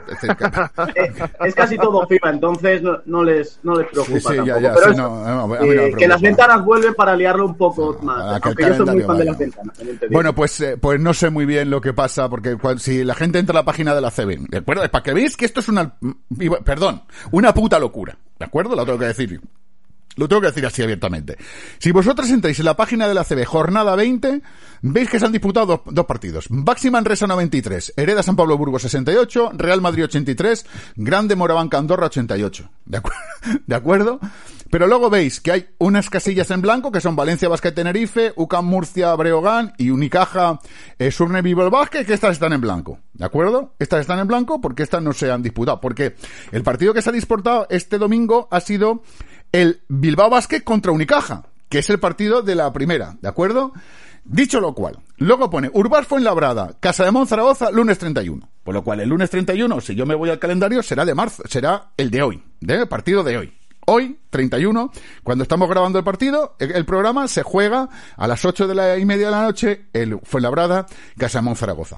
Es 0.08 0.24
Eh, 0.96 1.12
es 1.46 1.56
casi 1.56 1.78
todo 1.78 2.06
FIFA, 2.08 2.30
entonces 2.30 2.82
no, 2.82 3.00
no 3.06 3.24
les, 3.24 3.60
no 3.64 3.78
les 3.78 3.88
preocupa 3.90 4.20
Sí, 4.20 4.28
sí, 4.28 4.46
ya, 4.46 4.60
ya, 4.60 4.74
Pero 4.74 4.92
sí, 4.92 4.98
no, 4.98 5.48
no, 5.48 5.56
eh, 5.56 5.94
que 5.98 6.08
las 6.08 6.22
ventanas 6.22 6.64
vuelven 6.64 6.94
para 6.94 7.16
liarlo 7.16 7.46
un 7.46 7.56
poco 7.56 7.98
más. 8.02 8.42
Aunque 8.44 8.66
yo 8.68 8.86
soy 8.86 9.04
muy 9.04 9.18
de 9.18 9.26
las 9.26 9.38
ventanas. 9.38 9.78
Bueno, 10.10 10.34
pues, 10.34 10.60
eh, 10.62 10.78
pues 10.78 11.00
no 11.00 11.14
sé 11.14 11.30
muy 11.30 11.46
bien 11.46 11.70
lo 11.70 11.82
que 11.82 11.94
pasa, 11.94 12.30
porque 12.30 12.58
si 12.78 13.04
la 13.04 13.16
gente 13.16 13.40
entra 13.40 13.54
a 13.54 13.62
la 13.62 13.66
página 13.66 13.94
de 13.94 14.02
la 14.02 14.12
CB, 14.12 14.48
¿de 14.50 14.58
acuerdo? 14.58 14.84
Es 14.84 14.90
para 14.90 15.04
que 15.04 15.14
veáis 15.14 15.38
que 15.38 15.46
esto 15.46 15.60
es 15.60 15.70
una, 15.70 15.96
bueno, 16.30 16.64
perdón, 16.64 17.04
una 17.32 17.54
puta 17.54 17.80
locura, 17.80 18.18
¿de 18.40 18.46
acuerdo? 18.46 18.76
Lo 18.76 18.86
tengo 18.86 19.00
que 19.00 19.06
decir. 19.06 19.42
Lo 20.16 20.28
tengo 20.28 20.42
que 20.42 20.48
decir 20.48 20.66
así 20.66 20.84
abiertamente. 20.84 21.38
Si 21.80 21.92
vosotros 21.92 22.30
entráis 22.30 22.60
en 22.60 22.66
la 22.66 22.76
página 22.76 23.08
de 23.08 23.14
la 23.16 23.24
CB, 23.24 23.46
jornada 23.46 23.96
20, 23.96 24.42
veis 24.84 25.10
que 25.10 25.20
se 25.20 25.26
han 25.26 25.32
disputado 25.32 25.66
dos, 25.66 25.80
dos 25.94 26.06
partidos. 26.06 26.46
Baxi 26.50 26.92
Manresa 26.92 27.26
93, 27.26 27.94
Hereda 27.98 28.22
San 28.22 28.36
Pablo 28.36 28.58
Burgos 28.58 28.84
68, 28.84 29.52
Real 29.56 29.82
Madrid 29.82 30.04
83, 30.06 30.66
Grande 30.98 31.36
Moravanca 31.36 31.78
Andorra 31.80 32.06
88. 32.08 32.70
¿De, 32.86 33.02
acu- 33.02 33.12
¿De 33.66 33.76
acuerdo? 33.76 34.20
Pero 34.70 34.88
luego 34.88 35.10
veis 35.10 35.40
que 35.40 35.52
hay 35.52 35.68
unas 35.78 36.10
casillas 36.10 36.50
en 36.52 36.62
blanco 36.62 36.92
que 36.92 37.00
son 37.02 37.16
Valencia 37.16 37.48
Basket 37.50 37.72
Tenerife, 37.74 38.34
UCAM 38.36 38.66
Murcia 38.66 39.14
Breogán 39.16 39.74
y 39.78 39.92
Unicaja 39.92 40.60
eh, 40.98 41.12
Surne 41.12 41.42
Vivo 41.44 41.70
Basket, 41.70 42.06
que 42.06 42.14
estas 42.14 42.34
están 42.34 42.54
en 42.54 42.62
blanco. 42.62 43.00
¿De 43.14 43.26
acuerdo? 43.26 43.76
Estas 43.78 44.02
están 44.02 44.18
en 44.20 44.28
blanco 44.28 44.60
porque 44.62 44.82
estas 44.84 45.02
no 45.04 45.14
se 45.14 45.32
han 45.32 45.44
disputado. 45.44 45.80
Porque 45.80 46.16
el 46.52 46.64
partido 46.64 46.94
que 46.94 47.02
se 47.04 47.10
ha 47.10 47.14
disputado 47.14 47.68
este 47.70 48.00
domingo 48.00 48.48
ha 48.50 48.60
sido 48.62 49.04
el 49.54 49.82
Bilbao 49.88 50.32
Basket 50.32 50.62
contra 50.62 50.92
Unicaja, 50.92 51.46
que 51.70 51.80
es 51.80 51.90
el 51.90 52.00
partido 52.00 52.42
de 52.42 52.56
la 52.56 52.74
primera, 52.74 53.16
¿de 53.22 53.30
acuerdo? 53.30 53.72
Dicho 54.26 54.60
lo 54.60 54.74
cual, 54.74 54.98
luego 55.18 55.50
pone 55.50 55.70
Urbas 55.72 56.08
Fuenlabrada, 56.08 56.76
Casa 56.80 57.06
de 57.06 57.12
Monzaragoza, 57.12 57.70
lunes 57.70 58.00
31. 58.00 58.50
Por 58.64 58.74
lo 58.74 58.84
cual, 58.84 59.02
el 59.02 59.10
lunes 59.10 59.30
31, 59.30 59.80
si 59.82 59.94
yo 59.94 60.06
me 60.06 60.16
voy 60.16 60.32
al 60.32 60.40
calendario, 60.40 60.82
será 60.82 61.06
de 61.06 61.14
marzo, 61.14 61.44
será 61.48 61.92
el 61.98 62.10
de 62.10 62.24
hoy, 62.24 62.44
de 62.62 62.88
partido 62.88 63.24
de 63.24 63.38
hoy. 63.38 63.54
Hoy, 63.86 64.18
31, 64.32 64.92
cuando 65.24 65.44
estamos 65.44 65.70
grabando 65.70 66.00
el 66.00 66.06
partido, 66.06 66.56
el, 66.58 66.72
el 66.72 66.86
programa 66.86 67.28
se 67.28 67.44
juega 67.44 67.90
a 68.16 68.28
las 68.28 68.44
8 68.46 68.68
de 68.68 68.76
la 68.76 68.98
y 68.98 69.06
media 69.06 69.26
de 69.26 69.32
la 69.32 69.44
noche, 69.44 69.86
el 69.94 70.20
Fuenlabrada, 70.24 70.88
Casa 71.18 71.40
de 71.40 71.44
Monzaragoza. 71.44 71.98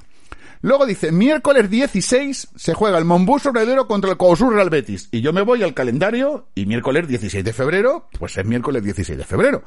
Luego 0.62 0.86
dice, 0.86 1.12
miércoles 1.12 1.70
16 1.70 2.50
se 2.56 2.74
juega 2.74 2.98
el 2.98 3.06
Monbus 3.06 3.46
Obradero 3.46 3.88
contra 3.88 4.12
el 4.12 4.18
Cosur 4.18 4.54
Real 4.54 4.70
Betis. 4.70 5.10
Y 5.12 5.22
yo 5.22 5.34
me 5.34 5.42
voy 5.42 5.64
al 5.64 5.74
calendario 5.74 6.48
y 6.56 6.66
miércoles 6.66 7.08
16 7.08 7.44
de 7.44 7.54
febrero, 7.54 8.08
pues 8.18 8.38
es 8.38 8.46
miércoles 8.46 8.84
16 8.84 9.18
de 9.18 9.26
febrero. 9.26 9.64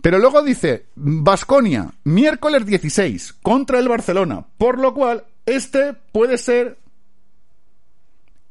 Pero 0.00 0.18
luego 0.18 0.42
dice, 0.42 0.86
Basconia, 0.96 1.92
miércoles 2.04 2.66
16 2.66 3.34
contra 3.42 3.78
el 3.78 3.88
Barcelona. 3.88 4.44
Por 4.58 4.78
lo 4.78 4.94
cual, 4.94 5.24
este 5.46 5.94
puede 6.12 6.38
ser 6.38 6.78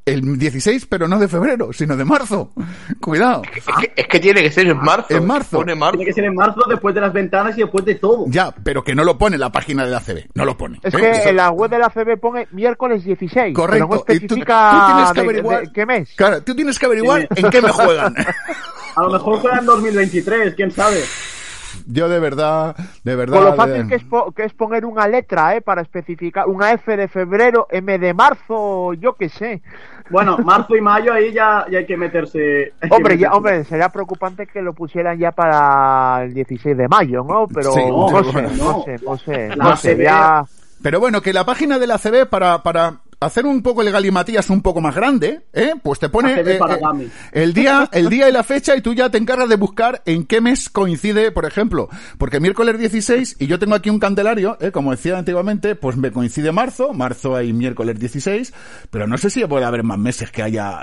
el 0.06 0.38
16, 0.40 0.88
pero 0.88 1.08
no 1.08 1.20
de 1.20 1.28
febrero, 1.28 1.72
sino 1.74 1.96
de 1.96 2.04
marzo. 2.06 2.52
Cuidado. 3.00 3.44
Es 3.56 3.64
que, 3.80 3.94
es 3.96 4.08
que 4.08 4.20
tiene 4.20 4.42
que 4.42 4.52
ser 4.52 4.68
en 4.68 4.78
marzo. 4.78 5.08
En 5.10 5.26
marzo. 5.26 5.58
Pone 5.58 5.76
marzo. 5.76 5.98
Tiene 5.98 6.06
que 6.10 6.14
ser 6.14 6.24
en 6.26 6.36
marzo, 6.36 6.62
después 6.68 6.96
de 6.96 7.02
las 7.02 7.14
ventanas 7.14 7.58
y 7.58 7.62
después 7.62 7.86
de 7.86 7.96
todo. 7.96 8.26
Ya, 8.28 8.52
pero 8.64 8.84
que 8.84 8.96
no 8.96 9.04
lo 9.04 9.18
pone 9.18 9.38
la 9.38 9.52
página 9.52 9.86
de 9.86 9.92
la 9.92 10.00
CB. 10.00 10.30
No 10.34 10.46
lo 10.46 10.58
pone. 10.58 10.80
Es 10.84 10.94
¿eh? 10.94 10.98
que 10.98 11.12
Eso- 11.12 11.30
en 11.30 11.36
la 11.36 11.52
web 11.52 11.70
de 11.70 11.80
la 11.80 11.90
CB 11.90 12.18
pone 12.20 12.48
miércoles 12.52 13.04
16. 13.04 13.54
Correcto. 13.54 13.88
Pero 13.88 13.88
no 13.88 13.96
Y 13.96 13.98
tú- 13.98 14.04
tú 14.04 14.14
especifica 14.36 14.86
tienes 14.88 15.12
que 15.14 15.22
de- 15.22 15.28
averiguar- 15.28 15.62
de- 15.68 15.72
qué 15.74 15.86
mes. 15.86 16.14
Claro, 16.16 16.44
tú 16.44 16.56
tienes 16.56 16.80
que 16.80 16.86
averiguar 16.86 17.28
en 17.36 17.50
qué 17.50 17.62
me 17.62 17.70
juegan. 17.70 18.16
A 18.96 19.04
lo 19.04 19.10
mejor 19.12 19.40
juega 19.40 19.60
en 19.60 19.66
2023, 19.66 20.54
quién 20.56 20.70
sabe. 20.72 21.02
yo 21.88 22.10
de 22.10 22.20
verdad, 22.20 22.76
de 23.06 23.16
verdad. 23.16 23.38
Con 23.38 23.46
lo 23.46 23.56
fácil 23.56 23.84
de- 23.84 23.88
que 23.88 23.96
es, 23.96 24.04
po- 24.04 24.32
que 24.34 24.44
es 24.44 24.54
poner 24.54 24.86
una 24.86 25.08
letra, 25.08 25.56
¿eh? 25.56 25.62
Para 25.62 25.82
especificar. 25.82 26.48
Una 26.48 26.74
F 26.74 26.98
de 26.98 27.08
febrero, 27.08 27.68
M 27.72 27.98
de 27.98 28.14
marzo, 28.14 28.94
yo 28.96 29.14
qué 29.14 29.30
sé. 29.30 29.62
Bueno, 30.12 30.38
marzo 30.40 30.76
y 30.76 30.82
mayo 30.82 31.14
ahí 31.14 31.32
ya, 31.34 31.66
ya 31.72 31.80
hay 31.80 31.86
que 31.86 31.98
meterse. 31.98 32.74
hay 32.82 32.90
que 32.90 32.96
Hombre, 32.96 33.18
ya, 33.18 33.32
hombre, 33.32 33.64
sería 33.66 33.90
preocupante 33.90 34.46
que 34.48 34.62
lo 34.62 34.74
pusieran 34.74 35.18
ya 35.18 35.32
para 35.32 36.24
el 36.24 36.34
16 36.34 36.78
de 36.78 36.88
mayo, 36.88 37.24
¿no? 37.24 37.48
Pero 37.48 37.72
Sí, 37.72 37.82
no, 37.88 38.08
pero 38.12 38.24
sé, 38.26 38.32
bueno. 38.32 38.50
no 38.58 38.84
sé, 38.84 38.96
no 39.06 39.18
sé, 39.18 39.48
La 39.56 39.56
no 39.56 39.76
sé, 39.78 39.98
ya... 39.98 40.44
Pero 40.84 41.00
bueno, 41.00 41.22
que 41.22 41.32
la 41.34 41.46
página 41.46 41.78
de 41.80 41.88
la 41.88 41.98
CB 41.98 42.28
para, 42.28 42.64
para 42.64 42.96
hacer 43.22 43.46
un 43.46 43.62
poco 43.62 43.84
el 43.84 43.92
galimatías 43.92 44.50
un 44.50 44.62
poco 44.64 44.82
más 44.82 44.96
grande, 44.96 45.42
¿eh? 45.54 45.74
pues 45.84 46.00
te 46.00 46.10
pone 46.10 46.34
eh, 46.40 46.56
para 46.58 46.76
eh, 46.76 46.80
Gami. 46.82 47.08
el 47.32 47.54
día, 47.54 47.88
el 47.94 48.10
día 48.10 48.28
y 48.28 48.32
la 48.32 48.44
fecha 48.44 48.76
y 48.76 48.82
tú 48.82 48.96
ya 48.96 49.10
te 49.12 49.20
encargas 49.20 49.48
de 49.48 49.58
buscar 49.58 50.02
en 50.06 50.26
qué 50.26 50.42
mes 50.42 50.70
coincide, 50.70 51.32
por 51.32 51.46
ejemplo, 51.46 51.88
porque 52.18 52.40
miércoles 52.40 52.80
16 52.80 53.36
y 53.40 53.46
yo 53.46 53.60
tengo 53.60 53.76
aquí 53.76 53.92
un 53.92 54.00
candelario, 54.00 54.58
¿eh? 54.60 54.72
como 54.72 54.90
decía 54.90 55.20
antiguamente, 55.20 55.76
pues 55.76 55.98
me 55.98 56.12
coincide 56.12 56.52
marzo, 56.52 56.94
marzo 56.94 57.36
hay 57.36 57.54
miércoles 57.54 58.00
16, 58.00 58.54
pero 58.90 59.06
no 59.06 59.18
sé 59.20 59.30
si 59.30 59.46
puede 59.46 59.66
haber 59.66 59.84
más 59.84 60.00
meses 60.00 60.32
que 60.32 60.42
haya 60.42 60.80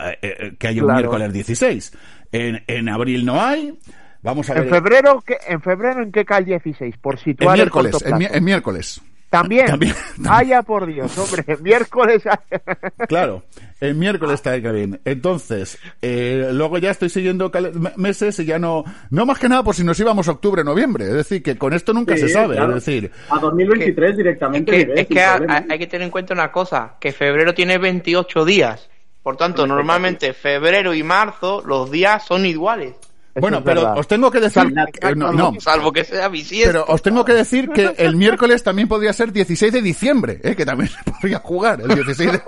que 0.59 0.68
haya 0.68 0.80
un 0.82 0.86
Claro. 0.86 1.01
miércoles 1.01 1.32
16. 1.32 1.93
En, 2.30 2.62
en 2.68 2.89
abril 2.89 3.24
no 3.24 3.43
hay. 3.43 3.76
Vamos 4.22 4.49
a 4.51 4.55
ver. 4.55 4.64
En 4.64 4.68
febrero, 4.70 5.22
¿qué, 5.26 5.36
¿en 5.49 5.61
febrero 5.61 6.03
en 6.03 6.12
qué 6.12 6.24
cae 6.24 6.41
el 6.41 6.45
16? 6.45 6.97
Por 6.99 7.18
situar 7.18 7.57
el 7.57 7.62
miércoles, 7.62 7.97
mi- 8.16 8.26
en 8.30 8.45
miércoles. 8.45 9.01
¿También? 9.31 9.66
También, 9.68 9.95
Vaya 10.18 10.62
por 10.62 10.87
Dios, 10.87 11.16
hombre, 11.18 11.45
miércoles... 11.62 12.22
Claro, 13.09 13.45
el 13.81 13.95
miércoles 13.95 14.35
está 14.35 14.55
bien. 14.57 15.01
Entonces, 15.05 15.79
eh, 16.03 16.51
luego 16.53 16.79
ya 16.79 16.91
estoy 16.91 17.09
siguiendo 17.09 17.51
meses 17.97 18.39
y 18.41 18.45
ya 18.45 18.59
no, 18.59 18.85
no 19.11 19.24
más 19.26 19.39
que 19.39 19.49
nada 19.49 19.62
por 19.62 19.74
si 19.74 19.85
nos 19.85 19.99
íbamos 20.01 20.29
a 20.29 20.33
octubre, 20.33 20.64
noviembre. 20.64 21.07
Es 21.07 21.14
decir, 21.14 21.43
que 21.43 21.57
con 21.57 21.72
esto 21.72 21.93
nunca 21.93 22.14
Sí, 22.16 22.22
se 22.22 22.29
sabe. 22.31 22.57
claro. 22.57 22.76
Es 22.76 22.85
decir, 22.85 23.11
A 23.31 23.39
2023 23.39 24.11
Es 24.11 24.16
directamente. 24.16 24.72
que, 24.87 25.01
es 25.01 25.07
que 25.07 25.20
ha- 25.22 25.64
hay 25.68 25.79
que 25.79 25.87
tener 25.87 26.05
en 26.07 26.11
cuenta 26.11 26.35
una 26.35 26.51
cosa, 26.51 26.97
que 27.01 27.12
febrero 27.12 27.55
tiene 27.55 27.79
28 27.79 28.45
días. 28.45 28.91
Por 29.22 29.37
tanto, 29.37 29.66
normalmente 29.66 30.33
febrero 30.33 30.95
y 30.95 31.03
marzo 31.03 31.62
los 31.66 31.91
días 31.91 32.24
son 32.24 32.47
iguales. 32.47 32.95
Bueno, 33.41 33.62
pero 33.64 33.80
verdad. 33.82 33.99
os 33.99 34.07
tengo 34.09 34.30
que 34.30 34.41
decir, 34.41 34.62
Salvo- 34.62 34.86
eh, 35.01 35.14
no, 35.16 35.32
no, 35.32 35.53
Salvo 35.61 35.93
que 35.93 36.05
sea 36.05 36.28
bisiesto. 36.28 36.72
pero 36.72 36.84
os 36.95 37.03
tengo 37.03 37.24
que 37.24 37.34
decir 37.34 37.68
que 37.70 37.95
el 37.99 38.16
miércoles 38.16 38.62
también 38.62 38.89
podría 38.89 39.12
ser 39.12 39.32
16 39.32 39.72
de 39.72 39.82
diciembre, 39.82 40.41
eh, 40.43 40.55
que 40.57 40.64
también 40.66 40.89
se 40.91 40.99
podría 41.11 41.39
jugar 41.39 41.80
el 41.80 41.89
16 41.89 42.32
de, 42.32 42.41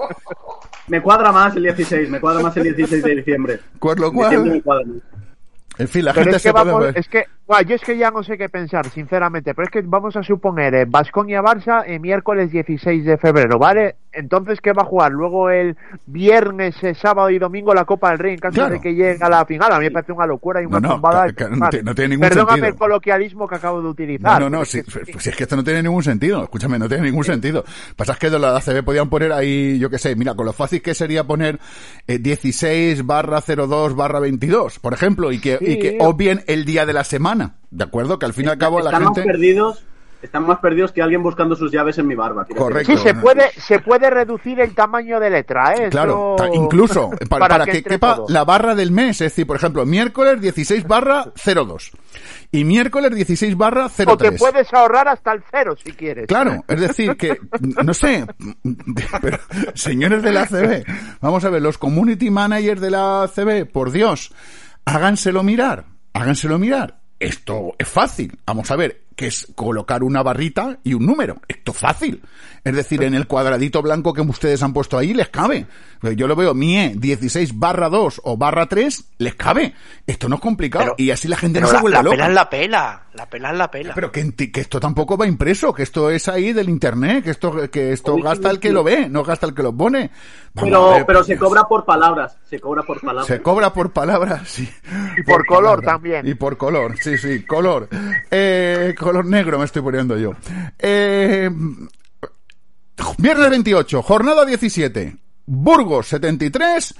Me 0.88 1.00
cuadra 1.02 1.30
más 1.32 1.54
el 1.56 1.62
16, 1.64 2.10
me 2.10 2.20
cuadra 2.20 2.42
más 2.42 2.56
el 2.56 2.64
16 2.74 3.02
de 3.02 3.16
diciembre. 3.16 3.60
con 3.78 3.98
lo 4.00 4.12
cual, 4.12 4.62
en 5.78 5.88
fin, 5.88 6.04
la 6.04 6.12
Pero 6.12 6.24
gente 6.24 6.36
es 6.36 6.42
que 6.42 6.48
se 6.48 6.52
puede 6.52 6.64
vamos, 6.66 6.80
ver. 6.82 6.98
es 6.98 7.08
que, 7.08 7.24
buah, 7.46 7.62
yo 7.62 7.74
es 7.76 7.80
que 7.82 7.96
ya 7.96 8.10
no 8.10 8.22
sé 8.22 8.36
qué 8.36 8.50
pensar, 8.50 8.90
sinceramente, 8.90 9.54
pero 9.54 9.64
es 9.64 9.70
que 9.70 9.80
vamos 9.82 10.14
a 10.16 10.22
suponer, 10.22 10.74
eh, 10.74 10.84
Basconia-Barça 10.86 11.84
el 11.86 12.00
miércoles 12.00 12.50
16 12.50 13.04
de 13.06 13.16
febrero, 13.16 13.58
¿vale? 13.58 13.96
Entonces, 14.12 14.60
¿qué 14.60 14.72
va 14.72 14.82
a 14.82 14.86
jugar? 14.86 15.12
Luego 15.12 15.50
el 15.50 15.76
viernes, 16.06 16.74
eh, 16.82 16.94
sábado 16.94 17.30
y 17.30 17.38
domingo 17.38 17.72
la 17.72 17.84
Copa 17.84 18.10
del 18.10 18.18
Rey 18.18 18.32
en 18.34 18.40
caso 18.40 18.54
Claro. 18.56 18.74
de 18.74 18.80
que 18.80 18.94
llegue 18.94 19.18
a 19.22 19.28
la 19.28 19.44
final. 19.46 19.70
A 19.72 19.78
mí 19.78 19.84
me 19.84 19.90
parece 19.92 20.12
una 20.12 20.26
locura 20.26 20.60
y 20.60 20.66
una 20.66 20.80
No, 20.80 20.98
no, 20.98 21.00
no 21.00 21.68
tiene- 21.70 21.82
no 21.84 21.94
tiene 21.94 22.08
ningún 22.10 22.28
Perdóname 22.28 22.50
sentido. 22.52 22.66
el 22.68 22.74
coloquialismo 22.76 23.46
que 23.48 23.54
acabo 23.54 23.78
de 23.78 23.84
No, 23.84 23.90
utilizar. 23.90 24.40
no, 24.40 24.50
no, 24.50 24.58
pero 24.58 24.64
si, 24.64 24.78
es 24.80 24.84
que- 24.86 25.18
si 25.20 25.28
es 25.30 25.36
que 25.36 25.44
esto 25.44 25.56
no 25.56 25.62
tiene 25.64 25.82
ningún 25.82 26.02
sentido, 26.02 26.42
escúchame, 26.42 26.78
no 26.78 26.88
tiene 26.88 27.04
ningún 27.04 27.24
sentido. 27.24 27.64
Pasa 27.96 28.16
que 28.16 28.30
de 28.30 28.38
la 28.38 28.56
ACB 28.56 28.82
podían 28.82 29.08
poner 29.08 29.32
ahí, 29.32 29.78
yo 29.78 29.88
qué 29.90 29.98
sé, 29.98 30.16
mira, 30.16 30.34
con 30.34 30.44
lo 30.46 30.52
fácil 30.52 30.82
que 30.82 30.94
sería 30.94 31.24
poner 31.24 31.58
eh, 32.08 32.18
16 32.18 33.06
barra 33.06 33.40
02 33.40 33.94
barra 33.94 34.18
22, 34.20 34.78
por 34.80 34.92
ejemplo, 34.92 35.30
y 35.32 35.40
que, 35.40 35.58
y 35.60 35.78
que 35.78 35.98
obvien 36.00 36.42
el 36.48 36.64
día 36.64 36.84
de 36.84 36.92
la 36.92 37.04
semana, 37.04 37.54
¿de 37.70 37.84
acuerdo? 37.84 38.18
Que 38.18 38.26
al 38.26 38.32
fin 38.32 38.46
y 38.46 38.48
al 38.48 38.58
cabo 38.58 38.80
la 38.80 38.98
gente... 38.98 39.22
perdidos, 39.22 39.84
están 40.22 40.46
más 40.46 40.58
perdidos 40.58 40.92
que 40.92 41.02
alguien 41.02 41.22
buscando 41.22 41.56
sus 41.56 41.70
llaves 41.72 41.98
en 41.98 42.06
mi 42.06 42.14
barba. 42.14 42.46
Correcto. 42.56 42.92
Sí, 42.92 42.98
se 42.98 43.14
puede, 43.14 43.50
se 43.52 43.78
puede 43.78 44.10
reducir 44.10 44.60
el 44.60 44.74
tamaño 44.74 45.18
de 45.20 45.30
letra, 45.30 45.74
¿eh? 45.74 45.88
Claro, 45.90 46.36
incluso 46.52 47.10
para, 47.28 47.48
para 47.48 47.64
que, 47.66 47.82
quepa 47.82 48.16
todo. 48.16 48.26
la 48.28 48.44
barra 48.44 48.74
del 48.74 48.90
mes, 48.90 49.20
es 49.20 49.32
decir, 49.32 49.46
por 49.46 49.56
ejemplo, 49.56 49.84
miércoles 49.86 50.40
16 50.40 50.86
barra 50.86 51.26
02 51.44 51.92
y 52.52 52.64
miércoles 52.64 53.14
16 53.14 53.56
barra 53.56 53.86
O 53.86 53.90
te 53.90 54.04
03. 54.04 54.38
puedes 54.38 54.74
ahorrar 54.74 55.08
hasta 55.08 55.32
el 55.32 55.42
cero 55.50 55.74
si 55.82 55.92
quieres. 55.92 56.26
Claro, 56.26 56.64
es 56.68 56.80
decir, 56.80 57.16
que, 57.16 57.38
no 57.84 57.94
sé, 57.94 58.26
pero, 59.20 59.38
señores 59.74 60.22
de 60.22 60.32
la 60.32 60.42
ACB, 60.42 60.84
vamos 61.20 61.44
a 61.44 61.50
ver, 61.50 61.62
los 61.62 61.78
community 61.78 62.30
managers 62.30 62.80
de 62.80 62.90
la 62.90 63.22
ACB, 63.22 63.66
por 63.70 63.90
Dios, 63.90 64.32
háganselo 64.84 65.42
mirar, 65.42 65.84
háganselo 66.12 66.58
mirar. 66.58 66.98
Esto 67.18 67.74
es 67.78 67.86
fácil. 67.86 68.38
Vamos 68.46 68.70
a 68.70 68.76
ver, 68.76 69.02
que 69.16 69.26
es 69.26 69.48
colocar 69.54 70.02
una 70.02 70.22
barrita 70.22 70.78
y 70.82 70.94
un 70.94 71.04
número. 71.06 71.36
Esto 71.48 71.72
es 71.72 71.78
fácil. 71.78 72.22
Es 72.64 72.74
decir, 72.74 73.02
en 73.02 73.14
el 73.14 73.26
cuadradito 73.26 73.80
blanco 73.82 74.12
que 74.12 74.20
ustedes 74.22 74.62
han 74.62 74.72
puesto 74.72 74.96
ahí 74.98 75.14
les 75.14 75.28
cabe. 75.28 75.66
Pues 76.00 76.16
Yo 76.16 76.26
lo 76.26 76.34
veo, 76.36 76.54
MIE 76.54 76.94
16 76.96 77.58
barra 77.58 77.88
2 77.90 78.22
o 78.24 78.36
barra 78.38 78.66
3, 78.66 79.04
les 79.18 79.34
cabe. 79.34 79.74
Esto 80.06 80.28
no 80.28 80.36
es 80.36 80.40
complicado. 80.40 80.84
Pero- 80.84 80.94
y 80.98 81.10
así 81.10 81.28
la 81.28 81.36
gente 81.36 81.60
no 81.60 81.66
se 81.66 81.74
la, 81.74 81.80
vuelve 81.80 81.96
la 81.98 82.02
loca. 82.02 82.16
pela 82.16 82.28
es 82.28 82.34
la 82.34 82.50
pela. 82.50 83.02
La 83.12 83.26
pela 83.28 83.50
es 83.52 83.58
la 83.58 83.70
pela. 83.70 83.94
Pero 83.94 84.12
que, 84.12 84.34
que 84.34 84.60
esto 84.60 84.78
tampoco 84.80 85.16
va 85.18 85.26
impreso, 85.26 85.74
que 85.74 85.82
esto 85.82 86.10
es 86.10 86.28
ahí 86.28 86.52
del 86.52 86.68
internet, 86.70 87.24
que 87.24 87.30
esto, 87.30 87.68
que 87.70 87.92
esto 87.92 88.14
Uy, 88.14 88.22
gasta 88.22 88.48
sí, 88.48 88.54
el 88.54 88.60
que 88.60 88.68
sí. 88.68 88.74
lo 88.74 88.84
ve, 88.84 89.08
no 89.08 89.24
gasta 89.24 89.46
el 89.46 89.54
que 89.54 89.62
lo 89.62 89.74
pone. 89.76 90.10
Vamos 90.54 90.70
Pero, 90.70 90.90
ver, 90.92 91.06
pero 91.06 91.24
se 91.24 91.34
Dios. 91.34 91.44
cobra 91.44 91.64
por 91.64 91.84
palabras, 91.84 92.36
se 92.48 92.58
cobra 92.60 92.82
por 92.82 93.00
palabras. 93.00 93.26
Se 93.26 93.42
cobra 93.42 93.72
por 93.72 93.92
palabras, 93.92 94.48
sí. 94.48 94.68
Y 95.18 95.22
por 95.24 95.44
color 95.46 95.80
palabra. 95.80 95.92
también. 95.92 96.26
Y 96.28 96.34
por 96.34 96.56
color, 96.56 96.96
sí, 97.00 97.18
sí, 97.18 97.42
color. 97.44 97.88
Eh, 98.30 98.94
color 99.00 99.24
negro 99.24 99.58
me 99.58 99.64
estoy 99.64 99.82
poniendo 99.82 100.16
yo. 100.16 100.32
Eh, 100.78 101.50
viernes 103.18 103.50
28, 103.50 104.02
jornada 104.02 104.44
17. 104.44 105.16
Burgos 105.46 106.06
73. 106.08 106.94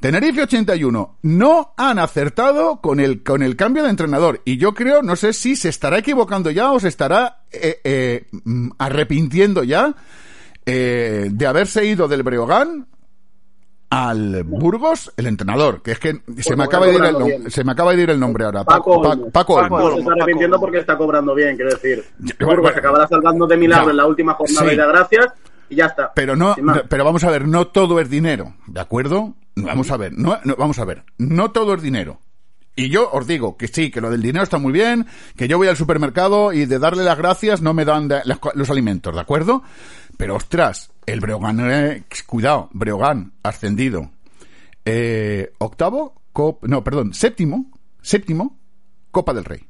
Tenerife 0.00 0.42
81. 0.42 1.18
No 1.22 1.74
han 1.76 1.98
acertado 1.98 2.80
con 2.80 3.00
el, 3.00 3.22
con 3.22 3.42
el 3.42 3.56
cambio 3.56 3.82
de 3.82 3.90
entrenador. 3.90 4.40
Y 4.44 4.56
yo 4.56 4.72
creo, 4.72 5.02
no 5.02 5.16
sé 5.16 5.32
si 5.32 5.56
se 5.56 5.68
estará 5.68 5.98
equivocando 5.98 6.50
ya 6.50 6.72
o 6.72 6.80
se 6.80 6.88
estará 6.88 7.42
eh, 7.52 7.80
eh, 7.84 8.26
mm, 8.44 8.70
arrepintiendo 8.78 9.62
ya 9.62 9.94
eh, 10.64 11.28
de 11.30 11.46
haberse 11.46 11.84
ido 11.84 12.08
del 12.08 12.22
Breogán 12.22 12.86
al 13.90 14.44
Burgos, 14.44 15.12
el 15.16 15.26
entrenador, 15.26 15.82
que 15.82 15.90
es 15.92 15.98
que 15.98 16.12
se 16.38 16.50
me 16.56 16.56
Bueno, 16.56 16.62
acaba 16.64 16.86
de 16.86 16.94
ir 16.94 17.02
el, 17.04 17.50
se 17.52 17.64
me 17.64 17.72
acaba 17.72 17.92
de 17.94 18.02
ir 18.02 18.10
el 18.10 18.20
nombre 18.20 18.44
ahora. 18.44 18.62
Paco. 18.64 19.02
Paco 19.02 19.56
Paco. 19.56 19.68
Pues 19.68 19.94
se 19.94 20.00
está 20.00 20.12
arrepintiendo 20.12 20.56
Paco 20.56 20.60
porque 20.66 20.78
está 20.78 20.96
cobrando 20.96 21.34
bien, 21.34 21.56
quiero 21.56 21.72
decir. 21.72 22.04
Burgos 22.38 22.60
bueno, 22.62 22.78
acabará 22.78 23.08
salvando 23.08 23.46
de 23.46 23.56
milagro 23.56 23.86
ya. 23.86 23.90
en 23.90 23.96
la 23.96 24.06
última 24.06 24.34
jornada 24.34 24.68
Sí. 24.68 24.74
y 24.74 24.76
da 24.78 24.86
gracias 24.86 25.26
y 25.68 25.74
ya 25.76 25.86
está. 25.86 26.12
Pero 26.14 26.36
no, 26.36 26.54
pero 26.88 27.04
vamos 27.04 27.24
a 27.24 27.30
ver, 27.30 27.46
no 27.48 27.66
todo 27.66 27.98
es 28.00 28.08
dinero, 28.08 28.54
¿de 28.68 28.80
acuerdo? 28.80 29.34
Vamos 29.56 29.90
a 29.90 29.96
ver, 29.96 30.12
no, 30.16 30.38
no- 30.44 30.54
vamos 30.56 30.78
a 30.78 30.84
ver, 30.84 31.02
no 31.18 31.50
todo 31.50 31.74
es 31.74 31.82
dinero. 31.82 32.20
Y 32.76 32.88
yo 32.88 33.10
os 33.12 33.26
digo 33.26 33.56
que 33.56 33.66
sí, 33.66 33.90
que 33.90 34.00
lo 34.00 34.10
del 34.10 34.22
dinero 34.22 34.44
está 34.44 34.56
muy 34.58 34.72
bien, 34.72 35.06
que 35.36 35.48
yo 35.48 35.58
voy 35.58 35.66
al 35.66 35.76
supermercado 35.76 36.52
y 36.52 36.64
de 36.64 36.78
darle 36.78 37.02
las 37.02 37.18
gracias 37.18 37.60
no 37.60 37.74
me 37.74 37.84
dan 37.84 38.06
de- 38.08 38.20
las 38.24 38.38
los 38.54 38.70
alimentos, 38.70 39.12
¿de 39.14 39.20
acuerdo? 39.20 39.62
Pero 40.20 40.36
ostras, 40.36 40.92
el 41.06 41.18
Breogán, 41.20 41.58
eh, 41.70 42.04
cuidado, 42.26 42.68
Breogán, 42.72 43.32
ascendido. 43.42 44.10
Eh, 44.84 45.52
octavo, 45.58 46.14
cop- 46.32 46.62
no, 46.62 46.84
perdón, 46.84 47.12
séptimo, 47.14 47.70
séptimo, 48.02 48.56
Copa 49.10 49.32
del 49.34 49.44
Rey. 49.44 49.60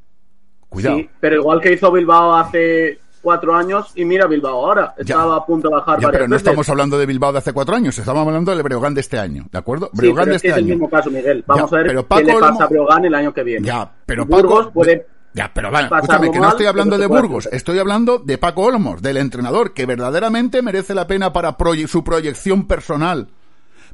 Cuidado. 0.69 0.99
Sí, 0.99 1.09
pero 1.21 1.37
igual 1.37 1.61
que 1.61 1.73
hizo 1.73 1.91
Bilbao 1.91 2.35
hace 2.37 2.99
cuatro 3.23 3.55
años 3.55 3.93
y 3.97 4.05
mira 4.05 4.27
Bilbao 4.27 4.67
ahora. 4.67 4.95
Ya. 4.99 5.03
Estaba 5.15 5.37
a 5.37 5.47
punto 5.47 5.69
de 5.69 5.75
bajar 5.75 6.01
Ya, 6.01 6.11
pero 6.11 6.27
no 6.27 6.35
veces. 6.35 6.47
estamos 6.49 6.69
hablando 6.69 6.99
de 6.99 7.07
Bilbao 7.07 7.33
de 7.33 7.39
hace 7.39 7.53
cuatro 7.53 7.75
años, 7.77 7.99
estamos 7.99 8.27
hablando 8.27 8.53
del 8.55 8.63
Breogán 8.63 8.95
de 8.95 9.01
este 9.01 9.19
año, 9.19 9.47
¿de 9.51 9.59
acuerdo? 9.59 9.91
Sí, 9.93 9.99
Breogán 9.99 10.25
pero 10.25 10.31
de 10.33 10.37
es 10.37 10.43
que 10.43 10.49
este 10.49 10.61
es 10.61 10.65
el 10.65 10.65
año. 10.65 10.75
mismo 10.75 10.91
caso, 10.91 11.11
Miguel. 11.11 11.45
Vamos 11.47 11.71
Ya, 11.71 11.77
a 11.77 11.81
ver 11.81 11.87
pero 11.89 12.07
qué 12.09 12.25
le 12.25 12.33
pasa 12.35 12.49
Olmo- 12.55 12.63
a 12.63 12.67
Breogán 12.67 13.05
el 13.05 13.15
año 13.15 13.33
que 13.35 13.43
viene. 13.43 13.67
Ya, 13.67 13.93
pero 14.07 14.27
Burgos 14.27 14.59
Paco... 14.67 14.73
puede 14.73 15.07
Ya, 15.33 15.51
pero 15.55 15.71
vale, 15.71 15.89
escúchame, 15.95 16.31
que 16.33 16.41
no 16.41 16.49
estoy 16.49 16.67
hablando 16.67 16.99
de 16.99 17.07
Burgos, 17.07 17.49
estoy 17.53 17.79
hablando 17.79 18.19
de 18.19 18.37
Paco 18.37 18.63
Olmos, 18.63 19.01
del 19.01 19.17
entrenador, 19.17 19.73
que 19.75 19.87
verdaderamente 19.87 20.61
merece 20.61 20.93
la 20.95 21.07
pena 21.07 21.33
para 21.33 21.57
proye- 21.57 21.87
su 21.87 22.03
proyección 22.03 22.67
personal. 22.67 23.29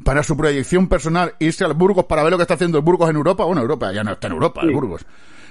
Para 0.05 0.23
su 0.23 0.37
proyección 0.37 0.89
personal, 0.89 1.35
irse 1.39 1.65
al 1.65 1.73
Burgos 1.75 2.05
para 2.05 2.23
ver 2.23 2.31
lo 2.33 2.37
que 2.39 2.43
está 2.43 2.55
haciendo 2.55 2.79
el 2.79 2.85
Burgos 2.85 3.09
en 3.11 3.17
Europa. 3.17 3.45
Bueno, 3.45 3.63
Europa 3.63 3.93
ya 3.93 4.05
no 4.05 4.13
está 4.13 4.27
en 4.27 4.35
Europa, 4.35 4.61
el 4.63 4.69
Sí. 4.69 4.75
Burgos. 4.75 5.07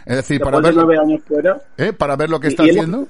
Es 0.06 0.16
decir, 0.18 0.40
para 0.40 0.58
de 0.58 0.64
ver, 0.64 0.76
nueve 0.76 0.98
años 1.00 1.22
fuera. 1.28 1.58
¿eh? 1.78 1.94
para 1.94 2.16
ver 2.16 2.30
lo 2.30 2.40
que 2.40 2.48
está 2.50 2.64
haciendo. 2.64 3.08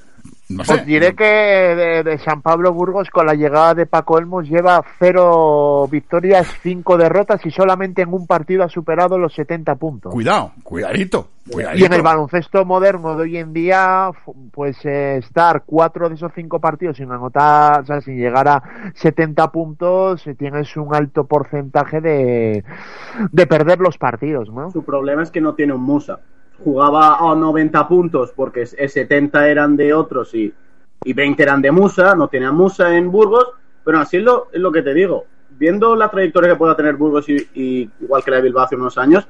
No 0.50 0.64
sé. 0.64 0.74
Os 0.74 0.86
diré 0.86 1.16
que 1.16 1.24
de, 1.26 2.04
de 2.04 2.18
San 2.20 2.42
Pablo 2.42 2.72
Burgos 2.72 3.10
con 3.10 3.26
la 3.26 3.34
llegada 3.34 3.74
de 3.74 3.88
Paco 3.88 4.16
Olmos 4.16 4.48
lleva 4.48 4.84
cero 5.00 5.88
victorias, 5.92 6.48
cinco 6.62 6.98
derrotas 6.98 7.44
y 7.46 7.52
solamente 7.52 8.04
en 8.04 8.14
un 8.14 8.28
partido 8.28 8.64
ha 8.64 8.70
superado 8.70 9.18
los 9.18 9.34
70 9.34 9.76
puntos. 9.76 10.14
Cuidado, 10.14 10.52
cuidadito, 10.64 11.30
cuidadito. 11.50 11.82
Y 11.82 11.86
en 11.86 11.94
el 11.94 12.04
baloncesto 12.04 12.64
moderno 12.64 13.16
de 13.16 13.24
hoy 13.24 13.38
en 13.38 13.54
día, 13.54 14.12
pues 14.52 14.78
eh, 14.86 15.18
estar 15.18 15.64
cuatro 15.66 16.10
de 16.10 16.16
esos 16.16 16.32
cinco 16.36 16.60
partidos 16.60 16.98
sin 16.98 17.12
anotar, 17.12 17.82
o 17.82 17.86
sea, 17.86 18.02
sin 18.02 18.18
llegar 18.18 18.48
a 18.48 18.92
70 18.94 19.52
puntos, 19.52 20.28
eh, 20.28 20.36
tienes 20.36 20.78
un 20.78 20.94
alto 20.94 21.26
porcentaje 21.26 22.02
de, 22.02 22.64
de 23.32 23.48
perder 23.48 23.80
los 23.80 23.98
partidos, 23.98 24.50
¿no? 24.52 24.70
Su 24.70 24.84
problema 24.84 25.24
es 25.24 25.32
que 25.32 25.42
no 25.42 25.56
tiene 25.56 25.74
un 25.74 25.82
Musa. 25.82 26.20
Jugaba 26.64 27.18
a 27.18 27.36
90 27.36 27.88
puntos 27.88 28.32
porque 28.36 28.64
es- 28.64 28.76
es 28.78 28.94
70 28.94 29.48
eran 29.50 29.76
de 29.76 29.94
otros 29.94 30.34
y, 30.34 30.54
y 31.04 31.14
20 31.14 31.44
eran 31.44 31.62
de 31.62 31.72
Musa, 31.72 32.16
no 32.16 32.28
tenía 32.28 32.52
Musa 32.52 32.96
en 32.96 33.12
Burgos, 33.12 33.48
pero 33.84 34.00
así 34.00 34.18
es 34.18 34.24
lo, 34.24 34.48
es 34.52 34.60
lo 34.60 34.72
que 34.72 34.82
te 34.82 34.94
digo. 34.94 35.26
Viendo 35.58 35.96
la 35.96 36.10
trayectoria 36.10 36.50
que 36.52 36.56
pueda 36.58 36.76
tener 36.76 36.96
Burgos 36.96 37.28
y, 37.30 37.90
igual 38.02 38.24
que 38.24 38.32
la 38.32 38.38
de 38.38 38.44
Bilbao 38.44 38.64
hace 38.66 38.76
unos 38.76 38.98
años, 38.98 39.28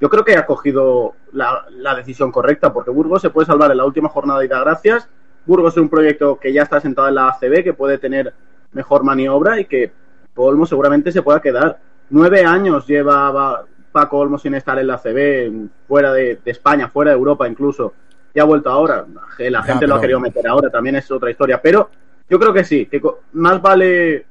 yo 0.00 0.08
creo 0.10 0.24
que 0.24 0.36
ha 0.36 0.46
cogido 0.46 1.14
la, 1.32 1.64
la 1.70 1.94
decisión 1.94 2.30
correcta, 2.30 2.72
porque 2.72 2.90
Burgos 2.90 3.22
se 3.22 3.30
puede 3.30 3.46
salvar 3.46 3.70
en 3.70 3.78
la 3.78 3.84
última 3.84 4.08
jornada 4.08 4.44
y 4.44 4.48
da 4.48 4.60
gracias. 4.60 5.08
Burgos 5.46 5.74
es 5.74 5.82
un 5.82 5.88
proyecto 5.88 6.38
que 6.38 6.52
ya 6.52 6.62
está 6.62 6.80
sentado 6.80 7.08
en 7.08 7.14
la 7.14 7.28
ACB, 7.28 7.62
que 7.64 7.72
puede 7.72 7.98
tener 7.98 8.32
mejor 8.72 9.04
maniobra 9.04 9.58
y 9.60 9.64
que 9.64 9.90
Olmo 10.34 10.66
seguramente 10.66 11.10
se 11.12 11.22
pueda 11.22 11.40
quedar. 11.40 11.78
Nueve 12.10 12.44
años 12.44 12.86
lleva 12.86 13.30
va- 13.30 13.64
Paco 13.96 14.18
Olmo 14.18 14.38
sin 14.38 14.54
estar 14.54 14.78
en 14.78 14.86
la 14.88 14.94
ACB, 14.96 15.68
fuera 15.88 16.12
de, 16.12 16.38
de 16.44 16.50
España, 16.50 16.88
fuera 16.88 17.12
de 17.12 17.16
Europa 17.16 17.48
incluso. 17.48 17.94
Y 18.34 18.40
ha 18.40 18.44
vuelto 18.44 18.68
ahora. 18.68 19.06
La 19.38 19.50
Ya, 19.50 19.62
gente 19.62 19.86
lo 19.86 19.94
ha 19.94 20.00
querido 20.02 20.20
meter 20.20 20.46
ahora, 20.46 20.68
también 20.68 20.96
es 20.96 21.10
otra 21.10 21.30
historia. 21.30 21.60
Pero 21.62 21.88
yo 22.28 22.38
creo 22.38 22.52
que 22.52 22.62
sí, 22.64 22.84
que 22.84 23.00
más 23.32 23.62
vale 23.62 24.26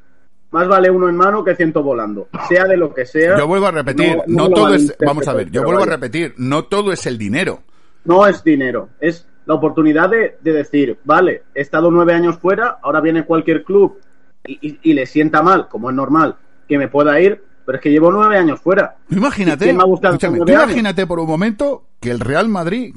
más 0.51 0.67
vale 0.67 0.89
uno 0.91 1.09
en 1.09 1.17
mano 1.17 1.43
que 1.43 1.55
ciento 1.55 1.81
volando. 1.81 2.27
Sea 2.47 2.65
de 2.65 2.77
lo 2.77 2.93
que 2.93 3.05
sea. 3.07 3.35
Yo 3.37 3.47
vuelvo 3.47 3.65
a 3.65 3.71
repetir, 3.71 4.15
no- 4.17 4.23
no, 4.27 4.43
no 4.43 4.47
lo 4.49 4.55
todo 4.55 4.75
es, 4.75 4.95
vamos 5.03 5.27
a 5.27 5.33
ver, 5.33 5.49
yo 5.49 5.63
vuelvo 5.63 5.81
a 5.81 5.87
repetir, 5.87 6.33
no 6.37 6.65
todo 6.65 6.91
es 6.93 7.05
el 7.07 7.17
dinero. 7.17 7.63
no 8.05 8.27
es 8.27 8.43
dinero, 8.43 8.89
es 8.99 9.27
la 9.47 9.55
oportunidad 9.55 10.09
de, 10.09 10.37
de 10.41 10.53
decir, 10.53 10.97
vale, 11.03 11.41
he 11.55 11.61
estado 11.61 11.89
nueve 11.89 12.13
años 12.13 12.37
fuera, 12.37 12.77
ahora 12.83 13.01
viene 13.01 13.25
cualquier 13.25 13.63
club 13.63 13.99
y, 14.45 14.59
y- 14.69 14.79
y 14.83 14.93
le 14.93 15.07
sienta 15.07 15.41
mal, 15.41 15.67
como 15.67 15.89
es 15.89 15.95
normal, 15.95 16.35
que 16.67 16.77
me 16.77 16.87
pueda 16.87 17.19
ir, 17.19 17.43
pero 17.65 17.77
es 17.77 17.81
que 17.81 17.89
llevo 17.89 18.11
nueve 18.11 18.37
años 18.37 18.59
fuera. 18.61 18.97
Imagínate, 19.09 19.65
¿Quién 19.65 19.77
me 19.77 19.83
ha 19.83 20.17
tú 20.17 20.51
imagínate 20.51 21.07
por 21.07 21.19
un 21.19 21.27
momento 21.27 21.87
que 21.99 22.11
el 22.11 22.19
Real 22.19 22.47
Madrid, 22.47 22.95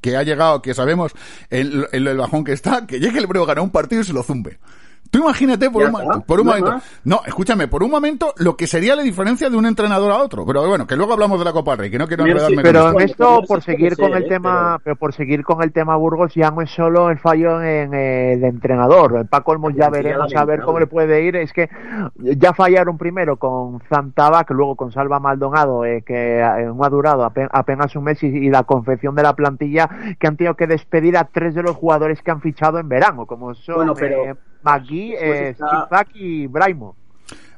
que 0.00 0.16
ha 0.16 0.22
llegado, 0.22 0.62
que 0.62 0.74
sabemos 0.74 1.12
en, 1.48 1.84
en 1.92 2.06
el 2.06 2.16
bajón 2.16 2.44
que 2.44 2.52
está, 2.52 2.86
que 2.86 3.00
llegue 3.00 3.18
el 3.18 3.26
Breogán 3.26 3.58
a 3.58 3.62
un 3.62 3.70
partido 3.70 4.02
y 4.02 4.04
se 4.04 4.12
lo 4.12 4.22
zumbe. 4.22 4.58
Tú 5.10 5.18
imagínate 5.18 5.68
por 5.70 5.82
Ya 5.82 5.88
un, 5.88 5.94
está, 5.94 6.04
momento, 6.06 6.26
por 6.26 6.40
un 6.40 6.46
no 6.46 6.52
momento. 6.52 6.70
más. 6.72 7.00
No, 7.04 7.20
escúchame, 7.26 7.66
por 7.66 7.82
un 7.82 7.90
momento 7.90 8.32
lo 8.38 8.56
que 8.56 8.68
sería 8.68 8.94
la 8.94 9.02
diferencia 9.02 9.50
de 9.50 9.56
un 9.56 9.66
entrenador 9.66 10.12
a 10.12 10.18
otro. 10.18 10.46
Pero 10.46 10.68
bueno, 10.68 10.86
que 10.86 10.94
luego 10.94 11.12
hablamos 11.14 11.38
de 11.40 11.44
la 11.44 11.52
Copa 11.52 11.74
Rey, 11.74 11.90
que 11.90 11.98
no 11.98 12.06
quiero 12.06 12.22
Bien, 12.22 12.38
sí, 12.38 12.44
enredarme 12.44 12.62
Pero 12.62 12.92
con 12.92 13.02
en 13.02 13.08
esto, 13.08 13.42
por 13.48 13.60
se 13.62 13.72
seguir 13.72 13.96
con 13.96 14.14
el 14.14 14.22
¿eh? 14.22 14.28
tema, 14.28 14.78
Pero- 14.84 14.94
por 14.94 15.12
seguir 15.12 15.42
con 15.42 15.62
el 15.64 15.72
tema 15.72 15.96
Burgos, 15.96 16.32
ya 16.34 16.50
no 16.52 16.62
es 16.62 16.70
solo 16.70 17.10
el 17.10 17.18
fallo 17.18 17.60
en 17.60 17.92
eh, 17.92 18.34
el 18.34 18.44
entrenador. 18.44 19.26
Paco 19.28 19.50
Olmos 19.50 19.74
ya 19.74 19.90
veremos 19.90 20.32
a 20.36 20.44
ver 20.44 20.60
cómo 20.62 20.78
le 20.78 20.86
puede 20.86 21.24
ir. 21.24 21.34
Es 21.34 21.52
que 21.52 21.68
ya 22.16 22.52
fallaron 22.54 22.96
primero 22.96 23.36
con 23.36 23.80
Zantaba, 23.88 24.44
que 24.44 24.54
luego 24.54 24.76
con 24.76 24.92
Salva 24.92 25.18
Maldonado, 25.18 25.84
eh, 25.84 26.02
que 26.06 26.38
eh, 26.38 26.66
no 26.72 26.84
ha 26.84 26.88
durado 26.88 27.24
ape- 27.28 27.48
apenas 27.50 27.96
un 27.96 28.04
mes, 28.04 28.22
y, 28.22 28.26
y 28.28 28.48
la 28.48 28.62
confección 28.62 29.16
de 29.16 29.24
la 29.24 29.34
plantilla, 29.34 29.88
que 30.20 30.28
han 30.28 30.36
tenido 30.36 30.54
que 30.54 30.68
despedir 30.68 31.16
a 31.16 31.24
tres 31.24 31.56
de 31.56 31.62
los 31.64 31.74
jugadores 31.74 32.22
que 32.22 32.30
han 32.30 32.40
fichado 32.40 32.78
en 32.78 32.88
verano, 32.88 33.26
como 33.26 33.54
son 33.54 33.74
Bueno, 33.74 33.94
pero- 33.94 34.24
eh, 34.24 34.34
McGee, 34.62 35.10
Pues 35.18 35.22
eh, 35.22 35.48
está- 35.50 36.06
y 36.14 36.46
Braimo. 36.46 36.96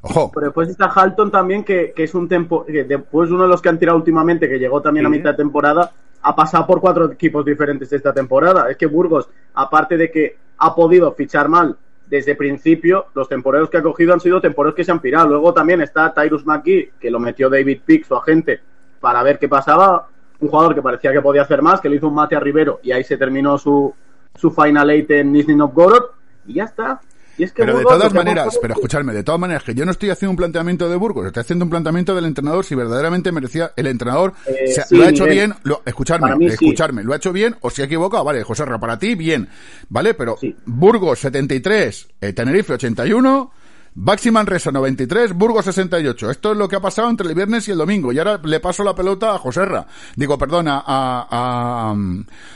Ojo, 0.01 0.31
Pero 0.33 0.47
después 0.47 0.67
está 0.69 0.85
Halton 0.93 1.31
también, 1.31 1.63
que, 1.63 1.93
que 1.95 2.03
es 2.03 2.13
un 2.13 2.27
tempo, 2.27 2.65
que 2.65 2.83
después 2.83 3.29
uno 3.31 3.43
de 3.43 3.49
los 3.49 3.61
que 3.61 3.69
han 3.69 3.79
tirado 3.79 3.97
últimamente, 3.97 4.49
que 4.49 4.59
llegó 4.59 4.81
también 4.81 5.05
a 5.05 5.09
mitad 5.09 5.31
de 5.31 5.37
temporada, 5.37 5.91
ha 6.21 6.35
pasado 6.35 6.67
por 6.67 6.81
cuatro 6.81 7.11
equipos 7.11 7.45
diferentes 7.45 7.91
esta 7.93 8.13
temporada. 8.13 8.69
Es 8.69 8.75
que 8.77 8.85
Burgos, 8.85 9.29
aparte 9.53 9.95
de 9.97 10.11
que 10.11 10.37
ha 10.57 10.75
podido 10.75 11.11
fichar 11.13 11.47
mal 11.47 11.77
desde 12.07 12.35
principio, 12.35 13.05
los 13.15 13.29
temporeros 13.29 13.69
que 13.69 13.77
ha 13.77 13.81
cogido 13.81 14.13
han 14.13 14.19
sido 14.19 14.41
temporeros 14.41 14.75
que 14.75 14.83
se 14.83 14.91
han 14.91 14.99
pirado. 14.99 15.29
Luego 15.29 15.53
también 15.53 15.81
está 15.81 16.13
Tyrus 16.13 16.45
McGee, 16.45 16.91
que 16.99 17.09
lo 17.09 17.19
metió 17.19 17.49
David 17.49 17.79
Pick, 17.85 18.05
su 18.05 18.15
agente, 18.15 18.59
para 18.99 19.23
ver 19.23 19.39
qué 19.39 19.47
pasaba. 19.47 20.07
Un 20.39 20.49
jugador 20.49 20.75
que 20.75 20.81
parecía 20.81 21.13
que 21.13 21.21
podía 21.21 21.43
hacer 21.43 21.61
más, 21.61 21.79
que 21.79 21.87
le 21.87 21.95
hizo 21.95 22.09
un 22.09 22.15
mate 22.15 22.35
a 22.35 22.39
Rivero 22.41 22.81
y 22.83 22.91
ahí 22.91 23.05
se 23.05 23.15
terminó 23.17 23.57
su, 23.57 23.93
su 24.35 24.51
final 24.51 24.89
eight 24.89 25.09
en 25.11 25.31
Nizhny 25.31 25.55
Novgorod 25.55 26.03
y 26.47 26.53
ya 26.55 26.63
está. 26.65 27.01
Y 27.35 27.43
es 27.45 27.51
que 27.51 27.63
pero 27.63 27.79
de 27.79 27.83
todas 27.83 28.13
maneras, 28.13 28.59
pero 28.61 28.75
escuchadme, 28.75 29.11
de 29.11 29.23
todas 29.23 29.41
maneras, 29.41 29.63
que 29.63 29.73
yo 29.73 29.85
no 29.85 29.91
estoy 29.91 30.11
haciendo 30.11 30.29
un 30.31 30.37
planteamiento 30.37 30.87
de 30.87 30.95
Burgos, 30.97 31.25
estoy 31.25 31.41
haciendo 31.41 31.65
un 31.65 31.71
planteamiento 31.71 32.13
del 32.13 32.25
entrenador 32.25 32.63
si 32.63 32.75
verdaderamente 32.75 33.31
merecía 33.31 33.71
el 33.75 33.87
entrenador, 33.87 34.33
Eh, 34.45 34.67
se- 34.67 34.83
sí, 34.83 34.95
lo 34.95 35.03
ha 35.03 35.09
hecho 35.09 35.23
Miguel. 35.23 35.47
bien, 35.49 35.55
lo, 35.63 35.81
escuchadme, 35.83 36.35
mí 36.35 36.47
sí. 36.49 36.53
escuchadme, 36.53 37.03
lo 37.03 37.11
ha 37.11 37.15
hecho 37.15 37.33
bien 37.33 37.55
o 37.61 37.71
se 37.71 37.81
ha 37.81 37.85
equivocado, 37.85 38.23
vale, 38.23 38.43
José 38.43 38.65
Ra, 38.65 38.79
para 38.79 38.99
ti 38.99 39.15
bien, 39.15 39.49
vale, 39.89 40.13
pero 40.13 40.37
Sí. 40.39 40.55
Burgos 40.67 41.17
73, 41.19 42.07
eh, 42.21 42.33
Tenerife 42.33 42.73
81, 42.73 43.51
Baxi 43.95 44.31
Manresa 44.31 44.71
93, 44.71 45.33
Burgos 45.33 45.65
68. 45.65 46.31
Esto 46.31 46.51
es 46.51 46.57
lo 46.57 46.67
que 46.67 46.75
ha 46.75 46.79
pasado 46.79 47.09
entre 47.09 47.27
el 47.27 47.35
viernes 47.35 47.67
y 47.67 47.71
el 47.71 47.77
domingo. 47.77 48.11
Y 48.11 48.17
ahora 48.17 48.39
le 48.43 48.59
paso 48.59 48.83
la 48.83 48.95
pelota 48.95 49.35
a 49.35 49.37
Joserra. 49.37 49.85
Digo, 50.15 50.37
perdona, 50.37 50.83
a, 50.85 51.27
a, 51.29 51.95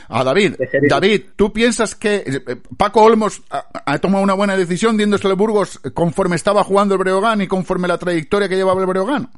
a 0.08 0.24
David. 0.24 0.56
David, 0.88 1.22
¿tú 1.36 1.52
piensas 1.52 1.94
que 1.94 2.24
eh, 2.26 2.56
Paco 2.76 3.02
Olmos 3.02 3.42
ha, 3.50 3.66
ha 3.86 3.98
tomado 3.98 4.24
una 4.24 4.34
buena 4.34 4.56
decisión 4.56 4.96
diéndosele 4.96 5.34
Burgos 5.34 5.80
conforme 5.94 6.36
estaba 6.36 6.64
jugando 6.64 6.94
el 6.94 6.98
Breogán 6.98 7.40
y 7.40 7.46
conforme 7.46 7.86
la 7.86 7.98
trayectoria 7.98 8.48
que 8.48 8.56
llevaba 8.56 8.80
el 8.80 8.86
Breogán? 8.86 9.30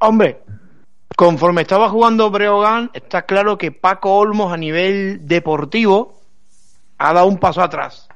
Hombre, 0.00 0.42
conforme 1.14 1.62
estaba 1.62 1.88
jugando 1.88 2.30
Breogán, 2.30 2.90
está 2.94 3.22
claro 3.22 3.56
que 3.56 3.70
Paco 3.70 4.16
Olmos 4.16 4.52
a 4.52 4.56
nivel 4.56 5.26
deportivo 5.28 6.20
ha 6.98 7.12
dado 7.12 7.26
un 7.26 7.38
paso 7.38 7.62
atrás. 7.62 8.08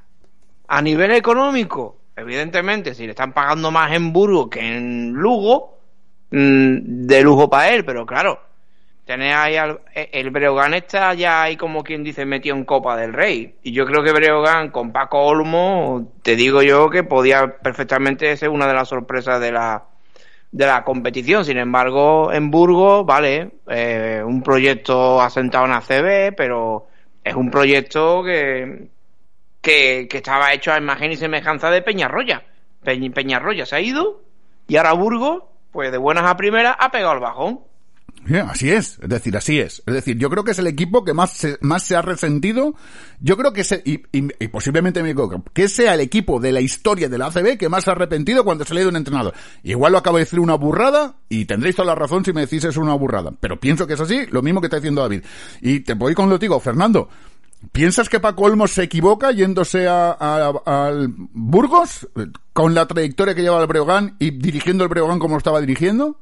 A 0.66 0.82
nivel 0.82 1.12
económico, 1.12 1.98
evidentemente, 2.16 2.94
si 2.94 3.04
le 3.04 3.10
están 3.10 3.32
pagando 3.32 3.70
más 3.70 3.92
en 3.92 4.12
Burgos 4.12 4.48
que 4.48 4.60
en 4.60 5.12
Lugo, 5.12 5.78
mm, 6.30 7.06
de 7.06 7.22
lujo 7.22 7.48
para 7.50 7.70
él, 7.74 7.84
pero 7.84 8.04
claro, 8.06 8.40
tener 9.04 9.34
ahí 9.34 9.56
al- 9.56 9.80
e- 9.94 10.10
el 10.12 10.30
Breogán 10.30 10.74
está 10.74 11.14
ya 11.14 11.42
ahí 11.42 11.56
como 11.56 11.84
quien 11.84 12.02
dice 12.04 12.24
metido 12.26 12.56
en 12.56 12.64
Copa 12.64 12.96
del 12.96 13.12
Rey. 13.12 13.56
Y 13.62 13.72
yo 13.72 13.86
creo 13.86 14.02
que 14.02 14.12
Breogán 14.12 14.70
con 14.70 14.92
Paco 14.92 15.20
Olmo, 15.24 16.12
te 16.22 16.36
digo 16.36 16.62
yo 16.62 16.90
que 16.90 17.04
podía 17.04 17.58
perfectamente 17.58 18.36
ser 18.36 18.48
una 18.50 18.66
de 18.66 18.74
las 18.74 18.88
sorpresas 18.88 19.40
de 19.40 19.52
la 19.52 19.84
de 20.52 20.66
la 20.66 20.84
competición. 20.84 21.44
Sin 21.44 21.58
embargo, 21.58 22.32
en 22.32 22.50
Burgos, 22.50 23.04
vale, 23.04 23.50
eh, 23.68 24.22
un 24.24 24.42
proyecto 24.42 25.20
asentado 25.20 25.66
en 25.66 25.72
ACB, 25.72 26.32
pero 26.36 26.86
es 27.24 27.34
un 27.34 27.50
proyecto 27.50 28.22
que, 28.24 28.88
que, 29.66 30.08
estaba 30.18 30.52
hecho 30.52 30.72
a 30.72 30.78
imagen 30.78 31.10
y 31.12 31.16
semejanza 31.16 31.70
de 31.70 31.82
Peñarroya. 31.82 32.44
Peñ- 32.84 33.12
Peñarroya 33.12 33.66
se 33.66 33.76
ha 33.76 33.80
ido 33.80 34.22
y 34.68 34.76
ahora 34.76 34.92
Burgos, 34.92 35.42
pues 35.72 35.90
de 35.90 35.98
buenas 35.98 36.24
a 36.24 36.36
primeras, 36.36 36.76
ha 36.78 36.90
pegado 36.90 37.14
el 37.14 37.20
bajón. 37.20 37.60
Sí, 38.26 38.34
así 38.36 38.70
es, 38.70 38.98
es 39.00 39.08
decir, 39.08 39.36
así 39.36 39.60
es. 39.60 39.82
Es 39.86 39.94
decir, 39.94 40.18
yo 40.18 40.28
creo 40.30 40.42
que 40.42 40.50
es 40.50 40.58
el 40.58 40.66
equipo 40.66 41.04
que 41.04 41.14
más 41.14 41.30
se, 41.32 41.58
más 41.60 41.84
se 41.84 41.94
ha 41.94 42.02
resentido. 42.02 42.74
Yo 43.20 43.36
creo 43.36 43.52
que 43.52 43.62
se, 43.62 43.82
y, 43.84 44.02
y- 44.10 44.48
posiblemente 44.48 45.00
me 45.02 45.10
equivoco, 45.10 45.44
que 45.52 45.68
sea 45.68 45.94
el 45.94 46.00
equipo 46.00 46.40
de 46.40 46.50
la 46.50 46.60
historia 46.60 47.08
de 47.08 47.18
la 47.18 47.26
ACB 47.26 47.56
que 47.56 47.68
más 47.68 47.84
se 47.84 47.90
ha 47.90 47.92
arrepentido 47.92 48.42
cuando 48.44 48.64
se 48.64 48.74
le 48.74 48.80
ha 48.80 48.82
ido 48.82 48.90
un 48.90 48.96
entrenador. 48.96 49.32
Igual 49.62 49.92
lo 49.92 49.98
acabo 49.98 50.16
de 50.16 50.24
decir 50.24 50.40
una 50.40 50.54
burrada 50.56 51.14
y 51.28 51.44
tendréis 51.44 51.76
toda 51.76 51.86
la 51.86 51.94
razón 51.94 52.24
si 52.24 52.32
me 52.32 52.40
decís 52.40 52.64
es 52.64 52.76
una 52.76 52.94
burrada. 52.94 53.30
Pero 53.38 53.60
pienso 53.60 53.86
que 53.86 53.94
es 53.94 54.00
así, 54.00 54.26
lo 54.30 54.42
mismo 54.42 54.60
que 54.60 54.66
está 54.68 54.78
diciendo 54.78 55.02
David. 55.02 55.22
Y 55.60 55.80
te 55.80 55.94
voy 55.94 56.14
con 56.14 56.28
lo 56.28 56.38
digo, 56.38 56.58
Fernando. 56.58 57.08
¿Piensas 57.72 58.08
que 58.08 58.20
Paco 58.20 58.44
Olmos 58.44 58.72
se 58.72 58.82
equivoca 58.84 59.30
yéndose 59.32 59.86
a, 59.88 60.12
a- 60.12 60.86
al 60.86 61.08
Burgos 61.32 62.08
eh, 62.16 62.26
con 62.52 62.74
la 62.74 62.86
trayectoria 62.86 63.34
que 63.34 63.42
lleva 63.42 63.60
el 63.60 63.66
Breogán 63.66 64.16
y 64.18 64.30
dirigiendo 64.30 64.84
el 64.84 64.90
Breogán 64.90 65.18
como 65.18 65.34
lo 65.34 65.38
estaba 65.38 65.60
dirigiendo? 65.60 66.18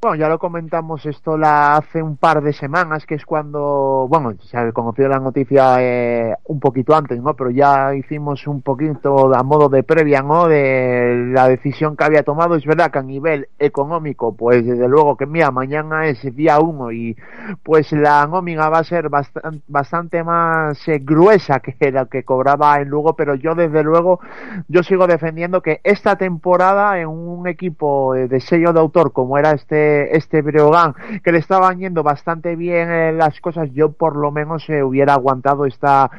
Bueno, 0.00 0.14
ya 0.14 0.28
lo 0.28 0.38
comentamos 0.38 1.04
esto 1.06 1.36
la, 1.36 1.76
hace 1.76 2.00
un 2.00 2.16
par 2.16 2.40
de 2.40 2.52
semanas, 2.52 3.04
que 3.04 3.16
es 3.16 3.24
cuando, 3.26 4.06
bueno, 4.08 4.34
se 4.42 4.56
ha 4.56 4.70
conocido 4.70 5.08
la 5.08 5.18
noticia 5.18 5.78
eh, 5.80 6.36
un 6.44 6.60
poquito 6.60 6.94
antes, 6.94 7.20
¿no? 7.20 7.34
Pero 7.34 7.50
ya 7.50 7.92
hicimos 7.96 8.46
un 8.46 8.62
poquito 8.62 9.34
a 9.34 9.42
modo 9.42 9.68
de 9.68 9.82
previa, 9.82 10.22
¿no? 10.22 10.46
De 10.46 11.32
la 11.34 11.48
decisión 11.48 11.96
que 11.96 12.04
había 12.04 12.22
tomado. 12.22 12.54
Es 12.54 12.64
verdad 12.64 12.92
que 12.92 13.00
a 13.00 13.02
nivel 13.02 13.48
económico, 13.58 14.36
pues 14.36 14.64
desde 14.64 14.86
luego 14.86 15.16
que 15.16 15.26
mira, 15.26 15.50
mañana 15.50 16.06
es 16.06 16.22
día 16.36 16.60
uno 16.60 16.92
y 16.92 17.16
pues 17.64 17.90
la 17.90 18.24
nómina 18.28 18.68
va 18.68 18.78
a 18.78 18.84
ser 18.84 19.08
bastante, 19.08 19.62
bastante 19.66 20.22
más 20.22 20.78
eh, 20.86 21.00
gruesa 21.02 21.58
que 21.58 21.90
la 21.90 22.06
que 22.06 22.22
cobraba 22.22 22.80
en 22.80 22.88
Lugo, 22.88 23.16
pero 23.16 23.34
yo 23.34 23.56
desde 23.56 23.82
luego, 23.82 24.20
yo 24.68 24.84
sigo 24.84 25.08
defendiendo 25.08 25.60
que 25.60 25.80
esta 25.82 26.14
temporada 26.14 27.00
en 27.00 27.08
un 27.08 27.48
equipo 27.48 28.14
eh, 28.14 28.28
de 28.28 28.40
sello 28.40 28.72
de 28.72 28.78
autor 28.78 29.12
como 29.12 29.38
era 29.38 29.50
este 29.50 29.87
este 30.12 30.42
Breogán, 30.42 30.94
que 31.22 31.32
le 31.32 31.38
estaban 31.38 31.78
yendo 31.78 32.02
bastante 32.02 32.56
bien 32.56 32.90
eh, 32.90 33.12
las 33.12 33.40
cosas, 33.40 33.70
yo 33.72 33.92
por 33.92 34.16
lo 34.16 34.30
menos 34.30 34.68
eh, 34.68 34.82
hubiera 34.82 35.14
aguantado 35.14 35.66
esta 35.66 36.10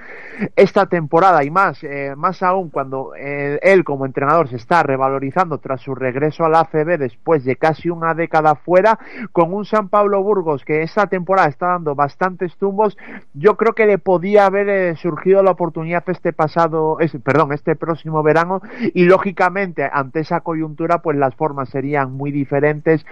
esta 0.56 0.86
temporada. 0.86 1.44
Y 1.44 1.52
más, 1.52 1.84
eh, 1.84 2.14
más 2.16 2.42
aún 2.44 2.70
cuando 2.70 3.14
eh, 3.16 3.60
él 3.62 3.84
como 3.84 4.06
entrenador 4.06 4.50
se 4.50 4.56
está 4.56 4.84
revalorizando 4.84 5.58
tras 5.58 5.82
su 5.82 5.96
regreso 5.96 6.46
al 6.46 6.56
ACB 6.56 6.98
después 6.98 7.44
de 7.44 7.56
casi 7.56 7.90
una 7.90 8.14
década 8.14 8.56
fuera, 8.56 9.00
con 9.32 9.54
un 9.54 9.66
San 9.66 9.90
Pablo 9.90 10.22
Burgos 10.24 10.64
que 10.64 10.82
esta 10.82 11.08
temporada 11.08 11.48
está 11.48 11.68
dando 11.68 11.96
bastantes 11.96 12.56
tumbos, 12.58 12.98
yo 13.34 13.56
creo 13.56 13.74
que 13.74 13.86
le 13.86 13.98
podía 13.98 14.46
haber 14.46 14.98
surgido 14.98 15.44
la 15.44 15.52
oportunidad 15.52 16.04
este 16.08 16.34
pasado, 16.34 17.00
es, 17.00 17.12
perdón, 17.24 17.54
este 17.54 17.76
próximo 17.76 18.24
verano 18.24 18.62
y 18.94 19.06
lógicamente 19.06 19.90
ante 19.92 20.22
esa 20.22 20.42
coyuntura 20.42 21.00
pues 21.00 21.18
las 21.18 21.36
formas 21.36 21.70
serían 21.70 22.14
muy 22.14 22.32
diferentes, 22.32 23.06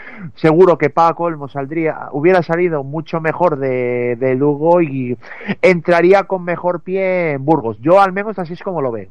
seguro 0.47 0.77
que 0.77 0.89
Paco 0.89 1.25
Olmo 1.25 1.49
saldría, 1.49 2.07
hubiera 2.13 2.41
salido 2.41 2.81
mucho 2.81 3.19
mejor 3.19 3.59
de, 3.59 4.15
de 4.15 4.33
Lugo 4.33 4.81
y 4.81 5.17
entraría 5.61 6.23
con 6.23 6.45
mejor 6.45 6.83
pie 6.83 7.31
en 7.31 7.43
Burgos. 7.43 7.77
Yo 7.81 7.99
al 7.99 8.13
menos 8.13 8.39
así 8.39 8.53
es 8.53 8.61
como 8.61 8.81
lo 8.81 8.93
veo. 8.93 9.09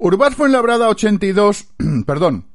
Urbaz 0.00 0.34
Fuenlabrada 0.34 0.88
82, 0.88 1.68
perdón, 2.06 2.46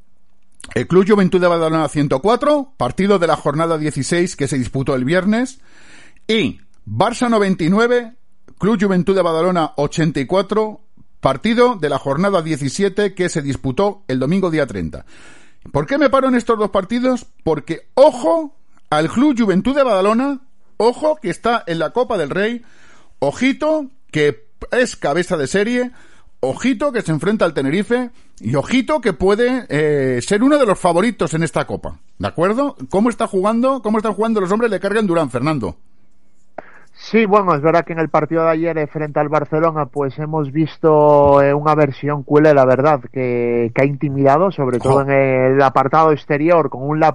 el 0.75 0.85
Club 0.85 1.05
Juventud 1.07 1.39
de 1.39 1.47
Badalona 1.47 1.87
104, 1.87 2.73
partido 2.75 3.19
de 3.19 3.27
la 3.27 3.37
jornada 3.37 3.77
16 3.77 4.35
que 4.35 4.49
se 4.49 4.57
disputó 4.57 4.95
el 4.95 5.05
viernes, 5.05 5.61
y 6.27 6.59
Barça 6.85 7.29
99, 7.29 8.15
Club 8.59 8.83
Juventud 8.83 9.15
de 9.15 9.21
Badalona 9.21 9.71
84, 9.77 10.81
partido 11.21 11.75
de 11.77 11.87
la 11.87 11.99
jornada 11.99 12.41
17 12.41 13.13
que 13.13 13.29
se 13.29 13.41
disputó 13.41 14.03
el 14.09 14.19
domingo 14.19 14.51
día 14.51 14.67
30. 14.67 15.05
¿Por 15.71 15.85
qué 15.85 15.97
me 15.97 16.09
paro 16.09 16.27
en 16.27 16.35
estos 16.35 16.57
dos 16.57 16.69
partidos? 16.69 17.25
Porque 17.43 17.87
ojo 17.93 18.55
al 18.89 19.09
Club 19.09 19.39
Juventud 19.39 19.75
de 19.75 19.83
Badalona, 19.83 20.41
ojo 20.77 21.15
que 21.15 21.29
está 21.29 21.63
en 21.65 21.79
la 21.79 21.91
Copa 21.91 22.17
del 22.17 22.29
Rey, 22.29 22.63
ojito 23.19 23.89
que 24.11 24.47
es 24.71 24.95
cabeza 24.95 25.37
de 25.37 25.47
serie, 25.47 25.91
ojito 26.41 26.91
que 26.91 27.01
se 27.01 27.11
enfrenta 27.11 27.45
al 27.45 27.53
Tenerife 27.53 28.11
y 28.39 28.55
ojito 28.55 29.01
que 29.01 29.13
puede 29.13 29.65
eh, 29.69 30.21
ser 30.21 30.43
uno 30.43 30.57
de 30.57 30.65
los 30.65 30.79
favoritos 30.79 31.33
en 31.33 31.43
esta 31.43 31.65
Copa. 31.65 31.99
¿De 32.19 32.27
acuerdo? 32.27 32.75
¿Cómo 32.89 33.09
está 33.09 33.27
jugando? 33.27 33.81
¿Cómo 33.81 33.97
están 33.97 34.13
jugando 34.13 34.41
los 34.41 34.51
hombres 34.51 34.69
de 34.69 34.79
carga 34.79 34.99
en 34.99 35.07
Durán, 35.07 35.31
Fernando? 35.31 35.77
Sí, 37.05 37.25
bueno, 37.25 37.53
es 37.53 37.61
verdad 37.61 37.83
que 37.83 37.91
en 37.91 37.99
el 37.99 38.07
partido 38.07 38.45
de 38.45 38.51
ayer 38.51 38.77
eh, 38.77 38.87
frente 38.87 39.19
al 39.19 39.27
Barcelona, 39.27 39.87
pues 39.87 40.17
hemos 40.19 40.53
visto 40.53 41.41
eh, 41.41 41.53
una 41.53 41.75
versión 41.75 42.23
culé, 42.23 42.53
la 42.53 42.63
verdad, 42.65 43.01
que, 43.11 43.73
que 43.75 43.81
ha 43.81 43.85
intimidado, 43.85 44.51
sobre 44.51 44.79
todo 44.79 45.01
en 45.01 45.11
el 45.11 45.61
apartado 45.61 46.13
exterior, 46.13 46.69
con 46.69 46.81
un 46.89 47.01
la 47.01 47.13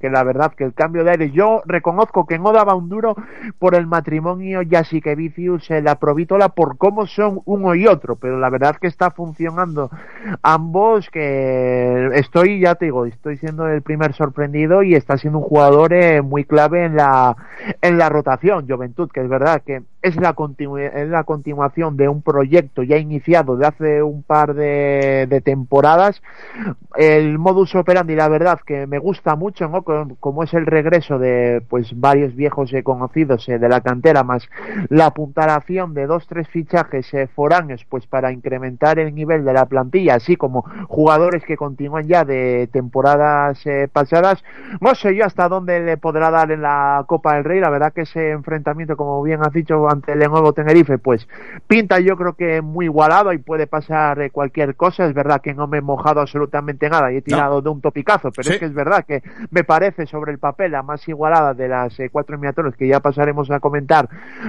que 0.00 0.08
la 0.08 0.24
verdad 0.24 0.54
que 0.54 0.64
el 0.64 0.72
cambio 0.72 1.04
de 1.04 1.10
aire, 1.10 1.30
yo 1.30 1.60
reconozco 1.66 2.26
que 2.26 2.38
no 2.38 2.52
daba 2.52 2.74
un 2.74 2.88
duro 2.88 3.16
por 3.58 3.74
el 3.74 3.86
matrimonio 3.86 4.62
que 5.02 5.14
Vicius, 5.14 5.70
eh, 5.70 5.82
la 5.82 5.96
Provítola, 5.96 6.48
por 6.48 6.78
cómo 6.78 7.06
son 7.06 7.42
uno 7.44 7.74
y 7.74 7.86
otro, 7.86 8.16
pero 8.16 8.38
la 8.38 8.48
verdad 8.48 8.76
que 8.76 8.86
está 8.86 9.10
funcionando 9.10 9.90
ambos, 10.40 11.10
que 11.10 12.08
estoy, 12.14 12.60
ya 12.60 12.76
te 12.76 12.86
digo, 12.86 13.04
estoy 13.04 13.36
siendo 13.36 13.68
el 13.68 13.82
primer 13.82 14.14
sorprendido 14.14 14.82
y 14.82 14.94
está 14.94 15.18
siendo 15.18 15.38
un 15.38 15.44
jugador 15.44 15.92
eh, 15.92 16.22
muy 16.22 16.44
clave 16.44 16.86
en 16.86 16.96
la, 16.96 17.36
en 17.82 17.98
la 17.98 18.08
rotación, 18.08 18.66
Juventud, 18.66 19.10
es 19.20 19.28
verdad 19.28 19.62
que 19.64 19.82
es 20.00 20.16
la, 20.16 20.34
es 20.94 21.08
la 21.08 21.24
continuación 21.24 21.96
de 21.96 22.08
un 22.08 22.22
proyecto 22.22 22.82
ya 22.82 22.98
iniciado 22.98 23.56
de 23.56 23.66
hace 23.66 24.02
un 24.02 24.22
par 24.22 24.54
de, 24.54 25.42
temporadas. 25.44 26.22
El 26.96 27.38
modus 27.38 27.74
operandi, 27.74 28.14
la 28.14 28.28
verdad, 28.28 28.60
que 28.64 28.86
me 28.86 28.98
gusta 28.98 29.34
mucho, 29.34 29.68
¿no? 29.68 29.82
Como, 29.82 30.44
es 30.44 30.54
el 30.54 30.66
regreso 30.66 31.18
de 31.18 31.62
pues 31.68 31.98
varios 31.98 32.34
viejos 32.34 32.70
conocidos 32.84 33.48
eh, 33.48 33.58
de 33.58 33.68
la 33.68 33.80
cantera, 33.80 34.22
más 34.22 34.48
la 34.88 35.06
apuntalación 35.06 35.94
de 35.94 36.06
dos, 36.06 36.26
tres 36.28 36.48
fichajes 36.48 37.12
eh, 37.14 37.28
foráneos, 37.34 37.84
pues 37.88 38.06
para 38.06 38.32
incrementar 38.32 38.98
el 38.98 39.14
nivel 39.14 39.44
de 39.44 39.52
la 39.52 39.66
plantilla, 39.66 40.14
así 40.14 40.36
como 40.36 40.64
jugadores 40.86 41.44
que 41.44 41.56
continúan 41.56 42.06
ya 42.06 42.24
de 42.24 42.68
temporadas 42.72 43.64
eh, 43.66 43.88
pasadas. 43.92 44.42
No 44.80 44.94
sé 44.94 45.14
yo 45.16 45.24
hasta 45.24 45.48
dónde 45.48 45.80
le 45.80 45.96
podrá 45.96 46.30
dar 46.30 46.52
en 46.52 46.62
la 46.62 47.04
Copa 47.06 47.34
del 47.34 47.44
Rey, 47.44 47.60
la 47.60 47.70
verdad 47.70 47.92
que 47.92 48.02
ese 48.02 48.30
enfrentamiento, 48.30 48.96
como 48.96 49.07
bien 49.22 49.40
has 49.42 49.52
dicho, 49.52 49.88
ante 49.88 50.12
el 50.12 50.18
nuevo 50.18 50.52
Tenerife, 50.52 50.98
pues 50.98 51.26
pinta 51.66 52.00
yo 52.00 52.16
creo 52.16 52.34
que 52.34 52.62
muy 52.62 52.86
igualado 52.86 53.32
y 53.32 53.38
puede 53.38 53.66
pasar 53.66 54.20
eh, 54.20 54.30
cualquier 54.30 54.76
cosa. 54.76 55.06
Es 55.06 55.14
verdad 55.14 55.40
que 55.40 55.54
no 55.54 55.66
me 55.66 55.78
he 55.78 55.82
mojado 55.82 56.20
absolutamente 56.20 56.88
nada 56.88 57.12
y 57.12 57.16
he 57.16 57.22
tirado 57.22 57.60
de 57.60 57.70
un 57.70 57.80
topicazo, 57.80 58.30
pero 58.34 58.50
es 58.50 58.58
que 58.58 58.64
es 58.64 58.74
verdad 58.74 59.04
que 59.06 59.22
me 59.50 59.64
parece 59.64 60.06
sobre 60.06 60.32
el 60.32 60.38
papel 60.38 60.72
la 60.72 60.82
más 60.82 61.06
igualada 61.08 61.54
de 61.54 61.68
las 61.68 61.98
eh, 62.00 62.10
cuatro 62.10 62.34
eliminatorias 62.34 62.76
que 62.76 62.88
ya 62.88 63.00
pasaremos 63.00 63.50
a 63.50 63.60
comentar 63.60 64.08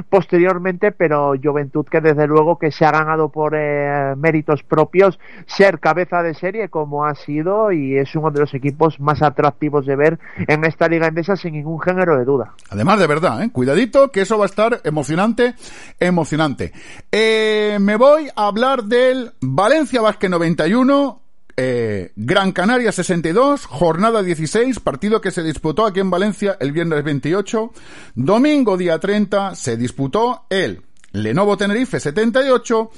posteriormente, 0.10 0.92
pero 0.92 1.34
Juventud 1.42 1.86
que 1.86 2.02
desde 2.02 2.28
luego 2.28 2.58
que 2.58 2.72
se 2.72 2.86
ha 2.86 2.92
ganado 2.92 3.30
por 3.30 3.54
eh, 3.56 4.16
méritos 4.18 4.64
propios 4.64 5.20
ser 5.46 5.80
cabeza 5.80 6.22
de 6.24 6.34
serie 6.34 6.70
como 6.70 7.06
ha 7.06 7.16
sido 7.16 7.72
y 7.72 7.98
es 7.98 8.16
uno 8.16 8.32
de 8.32 8.42
los 8.42 8.54
equipos 8.54 9.00
más 9.00 9.22
atractivos 9.22 9.86
de 9.86 9.96
ver 9.96 10.20
en 10.48 10.66
esta 10.66 10.88
liga 10.88 11.08
endesa 11.08 11.36
sin 11.36 11.54
ningún 11.54 11.80
género 11.80 12.18
de 12.18 12.26
duda. 12.26 12.54
Además 12.70 13.00
de 13.00 13.08
verdad, 13.08 13.44
¿eh? 13.44 13.52
cuidadito 13.52 14.12
que 14.12 14.22
eso 14.22 14.38
va 14.38 14.46
a 14.46 14.48
estar 14.50 14.82
emocionante, 14.84 15.56
emocionante. 16.00 16.74
Eh, 17.12 17.78
me 17.80 17.96
voy 17.96 18.30
a 18.36 18.48
hablar 18.48 18.84
del 18.84 19.32
Valencia 19.40 20.02
91, 20.02 21.22
eh, 21.56 22.12
Gran 22.16 22.52
Canaria 22.52 22.92
62, 22.92 23.66
jornada 23.66 24.24
16, 24.24 24.80
partido 24.80 25.20
que 25.20 25.32
se 25.32 25.44
disputó 25.44 25.86
aquí 25.86 26.00
en 26.00 26.10
Valencia 26.10 26.58
el 26.60 26.72
viernes 26.72 27.04
28. 27.04 27.72
Domingo 28.16 28.78
día 28.78 29.00
30 29.00 29.56
se 29.56 29.76
disputó 29.76 30.46
el 30.50 30.82
Lenovo 31.12 31.58
Tenerife 31.58 32.00
78, 32.00 32.92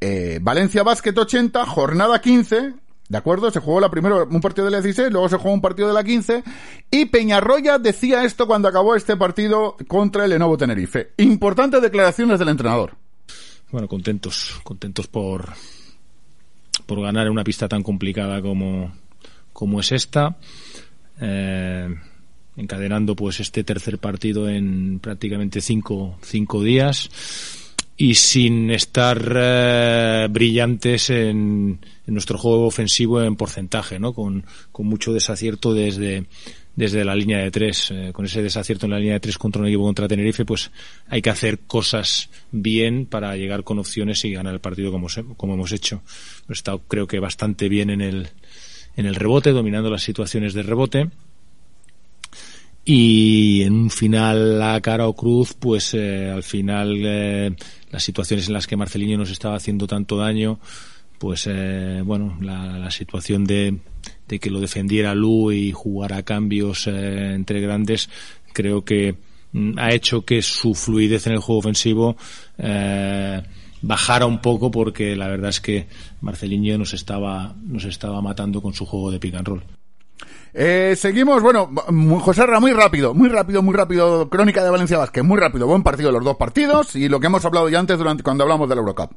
eh, 0.00 0.38
Valencia 0.42 0.82
Basket 0.82 1.16
80, 1.16 1.64
jornada 1.64 2.20
15, 2.20 2.74
¿De 3.12 3.18
acuerdo? 3.18 3.50
Se 3.50 3.60
jugó 3.60 3.78
la 3.78 3.90
primero 3.90 4.26
un 4.26 4.40
partido 4.40 4.64
de 4.64 4.70
la 4.70 4.80
16, 4.80 5.12
luego 5.12 5.28
se 5.28 5.36
jugó 5.36 5.52
un 5.52 5.60
partido 5.60 5.86
de 5.86 5.92
la 5.92 6.02
15 6.02 6.42
y 6.90 7.04
Peñarroya 7.04 7.78
decía 7.78 8.24
esto 8.24 8.46
cuando 8.46 8.68
acabó 8.68 8.94
este 8.94 9.18
partido 9.18 9.76
contra 9.86 10.24
el 10.24 10.30
Lenovo 10.30 10.56
Tenerife. 10.56 11.10
Importantes 11.18 11.82
declaraciones 11.82 12.38
del 12.38 12.48
entrenador. 12.48 12.96
Bueno, 13.70 13.86
contentos, 13.86 14.58
contentos 14.64 15.08
por 15.08 15.50
por 16.86 17.02
ganar 17.02 17.26
en 17.26 17.32
una 17.32 17.44
pista 17.44 17.68
tan 17.68 17.82
complicada 17.82 18.40
como 18.40 18.90
como 19.52 19.80
es 19.80 19.92
esta. 19.92 20.38
Eh, 21.20 21.94
encadenando 22.56 23.14
pues 23.14 23.40
este 23.40 23.62
tercer 23.62 23.98
partido 23.98 24.48
en 24.48 25.00
prácticamente 25.00 25.60
cinco, 25.60 26.18
cinco 26.22 26.62
días 26.62 27.10
y 28.02 28.16
sin 28.16 28.72
estar 28.72 29.32
eh, 29.32 30.26
brillantes 30.28 31.08
en, 31.10 31.78
nuestro 32.06 32.36
juego 32.36 32.66
ofensivo 32.66 33.22
en 33.22 33.36
porcentaje, 33.36 34.00
¿no? 34.00 34.12
Con, 34.12 34.44
con 34.72 34.86
mucho 34.86 35.12
desacierto 35.12 35.72
desde, 35.72 36.24
desde 36.74 37.04
la 37.04 37.14
línea 37.14 37.38
de 37.38 37.52
tres. 37.52 37.92
Eh, 37.92 38.10
con 38.12 38.24
ese 38.24 38.42
desacierto 38.42 38.86
en 38.86 38.90
la 38.90 38.98
línea 38.98 39.14
de 39.14 39.20
tres 39.20 39.38
contra 39.38 39.62
un 39.62 39.68
equipo 39.68 39.84
contra 39.84 40.08
Tenerife, 40.08 40.44
pues 40.44 40.72
hay 41.06 41.22
que 41.22 41.30
hacer 41.30 41.60
cosas 41.60 42.28
bien 42.50 43.06
para 43.06 43.36
llegar 43.36 43.62
con 43.62 43.78
opciones 43.78 44.24
y 44.24 44.32
ganar 44.32 44.54
el 44.54 44.60
partido 44.60 44.90
como, 44.90 45.06
como 45.36 45.54
hemos 45.54 45.70
hecho. 45.70 46.02
Hemos 46.46 46.58
estado, 46.58 46.80
creo 46.88 47.06
que, 47.06 47.20
bastante 47.20 47.68
bien 47.68 47.88
en 47.88 48.00
el, 48.00 48.30
en 48.96 49.06
el 49.06 49.14
rebote, 49.14 49.52
dominando 49.52 49.90
las 49.90 50.02
situaciones 50.02 50.54
de 50.54 50.64
rebote 50.64 51.08
y 52.84 53.62
en 53.62 53.74
un 53.74 53.90
final 53.90 54.60
a 54.62 54.80
cara 54.80 55.06
o 55.06 55.14
cruz, 55.14 55.54
pues 55.54 55.94
eh, 55.94 56.30
al 56.30 56.42
final 56.42 57.00
eh, 57.04 57.54
las 57.90 58.02
situaciones 58.02 58.48
en 58.48 58.54
las 58.54 58.66
que 58.66 58.76
Marcelinho 58.76 59.18
nos 59.18 59.30
estaba 59.30 59.56
haciendo 59.56 59.86
tanto 59.86 60.16
daño, 60.16 60.58
pues 61.22 61.46
eh, 61.48 62.02
bueno, 62.04 62.36
la, 62.40 62.78
la 62.78 62.90
situación 62.90 63.44
de, 63.44 63.78
que 64.26 64.50
lo 64.50 64.58
defendiera 64.58 65.14
Lu 65.14 65.52
y 65.52 65.70
jugara 65.70 66.24
cambios 66.24 66.88
eh, 66.88 67.34
entre 67.34 67.60
grandes, 67.60 68.10
creo 68.52 68.84
que 68.84 69.14
mm, 69.52 69.78
ha 69.78 69.92
hecho 69.92 70.24
que 70.24 70.42
su 70.42 70.74
fluidez 70.74 71.28
en 71.28 71.34
el 71.34 71.38
juego 71.38 71.60
ofensivo 71.60 72.16
eh, 72.58 73.40
bajara 73.82 74.26
un 74.26 74.40
poco 74.40 74.72
porque 74.72 75.14
la 75.14 75.28
verdad 75.28 75.50
es 75.50 75.60
que 75.60 75.86
Marcelinho 76.22 76.76
nos 76.76 76.92
estaba, 76.92 77.54
nos 77.62 77.84
estaba 77.84 78.20
matando 78.20 78.60
con 78.60 78.74
su 78.74 78.84
juego 78.84 79.12
de 79.12 79.20
pick 79.20 79.34
and 79.36 79.46
roll. 79.46 79.62
Eh, 80.54 80.94
seguimos, 80.96 81.42
bueno, 81.42 81.70
José 82.20 82.44
Ra, 82.44 82.60
muy 82.60 82.72
rápido, 82.72 83.14
muy 83.14 83.28
rápido, 83.28 83.62
muy 83.62 83.74
rápido. 83.74 84.28
Crónica 84.28 84.62
de 84.62 84.70
Valencia 84.70 84.98
Vázquez, 84.98 85.24
muy 85.24 85.38
rápido. 85.38 85.66
Buen 85.66 85.82
partido 85.82 86.12
los 86.12 86.24
dos 86.24 86.36
partidos 86.36 86.94
y 86.94 87.08
lo 87.08 87.20
que 87.20 87.28
hemos 87.28 87.44
hablado 87.44 87.68
ya 87.68 87.78
antes 87.78 87.96
durante 87.96 88.22
cuando 88.22 88.44
hablamos 88.44 88.68
del 88.68 88.78
Eurocup. 88.78 89.12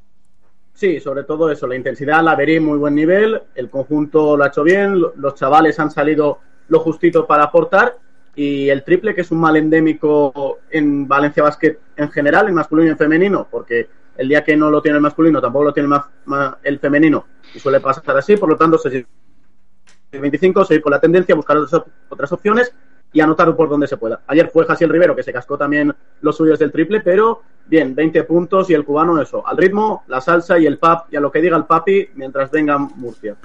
Sí, 0.73 0.99
sobre 0.99 1.23
todo 1.23 1.49
eso, 1.49 1.67
la 1.67 1.75
intensidad 1.75 2.21
la 2.21 2.35
verí 2.35 2.59
muy 2.59 2.77
buen 2.77 2.95
nivel, 2.95 3.41
el 3.55 3.69
conjunto 3.69 4.35
lo 4.35 4.43
ha 4.43 4.47
hecho 4.47 4.63
bien, 4.63 4.99
los 4.99 5.35
chavales 5.35 5.79
han 5.79 5.89
salido 5.89 6.39
lo 6.67 6.79
justito 6.81 7.25
para 7.25 7.43
aportar 7.43 7.97
y 8.35 8.67
el 8.67 8.83
triple, 8.83 9.15
que 9.15 9.21
es 9.21 9.31
un 9.31 9.39
mal 9.39 9.55
endémico 9.55 10.59
en 10.69 11.07
Valencia 11.07 11.43
Basket 11.43 11.77
en 11.95 12.11
general, 12.11 12.49
en 12.49 12.55
masculino 12.55 12.89
y 12.89 12.91
en 12.91 12.97
femenino, 12.97 13.47
porque 13.49 13.87
el 14.17 14.27
día 14.27 14.43
que 14.43 14.57
no 14.57 14.69
lo 14.69 14.81
tiene 14.81 14.97
el 14.97 15.01
masculino 15.01 15.39
tampoco 15.39 15.65
lo 15.65 15.73
tiene 15.73 15.95
el 16.63 16.79
femenino 16.79 17.25
y 17.53 17.59
suele 17.59 17.79
pasar 17.79 18.17
así, 18.17 18.35
por 18.35 18.49
lo 18.49 18.57
tanto 18.57 18.77
se 18.77 19.05
25, 20.19 20.65
seguir 20.65 20.81
con 20.81 20.91
la 20.91 20.99
tendencia, 20.99 21.35
buscar 21.35 21.57
otras 22.09 22.31
opciones 22.31 22.73
y 23.15 23.21
anotar 23.21 23.55
por 23.55 23.69
donde 23.69 23.87
se 23.87 23.95
pueda. 23.95 24.19
Ayer 24.27 24.49
fue 24.51 24.65
Jasiel 24.65 24.89
Rivero 24.89 25.15
que 25.15 25.23
se 25.23 25.31
cascó 25.31 25.57
también 25.57 25.95
los 26.19 26.35
suyos 26.35 26.59
del 26.59 26.69
triple, 26.69 26.99
pero 26.99 27.43
bien, 27.65 27.95
20 27.95 28.25
puntos 28.25 28.69
y 28.69 28.73
el 28.73 28.83
cubano 28.83 29.19
eso, 29.21 29.47
al 29.47 29.55
ritmo, 29.55 30.03
la 30.07 30.19
salsa 30.19 30.59
y 30.59 30.65
el 30.65 30.77
pap 30.77 31.11
y 31.13 31.15
a 31.15 31.21
lo 31.21 31.31
que 31.31 31.41
diga 31.41 31.55
el 31.55 31.63
papi 31.63 32.09
mientras 32.15 32.51
venga 32.51 32.77
Murcia. 32.77 33.37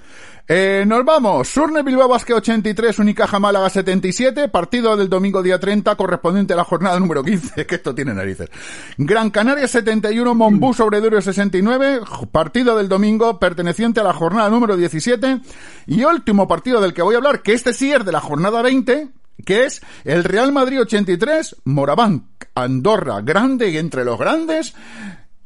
Eh, 0.48 0.82
nos 0.84 1.04
vamos. 1.04 1.46
Surne 1.46 1.84
Bilbao 1.84 2.08
Basque 2.08 2.34
83, 2.34 2.98
Unicaja 2.98 3.38
Málaga 3.38 3.70
77, 3.70 4.48
partido 4.48 4.96
del 4.96 5.08
domingo 5.08 5.40
día 5.40 5.60
30 5.60 5.94
correspondiente 5.94 6.54
a 6.54 6.56
la 6.56 6.64
jornada 6.64 6.98
número 6.98 7.22
15, 7.22 7.64
que 7.68 7.76
esto 7.76 7.94
tiene 7.94 8.12
narices. 8.12 8.50
Gran 8.98 9.30
Canaria 9.30 9.68
71, 9.68 10.34
Monbú 10.34 10.74
sobre 10.74 11.00
Durio 11.00 11.22
69, 11.22 12.00
partido 12.32 12.76
del 12.76 12.88
domingo 12.88 13.38
perteneciente 13.38 14.00
a 14.00 14.02
la 14.02 14.12
jornada 14.12 14.50
número 14.50 14.76
17 14.76 15.40
y 15.86 16.02
último 16.02 16.48
partido 16.48 16.80
del 16.80 16.92
que 16.92 17.02
voy 17.02 17.14
a 17.14 17.18
hablar, 17.18 17.42
que 17.42 17.52
este 17.52 17.72
sí 17.72 17.92
es 17.92 18.04
de 18.04 18.10
la 18.10 18.20
jornada 18.20 18.60
20, 18.62 19.19
que 19.42 19.64
es 19.64 19.80
el 20.04 20.24
Real 20.24 20.52
Madrid 20.52 20.80
83, 20.80 21.56
Moraván, 21.64 22.26
Andorra, 22.54 23.20
grande 23.22 23.70
y 23.70 23.76
entre 23.78 24.04
los 24.04 24.18
grandes, 24.18 24.74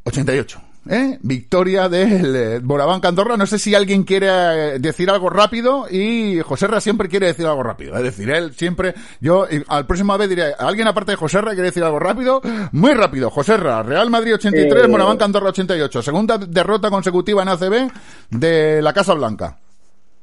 88. 0.05 0.61
¿Eh? 0.87 1.19
Victoria 1.23 1.89
del 1.89 2.37
eh, 2.37 2.61
Moraván 2.63 3.01
Andorra. 3.03 3.39
No 3.39 3.47
sé 3.47 3.59
si 3.59 3.75
alguien 3.75 4.03
quiere 4.05 4.27
eh, 4.29 4.79
decir 4.79 5.09
algo 5.09 5.31
rápido 5.31 5.87
y 5.91 6.41
Joserra 6.43 6.79
siempre 6.79 7.09
quiere 7.09 7.29
decir 7.29 7.47
algo 7.47 7.63
rápido. 7.63 7.97
Es 7.97 8.03
decir, 8.03 8.29
él 8.29 8.53
siempre, 8.55 8.95
yo 9.19 9.47
al 9.69 9.87
próximo 9.87 10.17
vez 10.19 10.29
diré, 10.29 10.53
alguien 10.59 10.87
aparte 10.87 11.13
de 11.13 11.17
Joserra 11.17 11.53
quiere 11.53 11.69
decir 11.69 11.83
algo 11.83 11.99
rápido, 11.99 12.43
muy 12.73 12.93
rápido. 12.93 13.31
Joserra, 13.31 13.83
Real 13.83 14.11
Madrid 14.11 14.35
83, 14.35 14.85
Eh. 14.85 14.89
Moraván 14.89 15.17
Andorra 15.23 15.49
88. 15.49 16.03
Segunda 16.03 16.37
derrota 16.37 16.91
consecutiva 16.91 17.43
en 17.43 17.49
ACB 17.49 17.91
de 18.29 18.83
la 18.83 18.93
Casa 18.93 19.15
Blanca. 19.15 19.59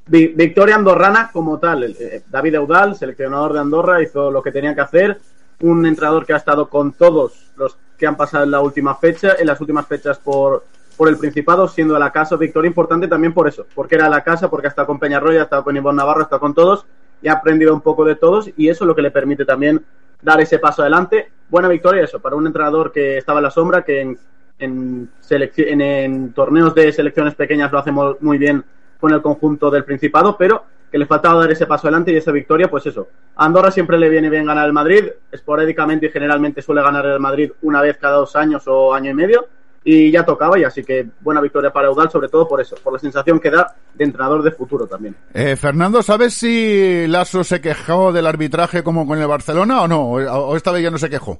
Vi- 0.07 0.27
Victoria 0.35 0.75
andorrana 0.75 1.29
como 1.31 1.59
tal. 1.59 1.83
Eh, 1.83 2.23
David 2.29 2.55
Eudal, 2.55 2.95
seleccionador 2.95 3.53
de 3.53 3.59
Andorra, 3.59 4.01
hizo 4.01 4.31
lo 4.31 4.41
que 4.41 4.51
tenía 4.51 4.75
que 4.75 4.81
hacer. 4.81 5.19
Un 5.61 5.85
entrenador 5.85 6.25
que 6.25 6.33
ha 6.33 6.37
estado 6.37 6.69
con 6.69 6.93
todos 6.93 7.51
los 7.55 7.77
que 7.97 8.07
han 8.07 8.17
pasado 8.17 8.43
en 8.43 8.51
la 8.51 8.61
última 8.61 8.95
fecha, 8.95 9.35
en 9.39 9.45
las 9.45 9.61
últimas 9.61 9.85
fechas 9.85 10.17
por, 10.17 10.65
por 10.97 11.07
el 11.07 11.17
Principado, 11.17 11.67
siendo 11.67 11.95
a 11.95 11.99
la 11.99 12.11
casa 12.11 12.35
victoria 12.35 12.67
importante 12.67 13.07
también 13.07 13.31
por 13.33 13.47
eso, 13.47 13.67
porque 13.75 13.93
era 13.95 14.09
la 14.09 14.23
casa, 14.23 14.49
porque 14.49 14.67
ha 14.67 14.69
estado 14.71 14.87
con 14.87 14.97
Peñarroya, 14.99 15.41
ha 15.41 15.43
estado 15.43 15.63
con 15.63 15.77
Ivonne 15.77 15.97
Navarro, 15.97 16.21
ha 16.21 16.23
estado 16.23 16.39
con 16.39 16.55
todos 16.55 16.85
y 17.21 17.27
ha 17.27 17.33
aprendido 17.33 17.73
un 17.75 17.81
poco 17.81 18.03
de 18.03 18.15
todos 18.15 18.49
y 18.57 18.69
eso 18.69 18.83
es 18.85 18.87
lo 18.87 18.95
que 18.95 19.03
le 19.03 19.11
permite 19.11 19.45
también 19.45 19.85
dar 20.19 20.41
ese 20.41 20.57
paso 20.57 20.81
adelante. 20.81 21.29
Buena 21.47 21.67
victoria 21.67 22.03
eso, 22.03 22.19
para 22.19 22.35
un 22.35 22.47
entrenador 22.47 22.91
que 22.91 23.19
estaba 23.19 23.37
en 23.37 23.43
la 23.43 23.51
sombra, 23.51 23.83
que 23.83 24.01
en, 24.01 24.17
en, 24.57 25.09
en- 25.29 26.33
torneos 26.33 26.73
de 26.73 26.91
selecciones 26.91 27.35
pequeñas 27.35 27.71
lo 27.71 27.77
hace 27.77 27.91
muy 27.91 28.39
bien 28.39 28.63
con 29.01 29.11
el 29.11 29.21
conjunto 29.21 29.69
del 29.69 29.83
Principado, 29.83 30.37
pero 30.37 30.63
que 30.89 30.97
le 30.97 31.05
faltaba 31.05 31.39
dar 31.39 31.51
ese 31.51 31.65
paso 31.65 31.87
adelante 31.87 32.11
y 32.11 32.17
esa 32.17 32.31
victoria, 32.31 32.69
pues 32.69 32.85
eso. 32.85 33.07
Andorra 33.35 33.71
siempre 33.71 33.97
le 33.97 34.09
viene 34.09 34.29
bien 34.29 34.45
ganar 34.45 34.67
el 34.67 34.73
Madrid, 34.73 35.05
esporádicamente 35.31 36.05
y 36.05 36.09
generalmente 36.09 36.61
suele 36.61 36.81
ganar 36.81 37.05
el 37.05 37.19
Madrid 37.19 37.51
una 37.61 37.81
vez 37.81 37.97
cada 37.97 38.17
dos 38.17 38.35
años 38.35 38.63
o 38.67 38.93
año 38.93 39.11
y 39.11 39.13
medio, 39.13 39.47
y 39.83 40.11
ya 40.11 40.23
tocaba, 40.23 40.59
y 40.59 40.63
así 40.63 40.83
que 40.83 41.07
buena 41.21 41.41
victoria 41.41 41.71
para 41.71 41.87
Eudal, 41.87 42.11
sobre 42.11 42.27
todo 42.27 42.47
por 42.47 42.61
eso, 42.61 42.75
por 42.83 42.93
la 42.93 42.99
sensación 42.99 43.39
que 43.39 43.49
da 43.49 43.75
de 43.95 44.03
entrenador 44.03 44.43
de 44.43 44.51
futuro 44.51 44.85
también. 44.85 45.15
Eh, 45.33 45.55
Fernando, 45.55 46.03
¿sabes 46.03 46.35
si 46.35 47.07
Lasso 47.07 47.43
se 47.43 47.61
quejó 47.61 48.11
del 48.11 48.27
arbitraje 48.27 48.83
como 48.83 49.07
con 49.07 49.19
el 49.19 49.27
Barcelona 49.27 49.81
o 49.81 49.87
no? 49.87 50.03
O 50.11 50.55
esta 50.55 50.71
vez 50.71 50.83
ya 50.83 50.91
no 50.91 50.99
se 50.99 51.09
quejó. 51.09 51.39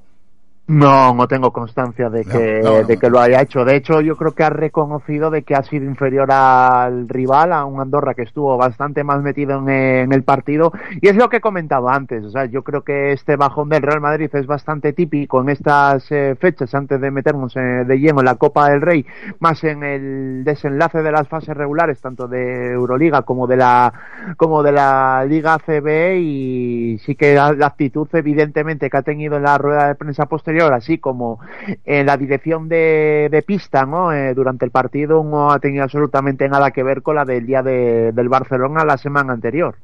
No, 0.68 1.14
no 1.14 1.28
tengo 1.28 1.52
constancia 1.52 2.10
de 2.10 2.24
que, 2.24 2.62
no, 2.64 2.82
no. 2.82 2.84
de 2.84 2.98
que 2.98 3.10
lo 3.10 3.20
haya 3.20 3.42
hecho. 3.42 3.66
De 3.66 3.76
hecho, 3.76 4.00
yo 4.00 4.16
creo 4.16 4.32
que 4.32 4.44
ha 4.44 4.50
reconocido 4.50 5.30
de 5.30 5.44
que 5.44 5.54
ha 5.54 5.64
sido 5.64 5.84
inferior 5.86 6.32
al 6.32 7.10
rival, 7.10 7.52
a 7.52 7.66
un 7.66 7.82
Andorra 7.82 8.14
que 8.14 8.22
estuvo 8.22 8.56
bastante 8.58 9.04
más 9.04 9.22
metido 9.22 9.58
en, 9.58 9.70
en 9.70 10.14
el 10.14 10.24
partido. 10.24 10.72
Y 11.02 11.10
es 11.10 11.16
lo 11.16 11.30
que 11.30 11.38
he 11.38 11.42
comentado 11.42 11.90
antes. 11.90 12.24
O 12.24 12.30
sea, 12.30 12.46
yo 12.46 12.64
creo 12.64 12.84
que 12.84 13.12
este 13.12 13.36
bajón 13.36 13.68
del 13.68 13.82
Real 13.82 14.00
Madrid 14.00 14.30
es 14.34 14.46
bastante 14.46 14.94
típico 14.94 15.42
en 15.42 15.50
estas 15.50 16.10
eh, 16.12 16.36
fechas 16.40 16.74
antes 16.74 17.02
de 17.02 17.12
meternos 17.12 17.54
eh, 17.58 17.84
de 17.86 18.00
lleno 18.00 18.20
en 18.20 18.26
la 18.26 18.36
Copa 18.36 18.70
del 18.70 18.82
Rey, 18.82 19.06
más 19.40 19.64
en 19.66 19.84
el 19.84 20.44
desenlace 20.46 21.02
de 21.02 21.12
las 21.12 21.28
fases 21.28 21.58
regulares, 21.58 22.00
tanto 22.00 22.28
de 22.28 22.72
Euroliga 22.72 23.24
como 23.24 23.46
de 23.46 23.58
la, 23.58 23.92
como 24.38 24.64
de 24.64 24.72
la 24.72 25.26
Liga 25.28 25.58
CB. 25.58 26.18
Y 26.22 27.00
sí 27.00 27.16
que 27.16 27.36
la, 27.36 27.52
la 27.52 27.68
actitud, 27.68 28.08
evidentemente, 28.14 28.90
que 28.90 28.98
ha 28.98 29.02
tenido 29.02 29.36
en 29.36 29.44
la 29.44 29.58
rueda 29.58 29.88
de 29.88 29.96
prensa 29.96 30.28
posterior, 30.28 30.51
así 30.60 30.98
como 30.98 31.40
en 31.86 32.06
la 32.06 32.18
dirección 32.18 32.68
de, 32.70 33.28
de 33.32 33.42
pista, 33.42 33.86
¿no? 33.86 34.12
Eh, 34.14 34.34
durante 34.34 34.66
el 34.66 34.72
partido 34.72 35.24
no 35.24 35.52
ha 35.52 35.60
tenido 35.60 35.84
absolutamente 35.84 36.48
nada 36.50 36.72
que 36.72 36.84
ver 36.84 37.02
con 37.02 37.16
la 37.16 37.26
del 37.26 37.46
día 37.46 37.62
de- 37.64 38.12
del 38.12 38.30
Barcelona 38.30 38.84
la 38.86 38.98
semana 38.98 39.34
anterior. 39.34 39.76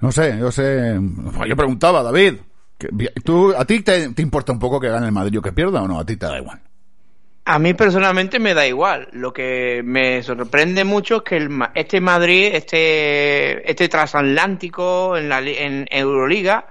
No 0.00 0.12
sé, 0.12 0.36
yo 0.38 0.50
sé. 0.52 0.98
Yo 1.48 1.56
preguntaba, 1.56 2.02
David, 2.02 2.34
que- 2.78 2.88
¿tú, 3.24 3.54
¿a 3.56 3.64
ti 3.64 3.80
te, 3.80 4.10
te 4.10 4.22
importa 4.22 4.52
un 4.52 4.58
poco 4.58 4.78
que 4.80 4.88
gane 4.88 5.06
el 5.06 5.12
Madrid 5.12 5.38
o 5.38 5.42
que 5.42 5.52
pierda 5.52 5.82
o 5.82 5.88
no? 5.88 5.98
A 5.98 6.04
ti 6.06 6.16
te 6.16 6.26
da 6.26 6.38
igual. 6.38 6.60
A 7.48 7.58
mí 7.60 7.74
personalmente 7.74 8.40
me 8.40 8.54
da 8.54 8.66
igual. 8.66 9.08
Lo 9.12 9.32
que 9.32 9.80
me 9.84 10.20
sorprende 10.24 10.82
mucho 10.84 11.18
es 11.18 11.22
que 11.22 11.36
el, 11.36 11.48
Ma- 11.48 11.70
este 11.74 12.00
Madrid, 12.00 12.50
este, 12.52 13.70
este 13.70 13.88
transatlántico 13.88 15.16
en 15.16 15.28
la 15.28 15.40
en 15.40 15.86
Euroliga, 15.90 16.66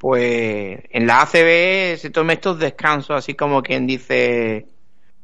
pues 0.00 0.80
en 0.90 1.06
la 1.06 1.20
ACB 1.20 1.98
se 1.98 2.08
tome 2.10 2.32
estos 2.32 2.58
descansos, 2.58 3.10
así 3.14 3.34
como 3.34 3.62
quien 3.62 3.86
dice 3.86 4.66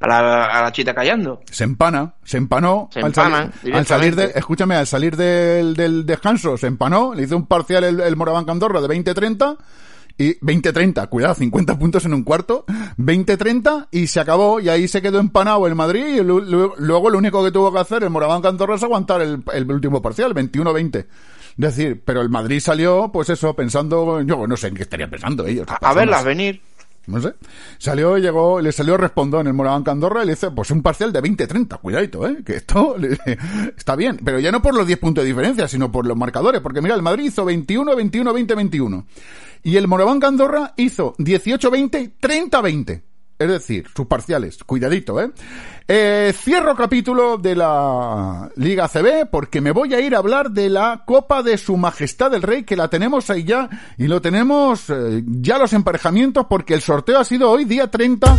a 0.00 0.06
la, 0.06 0.44
a 0.44 0.62
la 0.64 0.70
chita 0.72 0.94
callando. 0.94 1.40
Se 1.50 1.64
empana, 1.64 2.12
se 2.22 2.36
empanó. 2.36 2.90
Se 2.92 3.00
al, 3.00 3.06
empanan 3.06 3.52
salir, 3.54 3.74
al 3.74 3.86
salir 3.86 4.14
de, 4.16 4.32
escúchame, 4.34 4.74
al 4.76 4.86
salir 4.86 5.16
del, 5.16 5.74
del 5.74 6.04
descanso, 6.04 6.58
se 6.58 6.66
empanó, 6.66 7.14
le 7.14 7.22
hizo 7.22 7.38
un 7.38 7.46
parcial 7.46 7.84
el, 7.84 8.00
el 8.00 8.16
Moraván 8.16 8.44
Andorra 8.50 8.82
de 8.82 8.88
20-30 8.88 9.56
y 10.18 10.34
20-30, 10.40 11.08
cuidado, 11.08 11.34
50 11.34 11.78
puntos 11.78 12.04
en 12.04 12.12
un 12.12 12.22
cuarto, 12.22 12.66
20-30 12.98 13.88
y 13.90 14.06
se 14.08 14.20
acabó 14.20 14.60
y 14.60 14.68
ahí 14.68 14.88
se 14.88 15.00
quedó 15.00 15.20
empanado 15.20 15.66
el 15.66 15.74
Madrid 15.74 16.06
y 16.06 16.22
lu- 16.22 16.40
lu- 16.40 16.74
luego 16.78 17.08
lo 17.10 17.16
único 17.18 17.42
que 17.42 17.50
tuvo 17.50 17.72
que 17.72 17.78
hacer 17.78 18.02
el 18.02 18.10
Moraván 18.10 18.44
Andorra 18.44 18.74
es 18.76 18.82
aguantar 18.82 19.22
el, 19.22 19.42
el 19.54 19.70
último 19.72 20.02
parcial, 20.02 20.34
21-20. 20.34 21.06
Es 21.58 21.76
decir, 21.76 22.02
pero 22.04 22.20
el 22.20 22.28
Madrid 22.28 22.60
salió, 22.60 23.10
pues 23.12 23.30
eso, 23.30 23.54
pensando, 23.54 24.20
yo 24.22 24.46
no 24.46 24.56
sé 24.56 24.68
en 24.68 24.74
qué 24.74 24.82
estarían 24.82 25.08
pensando 25.10 25.46
ellos. 25.46 25.66
A 25.80 25.94
verlas 25.94 26.24
venir. 26.24 26.60
No 27.06 27.20
sé. 27.20 27.34
Salió, 27.78 28.18
llegó, 28.18 28.60
le 28.60 28.72
salió 28.72 28.96
respondón 28.96 29.46
el 29.46 29.52
Moraván 29.54 29.84
Candorra 29.84 30.24
y 30.24 30.26
le 30.26 30.32
dice, 30.32 30.50
pues 30.50 30.72
un 30.72 30.82
parcial 30.82 31.12
de 31.12 31.22
20-30, 31.22 31.80
cuidadito, 31.80 32.26
eh, 32.28 32.38
que 32.44 32.56
esto 32.56 32.96
le- 32.98 33.16
está 33.76 33.94
bien, 33.94 34.18
pero 34.24 34.40
ya 34.40 34.50
no 34.50 34.60
por 34.60 34.74
los 34.74 34.86
10 34.88 34.98
puntos 34.98 35.22
de 35.22 35.28
diferencia, 35.28 35.68
sino 35.68 35.92
por 35.92 36.04
los 36.04 36.16
marcadores, 36.16 36.60
porque 36.60 36.82
mira, 36.82 36.96
el 36.96 37.02
Madrid 37.02 37.26
hizo 37.26 37.44
21, 37.44 37.94
21, 37.94 38.32
20, 38.34 38.54
21. 38.56 39.06
Y 39.62 39.76
el 39.76 39.86
Moraván 39.88 40.18
Candorra 40.20 40.74
hizo 40.76 41.14
18, 41.18 41.70
20, 41.70 42.12
30, 42.20 42.60
20. 42.60 43.02
Es 43.38 43.48
decir, 43.48 43.86
sus 43.94 44.06
parciales, 44.06 44.64
cuidadito, 44.64 45.20
¿eh? 45.20 45.30
eh 45.86 46.32
cierro 46.34 46.74
capítulo 46.74 47.36
de 47.36 47.54
la 47.54 48.50
Liga 48.56 48.88
CB 48.88 49.26
porque 49.30 49.60
me 49.60 49.72
voy 49.72 49.92
a 49.92 50.00
ir 50.00 50.14
a 50.14 50.18
hablar 50.18 50.50
de 50.50 50.70
la 50.70 51.02
Copa 51.06 51.42
de 51.42 51.58
Su 51.58 51.76
Majestad 51.76 52.32
el 52.34 52.42
Rey, 52.42 52.64
que 52.64 52.76
la 52.76 52.88
tenemos 52.88 53.28
ahí 53.28 53.44
ya 53.44 53.68
y 53.98 54.06
lo 54.06 54.22
tenemos 54.22 54.88
eh, 54.88 55.22
ya 55.26 55.58
los 55.58 55.74
emparejamientos 55.74 56.46
porque 56.48 56.72
el 56.72 56.80
sorteo 56.80 57.18
ha 57.18 57.24
sido 57.24 57.50
hoy 57.50 57.66
día 57.66 57.90
30 57.90 58.36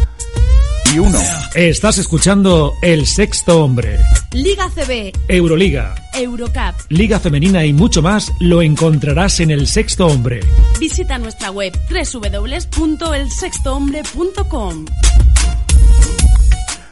y 0.93 0.99
1. 0.99 1.19
Estás 1.55 1.97
escuchando 1.97 2.73
El 2.81 3.07
Sexto 3.07 3.63
Hombre. 3.63 3.99
Liga 4.31 4.69
CB, 4.69 5.13
Euroliga, 5.27 5.95
Eurocup. 6.13 6.75
Liga 6.89 7.19
Femenina 7.19 7.65
y 7.65 7.73
mucho 7.73 8.01
más 8.01 8.31
lo 8.39 8.61
encontrarás 8.61 9.39
en 9.39 9.51
El 9.51 9.67
Sexto 9.67 10.07
Hombre. 10.07 10.39
Visita 10.79 11.17
nuestra 11.17 11.51
web 11.51 11.73
www.elsextohombre.com. 11.89 14.85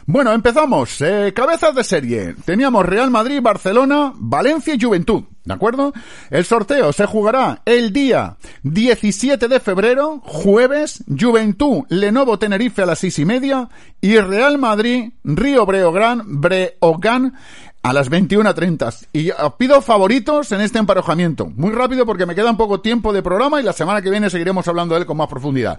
Bueno, 0.08 0.32
empezamos. 0.32 1.00
Eh, 1.00 1.32
cabezas 1.34 1.74
de 1.74 1.82
serie. 1.82 2.36
Teníamos 2.44 2.86
Real 2.86 3.10
Madrid, 3.10 3.40
Barcelona, 3.42 4.12
Valencia 4.14 4.72
y 4.72 4.80
Juventud. 4.80 5.24
¿De 5.44 5.52
acuerdo? 5.52 5.92
El 6.30 6.44
sorteo 6.44 6.92
se 6.92 7.06
jugará 7.06 7.62
el 7.64 7.92
día 7.92 8.36
17 8.62 9.48
de 9.48 9.60
febrero, 9.60 10.20
jueves, 10.24 11.04
Juventud, 11.08 11.84
Lenovo 11.88 12.38
Tenerife 12.38 12.82
a 12.82 12.86
las 12.86 13.00
seis 13.00 13.18
y 13.20 13.24
media 13.24 13.68
y 14.00 14.16
Real 14.18 14.58
Madrid, 14.58 15.12
Río 15.22 15.64
Breogán, 15.64 16.40
Breogán 16.40 17.34
a 17.88 17.92
las 17.92 18.10
21.30. 18.10 19.06
Y 19.12 19.30
os 19.30 19.54
pido 19.54 19.80
favoritos 19.80 20.50
en 20.52 20.60
este 20.60 20.78
emparejamiento. 20.78 21.46
Muy 21.54 21.72
rápido 21.72 22.04
porque 22.04 22.26
me 22.26 22.34
queda 22.34 22.50
un 22.50 22.56
poco 22.56 22.80
tiempo 22.80 23.12
de 23.12 23.22
programa 23.22 23.60
y 23.60 23.62
la 23.64 23.72
semana 23.72 24.02
que 24.02 24.10
viene 24.10 24.28
seguiremos 24.30 24.66
hablando 24.68 24.94
de 24.94 25.02
él 25.02 25.06
con 25.06 25.16
más 25.16 25.28
profundidad. 25.28 25.78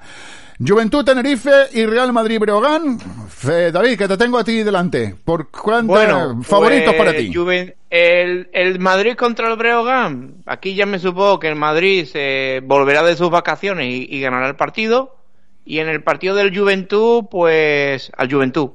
Juventud 0.66 1.04
Tenerife 1.06 1.52
y 1.74 1.86
Real 1.86 2.12
Madrid 2.14 2.40
Breogán. 2.40 2.98
David, 3.44 3.98
que 3.98 4.08
te 4.08 4.18
tengo 4.18 4.38
a 4.40 4.44
ti 4.44 4.64
delante. 4.64 5.16
¿Por 5.24 5.50
cuántos 5.52 5.88
Bueno, 5.96 6.42
favoritos 6.44 6.96
pues, 6.96 6.98
para 6.98 7.14
ti? 7.18 7.32
Juven- 7.34 7.76
el, 7.90 8.50
el 8.54 8.80
Madrid 8.80 9.16
contra 9.16 9.50
el 9.50 9.56
Breogán. 9.58 10.36
Aquí 10.46 10.74
ya 10.76 10.86
me 10.86 11.00
supongo 11.00 11.40
que 11.40 11.48
el 11.50 11.56
Madrid 11.56 12.06
se 12.06 12.62
volverá 12.64 13.04
de 13.04 13.16
sus 13.16 13.30
vacaciones 13.30 13.86
y, 13.88 14.08
y 14.10 14.22
ganará 14.22 14.48
el 14.48 14.56
partido. 14.56 15.16
Y 15.64 15.80
en 15.80 15.90
el 15.90 16.02
partido 16.02 16.34
del 16.34 16.58
Juventud, 16.58 17.26
pues 17.30 18.12
al 18.18 18.32
Juventud. 18.32 18.70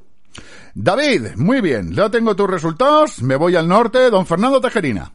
David, 0.74 1.36
muy 1.36 1.60
bien. 1.60 1.92
Ya 1.92 2.10
tengo 2.10 2.36
tus 2.36 2.48
resultados. 2.48 3.22
Me 3.22 3.36
voy 3.36 3.56
al 3.56 3.68
norte. 3.68 4.10
Don 4.10 4.26
Fernando 4.26 4.60
Tejerina. 4.60 5.12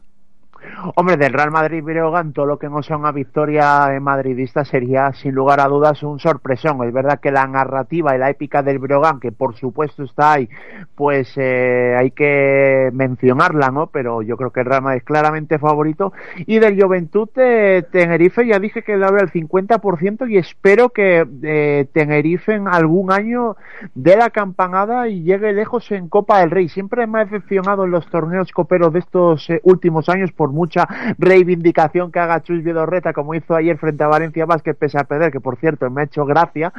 Hombre, 0.94 1.16
del 1.16 1.32
Real 1.32 1.50
Madrid 1.50 1.82
Breogán, 1.82 2.32
todo 2.32 2.46
lo 2.46 2.58
que 2.58 2.68
no 2.68 2.82
sea 2.82 2.96
una 2.96 3.12
victoria 3.12 3.94
eh, 3.94 4.00
madridista 4.00 4.64
sería 4.64 5.12
sin 5.12 5.34
lugar 5.34 5.60
a 5.60 5.66
dudas 5.66 6.02
un 6.02 6.18
sorpresón. 6.18 6.82
Es 6.86 6.92
verdad 6.92 7.20
que 7.20 7.30
la 7.30 7.46
narrativa 7.46 8.14
y 8.14 8.18
la 8.18 8.30
épica 8.30 8.62
del 8.62 8.78
Breogán, 8.78 9.20
que 9.20 9.32
por 9.32 9.56
supuesto 9.56 10.04
está 10.04 10.34
ahí, 10.34 10.48
pues 10.94 11.32
eh, 11.36 11.96
hay 11.98 12.10
que 12.12 12.90
mencionarla, 12.92 13.70
¿no? 13.70 13.88
Pero 13.88 14.22
yo 14.22 14.36
creo 14.36 14.50
que 14.50 14.60
el 14.60 14.66
Real 14.66 14.82
Madrid 14.82 14.98
es 14.98 15.04
claramente 15.04 15.58
favorito. 15.58 16.12
Y 16.46 16.58
del 16.58 16.80
Juventud 16.80 17.28
de 17.34 17.86
Tenerife 17.90 18.46
ya 18.46 18.58
dije 18.58 18.82
que 18.82 18.94
abre 18.94 19.22
el 19.22 19.30
50% 19.30 20.30
y 20.30 20.38
espero 20.38 20.90
que 20.90 21.26
eh, 21.42 21.88
Tenerife 21.92 22.54
en 22.54 22.68
algún 22.68 23.12
año 23.12 23.56
dé 23.94 24.16
la 24.16 24.30
campanada 24.30 25.08
y 25.08 25.22
llegue 25.22 25.52
lejos 25.52 25.90
en 25.90 26.08
Copa 26.08 26.40
del 26.40 26.50
Rey. 26.50 26.68
Siempre 26.68 27.06
me 27.06 27.20
ha 27.20 27.24
decepcionado 27.24 27.84
en 27.84 27.90
los 27.90 28.08
torneos 28.10 28.52
coperos 28.52 28.92
de 28.92 29.00
estos 29.00 29.48
eh, 29.50 29.60
últimos 29.64 30.08
años 30.08 30.32
por 30.32 30.52
mucha 30.58 30.88
reivindicación 31.18 32.10
que 32.10 32.18
haga 32.18 32.42
Chus 32.42 32.64
Vidorreta, 32.64 33.12
como 33.12 33.34
hizo 33.34 33.54
ayer 33.54 33.78
frente 33.78 34.02
a 34.02 34.08
Valencia 34.08 34.44
Vázquez, 34.44 34.76
pese 34.76 34.98
a 34.98 35.04
perder, 35.04 35.30
que 35.30 35.40
por 35.40 35.56
cierto 35.56 35.88
me 35.88 36.02
ha 36.02 36.04
hecho 36.04 36.24
gracia. 36.24 36.72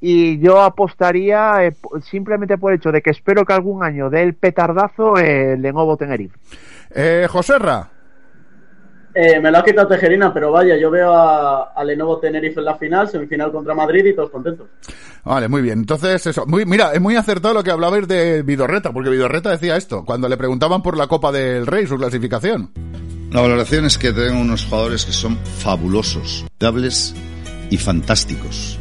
Y 0.00 0.38
yo 0.38 0.60
apostaría 0.60 1.64
eh, 1.64 1.72
simplemente 2.02 2.58
por 2.58 2.72
el 2.72 2.78
hecho 2.78 2.92
de 2.92 3.00
que 3.00 3.10
espero 3.10 3.44
que 3.44 3.54
algún 3.54 3.82
año 3.82 4.10
dé 4.10 4.22
el 4.22 4.34
petardazo 4.34 5.16
eh, 5.16 5.54
el 5.54 5.62
Lenovo 5.62 5.96
Tenerife. 5.96 6.36
Eh, 6.94 7.26
Joserra. 7.30 7.88
Eh, 9.14 9.38
me 9.40 9.50
lo 9.50 9.58
ha 9.58 9.64
quitado 9.64 9.88
Tejerina, 9.88 10.32
pero 10.32 10.50
vaya, 10.50 10.76
yo 10.76 10.90
veo 10.90 11.12
a, 11.12 11.72
a, 11.74 11.84
Lenovo 11.84 12.18
Tenerife 12.18 12.60
en 12.60 12.64
la 12.64 12.76
final, 12.76 13.08
semifinal 13.08 13.52
contra 13.52 13.74
Madrid 13.74 14.06
y 14.06 14.14
todos 14.14 14.30
contentos. 14.30 14.68
Vale, 15.24 15.48
muy 15.48 15.60
bien. 15.60 15.80
Entonces, 15.80 16.26
eso. 16.26 16.46
Muy, 16.46 16.64
mira, 16.64 16.92
es 16.94 17.00
muy 17.00 17.16
acertado 17.16 17.52
lo 17.52 17.62
que 17.62 17.70
hablabais 17.70 18.08
de 18.08 18.42
Vidorreta, 18.42 18.90
porque 18.92 19.10
Vidorreta 19.10 19.50
decía 19.50 19.76
esto, 19.76 20.04
cuando 20.06 20.28
le 20.28 20.38
preguntaban 20.38 20.82
por 20.82 20.96
la 20.96 21.08
Copa 21.08 21.30
del 21.30 21.66
Rey, 21.66 21.86
su 21.86 21.96
clasificación. 21.96 22.70
La 23.32 23.40
valoración 23.40 23.86
es 23.86 23.96
que 23.96 24.12
tengo 24.12 24.38
unos 24.38 24.66
jugadores 24.66 25.06
que 25.06 25.12
son 25.12 25.38
fabulosos, 25.58 26.44
dables 26.60 27.14
y 27.70 27.78
fantásticos. 27.78 28.78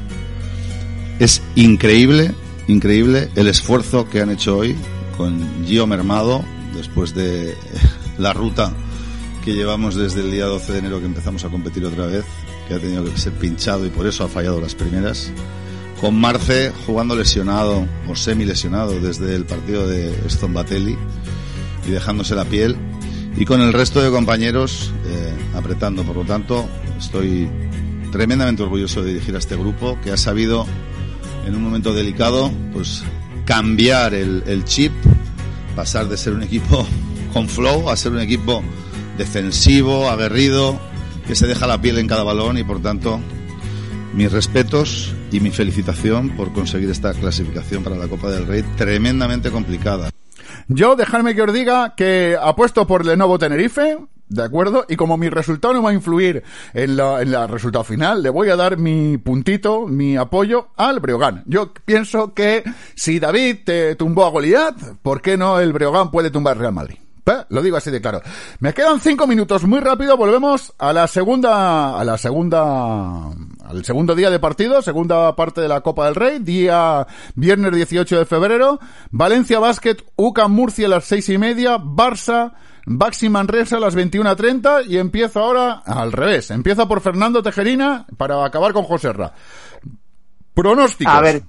Es 1.20 1.41
increíble, 1.56 2.36
increíble 2.68 3.30
el 3.36 3.47
esfuerzo 3.47 4.10
que 4.10 4.20
han 4.20 4.30
hecho 4.30 4.58
hoy 4.58 4.76
con 5.16 5.66
Gio 5.66 5.88
Mermado, 5.88 6.43
después 6.76 7.16
de 7.16 7.56
la 8.18 8.34
ruta 8.34 8.74
que 9.45 9.54
llevamos 9.54 9.95
desde 9.95 10.20
el 10.20 10.32
día 10.32 10.47
12 10.47 10.74
de 10.74 10.80
enero 10.80 10.99
que 10.99 11.06
empezamos 11.06 11.45
a 11.45 11.49
competir 11.49 11.86
otra 11.86 12.08
vez, 12.08 12.26
que 12.68 12.74
ha 12.74 12.80
tenido 12.80 13.06
que 13.06 13.18
ser 13.18 13.32
pinchado 13.32 13.86
y 13.86 13.89
por 13.89 14.06
eso 14.06 14.26
ha 14.26 14.28
fallado 14.28 14.60
las 14.60 14.76
primeras. 14.76 15.32
Con 16.02 16.20
Marce 16.20 16.74
jugando 16.86 17.16
lesionado 17.16 17.88
o 18.06 18.16
semi 18.18 18.43
lesionado 18.43 18.99
desde 18.99 19.34
el 19.34 19.45
partido 19.45 19.88
de 19.88 20.14
Stombatelli 20.30 20.97
y 21.88 21.91
dejándose 21.91 22.36
la 22.36 22.43
piel. 22.43 22.76
Y 23.38 23.45
con 23.45 23.61
el 23.61 23.73
resto 23.73 24.01
de 24.01 24.11
compañeros 24.11 24.91
eh, 25.05 25.34
apretando. 25.55 26.03
Por 26.03 26.17
lo 26.17 26.23
tanto, 26.23 26.67
estoy 26.99 27.49
tremendamente 28.11 28.63
orgulloso 28.63 29.01
de 29.01 29.13
dirigir 29.13 29.36
a 29.36 29.39
este 29.39 29.55
grupo 29.55 29.97
que 30.03 30.11
ha 30.11 30.17
sabido 30.17 30.65
en 31.45 31.55
un 31.55 31.63
momento 31.63 31.93
delicado 31.93 32.51
pues 32.73 33.03
cambiar 33.45 34.13
el, 34.13 34.43
el 34.45 34.65
chip, 34.65 34.91
pasar 35.75 36.07
de 36.07 36.17
ser 36.17 36.34
un 36.34 36.43
equipo 36.43 36.86
con 37.34 37.47
flow 37.47 37.89
a 37.89 37.95
ser 37.95 38.11
un 38.11 38.19
equipo 38.19 38.61
defensivo, 39.17 40.09
aguerrido, 40.09 40.79
que 41.27 41.36
se 41.36 41.47
deja 41.47 41.67
la 41.67 41.82
piel 41.82 41.97
en 41.97 42.07
cada 42.07 42.23
balón 42.23 42.57
y 42.57 42.63
por 42.63 42.82
tanto 42.82 43.19
mis 44.13 44.32
respetos 44.32 45.13
y 45.32 45.39
mi 45.39 45.51
felicitación 45.51 46.32
por 46.32 46.51
conseguir 46.51 46.89
esta 46.89 47.13
clasificación 47.13 47.84
para 47.84 47.95
la 47.95 48.07
Copa 48.07 48.29
del 48.29 48.45
Rey 48.45 48.63
tremendamente 48.75 49.51
complicada. 49.51 50.11
Yo, 50.68 50.95
dejadme 50.95 51.36
que 51.36 51.41
os 51.41 51.53
diga 51.53 51.95
que 51.95 52.38
apuesto 52.39 52.88
por 52.88 53.05
Lenovo 53.05 53.39
Tenerife, 53.39 53.97
¿de 54.28 54.43
acuerdo? 54.43 54.86
Y 54.88 54.95
como 54.95 55.18
mi 55.18 55.30
resultado 55.30 55.74
no 55.74 55.84
va 55.84 55.91
a 55.91 55.93
influir 55.93 56.43
en 56.74 56.95
la, 56.95 57.22
en 57.22 57.32
la 57.32 57.47
resultado 57.47 57.84
final, 57.84 58.24
le 58.24 58.30
voy 58.30 58.49
a 58.49 58.55
dar 58.55 58.78
mi 58.78 59.18
puntito, 59.18 59.88
mi 59.88 60.16
apoyo 60.18 60.70
al 60.78 60.99
Breogán. 60.99 61.43
Yo 61.45 61.74
pienso 61.86 62.34
que 62.34 62.64
si 62.95 63.20
David 63.20 63.57
te 63.66 63.95
tumbó 63.95 64.26
a 64.26 64.30
Goliat, 64.30 64.76
¿por 65.01 65.22
qué 65.22 65.38
no 65.38 65.59
el 65.59 65.74
Breogán 65.74 66.12
puede 66.12 66.32
tumbar 66.32 66.57
Real 66.57 66.74
Madrid? 66.74 66.97
Lo 67.49 67.61
digo 67.61 67.78
así 67.78 67.91
de 67.91 68.01
claro. 68.01 68.22
Me 68.59 68.74
quedan 68.74 68.99
cinco 68.99 69.28
minutos 69.28 69.63
muy 69.63 69.80
rápido. 69.80 70.17
Volvemos 70.17 70.74
a 70.78 70.91
la 70.91 71.07
segunda, 71.07 71.99
a 71.99 72.03
la 72.03 72.17
segunda, 72.17 73.30
al 73.65 73.86
segundo 73.86 74.15
día 74.15 74.30
de 74.30 74.39
partido, 74.39 74.82
segunda 74.82 75.36
parte 75.36 75.61
de 75.61 75.67
la 75.67 75.82
Copa 75.82 76.05
del 76.05 76.15
Rey, 76.15 76.39
día 76.39 77.05
viernes 77.36 77.74
18 77.74 78.19
de 78.19 78.26
febrero. 78.26 78.80
Valencia 79.11 79.59
Basket, 79.59 79.97
UCAM 80.15 80.51
Murcia 80.51 80.88
a 80.88 80.89
las 80.89 81.05
seis 81.05 81.30
y 81.30 81.38
media, 81.38 81.78
Barça, 81.78 82.53
Baxi 82.86 83.30
Manresa 83.30 83.78
a 83.78 83.80
las 83.80 83.95
21.30 83.95 84.88
y 84.88 84.97
empiezo 84.97 85.41
ahora 85.41 85.82
al 85.86 86.11
revés. 86.11 86.51
Empieza 86.51 86.88
por 86.88 87.01
Fernando 87.01 87.43
Tejerina 87.43 88.07
para 88.17 88.43
acabar 88.43 88.74
con 88.74 88.84
Joserra. 88.84 89.34
Pronósticos. 90.53 91.13
A 91.13 91.22
ver, 91.22 91.43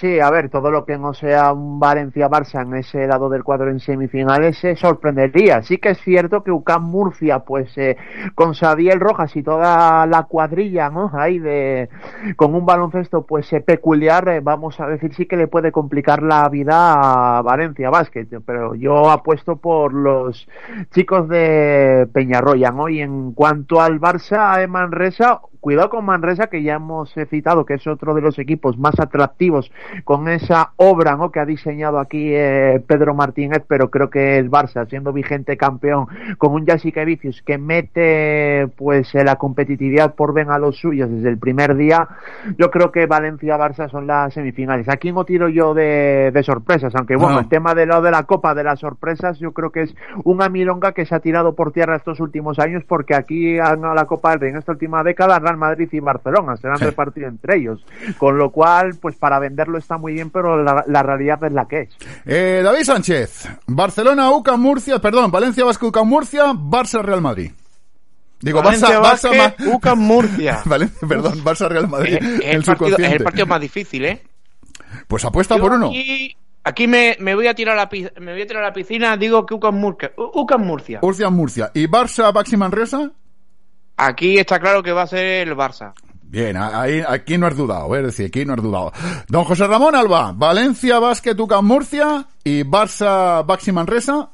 Sí, 0.00 0.18
a 0.18 0.28
ver, 0.28 0.50
todo 0.50 0.72
lo 0.72 0.84
que 0.84 0.98
no 0.98 1.14
sea 1.14 1.52
un 1.52 1.78
Valencia-Barça 1.78 2.62
en 2.62 2.74
ese 2.74 3.06
lado 3.06 3.28
del 3.28 3.44
cuadro 3.44 3.70
en 3.70 3.78
semifinales 3.78 4.58
se 4.58 4.74
sorprendería. 4.74 5.62
Sí 5.62 5.78
que 5.78 5.90
es 5.90 5.98
cierto 6.00 6.42
que 6.42 6.50
UCAM 6.50 6.82
Murcia, 6.82 7.40
pues 7.40 7.78
eh, 7.78 7.96
con 8.34 8.56
Sadiel 8.56 8.98
Rojas 8.98 9.36
y 9.36 9.44
toda 9.44 10.04
la 10.06 10.24
cuadrilla, 10.24 10.90
¿no? 10.90 11.12
Ahí 11.14 11.38
de, 11.38 11.88
con 12.34 12.56
un 12.56 12.66
baloncesto 12.66 13.24
pues 13.24 13.52
eh, 13.52 13.60
peculiar, 13.60 14.28
eh, 14.30 14.40
vamos 14.40 14.80
a 14.80 14.88
decir, 14.88 15.14
sí 15.14 15.26
que 15.26 15.36
le 15.36 15.46
puede 15.46 15.70
complicar 15.70 16.24
la 16.24 16.48
vida 16.48 17.38
a 17.38 17.42
Valencia 17.42 17.88
Basket, 17.88 18.26
pero 18.44 18.74
yo 18.74 19.10
apuesto 19.10 19.56
por 19.56 19.92
los 19.92 20.48
chicos 20.90 21.28
de 21.28 22.08
Peñarroya, 22.12 22.72
¿no? 22.72 22.88
Y 22.88 23.00
en 23.00 23.32
cuanto 23.32 23.80
al 23.80 24.00
Barça, 24.00 24.58
de 24.58 24.66
Manresa, 24.66 25.40
cuidado 25.64 25.88
con 25.88 26.04
Manresa 26.04 26.48
que 26.48 26.62
ya 26.62 26.74
hemos 26.74 27.14
citado 27.30 27.64
que 27.64 27.72
es 27.72 27.86
otro 27.86 28.12
de 28.12 28.20
los 28.20 28.38
equipos 28.38 28.76
más 28.76 29.00
atractivos 29.00 29.72
con 30.04 30.28
esa 30.28 30.72
obra 30.76 31.16
¿no? 31.16 31.32
que 31.32 31.40
ha 31.40 31.46
diseñado 31.46 31.98
aquí 31.98 32.34
eh, 32.34 32.82
Pedro 32.86 33.14
Martínez 33.14 33.62
pero 33.66 33.88
creo 33.88 34.10
que 34.10 34.36
el 34.36 34.50
Barça 34.50 34.86
siendo 34.90 35.14
vigente 35.14 35.56
campeón 35.56 36.06
con 36.36 36.52
un 36.52 36.66
Jessica 36.66 37.02
Vicius 37.04 37.40
que 37.40 37.56
mete 37.56 38.68
pues 38.76 39.14
la 39.14 39.36
competitividad 39.36 40.14
por 40.14 40.34
ven 40.34 40.50
a 40.50 40.58
los 40.58 40.76
suyos 40.76 41.08
desde 41.08 41.30
el 41.30 41.38
primer 41.38 41.76
día 41.76 42.08
yo 42.58 42.70
creo 42.70 42.92
que 42.92 43.06
Valencia 43.06 43.56
Barça 43.56 43.88
son 43.88 44.06
las 44.06 44.34
semifinales 44.34 44.90
aquí 44.90 45.12
no 45.12 45.24
tiro 45.24 45.48
yo 45.48 45.72
de, 45.72 46.30
de 46.30 46.42
sorpresas 46.42 46.94
aunque 46.94 47.16
bueno 47.16 47.36
no. 47.36 47.40
el 47.40 47.48
tema 47.48 47.74
de 47.74 47.86
lo 47.86 48.02
de 48.02 48.10
la 48.10 48.24
Copa 48.24 48.54
de 48.54 48.64
las 48.64 48.80
sorpresas 48.80 49.38
yo 49.38 49.52
creo 49.52 49.72
que 49.72 49.84
es 49.84 49.96
una 50.24 50.50
milonga 50.50 50.92
que 50.92 51.06
se 51.06 51.14
ha 51.14 51.20
tirado 51.20 51.54
por 51.54 51.72
tierra 51.72 51.96
estos 51.96 52.20
últimos 52.20 52.58
años 52.58 52.84
porque 52.86 53.14
aquí 53.14 53.58
a 53.58 53.74
la 53.76 54.04
Copa 54.04 54.32
del 54.32 54.40
Rey 54.40 54.50
en 54.50 54.58
esta 54.58 54.72
última 54.72 55.02
década 55.02 55.40
Real 55.54 55.56
Madrid 55.56 55.88
y 55.92 56.00
Barcelona, 56.00 56.56
se 56.56 56.68
han 56.68 56.78
sí. 56.78 56.84
repartido 56.84 57.28
entre 57.28 57.58
ellos. 57.58 57.84
Con 58.18 58.36
lo 58.38 58.50
cual, 58.50 58.96
pues 59.00 59.16
para 59.16 59.38
venderlo 59.38 59.78
está 59.78 59.96
muy 59.96 60.14
bien, 60.14 60.30
pero 60.30 60.62
la, 60.62 60.84
la 60.86 61.02
realidad 61.02 61.42
es 61.44 61.52
la 61.52 61.66
que 61.66 61.82
es. 61.82 61.96
Eh, 62.24 62.60
David 62.62 62.84
Sánchez, 62.84 63.48
Barcelona, 63.66 64.30
UCA, 64.30 64.56
Murcia, 64.56 64.98
perdón, 64.98 65.30
Valencia, 65.30 65.64
Vasco, 65.64 65.88
UCA, 65.88 66.02
Murcia, 66.04 66.52
Barça, 66.52 67.02
Real 67.02 67.20
Madrid. 67.20 67.52
Digo, 68.40 68.62
Valencia, 68.62 69.00
Barça, 69.00 69.30
Barça, 69.30 69.56
Barça 69.56 69.74
UCA, 69.74 69.94
Murcia. 69.94 70.62
Valencia, 70.66 71.08
perdón, 71.08 71.44
Barça, 71.44 71.68
Real 71.68 71.88
Madrid. 71.88 72.18
Es, 72.20 72.40
es, 72.40 72.54
el 72.54 72.64
partido, 72.64 72.96
es, 72.98 73.12
el 73.12 73.22
partido, 73.22 73.46
más 73.46 73.60
difícil, 73.60 74.04
¿eh? 74.04 74.22
Pues 75.08 75.24
apuesta 75.24 75.56
Yo 75.56 75.62
por 75.62 75.72
uno. 75.72 75.88
Aquí, 75.88 76.36
aquí 76.62 76.86
me, 76.86 77.16
me, 77.20 77.34
voy 77.34 77.46
a 77.46 77.54
tirar 77.54 77.78
a 77.78 77.84
la, 77.84 77.90
me 78.20 78.32
voy 78.32 78.42
a 78.42 78.46
tirar 78.46 78.62
a 78.62 78.68
la 78.68 78.72
piscina, 78.72 79.16
digo 79.16 79.46
que 79.46 79.54
UCA, 79.54 79.70
Murcia. 79.70 80.12
UCA, 80.16 80.58
Murcia. 80.58 80.98
Murcia, 81.02 81.30
Murcia. 81.30 81.70
¿Y 81.74 81.86
Barça, 81.86 82.32
Baxi 82.32 82.56
Manresa? 82.56 83.12
Aquí 83.96 84.38
está 84.38 84.58
claro 84.58 84.82
que 84.82 84.92
va 84.92 85.02
a 85.02 85.06
ser 85.06 85.48
el 85.48 85.54
Barça. 85.56 85.92
Bien, 86.22 86.56
ahí, 86.56 87.00
aquí 87.06 87.38
no 87.38 87.46
has 87.46 87.56
dudado, 87.56 87.94
es 87.94 88.02
decir, 88.02 88.26
aquí 88.26 88.44
no 88.44 88.54
has 88.54 88.62
dudado. 88.62 88.92
Don 89.28 89.44
José 89.44 89.68
Ramón 89.68 89.94
Alba, 89.94 90.32
Valencia, 90.34 90.98
Basket, 90.98 91.38
UCAM, 91.38 91.64
Murcia 91.64 92.26
y 92.42 92.64
Barça, 92.64 93.46
Baxi 93.46 93.70
Manresa. 93.70 94.30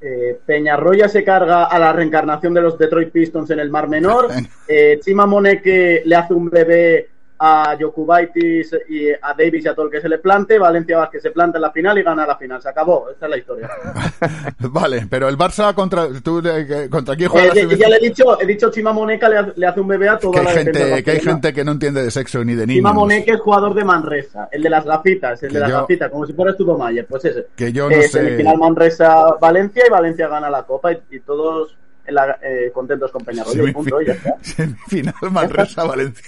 Eh, 0.00 0.40
Peñarroya 0.44 1.08
se 1.08 1.22
carga 1.22 1.66
a 1.66 1.78
la 1.78 1.92
reencarnación 1.92 2.54
de 2.54 2.62
los 2.62 2.78
Detroit 2.78 3.12
Pistons 3.12 3.50
en 3.50 3.60
el 3.60 3.70
Mar 3.70 3.88
Menor. 3.88 4.28
Eh, 4.72 5.00
Chima 5.02 5.26
Moneque 5.26 6.00
le 6.04 6.14
hace 6.14 6.32
un 6.32 6.48
bebé 6.48 7.08
a 7.42 7.74
Jokubaitis 7.80 8.76
y 8.90 9.08
a 9.10 9.32
Davis 9.36 9.64
y 9.64 9.68
a 9.68 9.74
todo 9.74 9.86
el 9.86 9.90
que 9.90 10.02
se 10.02 10.10
le 10.10 10.18
plante. 10.18 10.58
Valencia 10.58 10.98
Vázquez 10.98 11.22
se 11.22 11.30
planta 11.30 11.56
en 11.56 11.62
la 11.62 11.72
final 11.72 11.98
y 11.98 12.02
gana 12.02 12.26
la 12.26 12.36
final. 12.36 12.60
Se 12.60 12.68
acabó. 12.68 13.08
Esta 13.10 13.26
es 13.26 13.30
la 13.30 13.38
historia. 13.38 13.70
vale, 14.58 15.06
pero 15.08 15.26
el 15.26 15.38
Barça 15.38 15.72
contra 15.74 16.06
tú, 16.22 16.42
contra 16.90 17.16
quién 17.16 17.30
juega. 17.30 17.54
Eh, 17.54 17.78
ya 17.78 17.88
le 17.88 17.96
he 17.96 18.00
dicho, 18.00 18.38
he 18.38 18.44
dicho 18.44 18.70
Chima 18.70 18.92
Moneca 18.92 19.26
le, 19.30 19.54
le 19.56 19.66
hace 19.66 19.80
un 19.80 19.88
bebé 19.88 20.10
a 20.10 20.18
toda 20.18 20.38
que 20.38 20.44
la 20.44 20.50
gente, 20.50 21.02
Que 21.02 21.10
hay 21.12 21.20
gente 21.20 21.54
que 21.54 21.64
no 21.64 21.72
entiende 21.72 22.02
de 22.02 22.10
sexo 22.10 22.44
ni 22.44 22.54
de 22.54 22.66
niños. 22.66 22.80
Chima 22.80 22.92
Moneca 22.92 23.32
es 23.32 23.40
jugador 23.40 23.72
de 23.72 23.84
Manresa, 23.84 24.50
el 24.52 24.62
de 24.62 24.68
las 24.68 24.84
gafitas, 24.84 25.42
el 25.42 25.48
que 25.48 25.54
de 25.54 25.60
las 25.60 25.70
yo, 25.70 25.80
gafitas, 25.80 26.10
como 26.10 26.26
si 26.26 26.34
fuera 26.34 26.52
Studo 26.52 26.76
Mayer, 26.76 27.06
pues 27.06 27.24
ese. 27.24 27.46
Que 27.56 27.72
yo 27.72 27.88
no 27.88 27.96
eh, 27.96 28.02
sé. 28.02 28.20
Semifinal 28.20 28.58
Manresa 28.58 29.36
Valencia 29.40 29.84
y 29.86 29.90
Valencia 29.90 30.28
gana 30.28 30.50
la 30.50 30.64
copa 30.64 30.92
y, 30.92 30.98
y 31.10 31.20
todos 31.20 31.74
la, 32.10 32.38
eh, 32.42 32.70
contentos 32.72 33.10
con 33.10 33.24
punto, 33.72 34.00
ya 34.00 34.12
está. 34.12 34.36
Semifinal 34.42 35.14
Manresa 35.30 35.84
Valencia. 35.84 36.24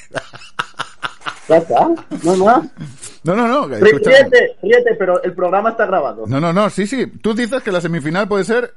Ya 1.49 1.57
está, 1.57 1.89
no 2.23 2.37
más. 2.37 2.65
No, 3.25 3.37
no, 3.37 3.47
no. 3.47 3.67
Ríete, 3.69 4.57
ríete, 4.63 4.95
pero 4.99 5.23
el 5.23 5.33
programa 5.33 5.71
está 5.71 5.87
grabado. 5.87 6.25
No, 6.27 6.41
no, 6.41 6.53
no, 6.53 6.71
sí, 6.71 6.87
sí. 6.87 7.07
Tú 7.07 7.35
dices 7.35 7.63
que 7.63 7.73
la 7.73 7.81
semifinal 7.81 8.29
puede 8.29 8.45
ser 8.45 8.75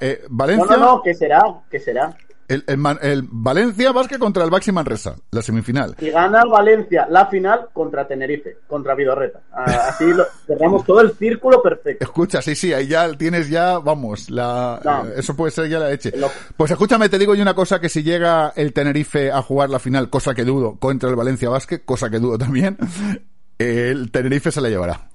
eh, 0.00 0.24
Valencia. 0.28 0.76
No, 0.76 0.76
no, 0.76 0.96
no, 0.96 1.02
que 1.02 1.14
será, 1.14 1.42
que 1.70 1.78
será. 1.78 2.16
El, 2.50 2.64
el, 2.66 2.98
el 3.02 3.28
Valencia 3.30 3.92
Basque 3.92 4.18
contra 4.18 4.42
el 4.42 4.50
Baxi 4.50 4.72
Manresa, 4.72 5.14
la 5.30 5.40
semifinal. 5.40 5.94
Y 6.00 6.10
gana 6.10 6.44
Valencia 6.44 7.06
la 7.08 7.26
final 7.26 7.68
contra 7.72 8.08
Tenerife, 8.08 8.56
contra 8.66 8.96
Vidorreta. 8.96 9.40
Así 9.52 10.06
lo, 10.12 10.24
cerramos 10.48 10.84
todo 10.84 11.00
el 11.00 11.12
círculo 11.12 11.62
perfecto. 11.62 12.04
Escucha, 12.04 12.42
sí, 12.42 12.56
sí, 12.56 12.72
ahí 12.72 12.88
ya 12.88 13.08
tienes 13.12 13.48
ya, 13.48 13.78
vamos, 13.78 14.30
la, 14.30 14.80
no. 14.84 15.06
eso 15.16 15.36
puede 15.36 15.52
ser 15.52 15.68
ya 15.68 15.78
la 15.78 15.90
leche. 15.90 16.12
Pues 16.56 16.72
escúchame, 16.72 17.08
te 17.08 17.20
digo 17.20 17.36
yo 17.36 17.42
una 17.42 17.54
cosa, 17.54 17.80
que 17.80 17.88
si 17.88 18.02
llega 18.02 18.52
el 18.56 18.72
Tenerife 18.72 19.30
a 19.30 19.42
jugar 19.42 19.70
la 19.70 19.78
final, 19.78 20.10
cosa 20.10 20.34
que 20.34 20.44
dudo, 20.44 20.76
contra 20.80 21.08
el 21.08 21.14
Valencia 21.14 21.48
Basque, 21.48 21.84
cosa 21.84 22.10
que 22.10 22.18
dudo 22.18 22.36
también, 22.36 22.76
el 23.58 24.10
Tenerife 24.10 24.50
se 24.50 24.60
la 24.60 24.68
llevará. 24.70 25.09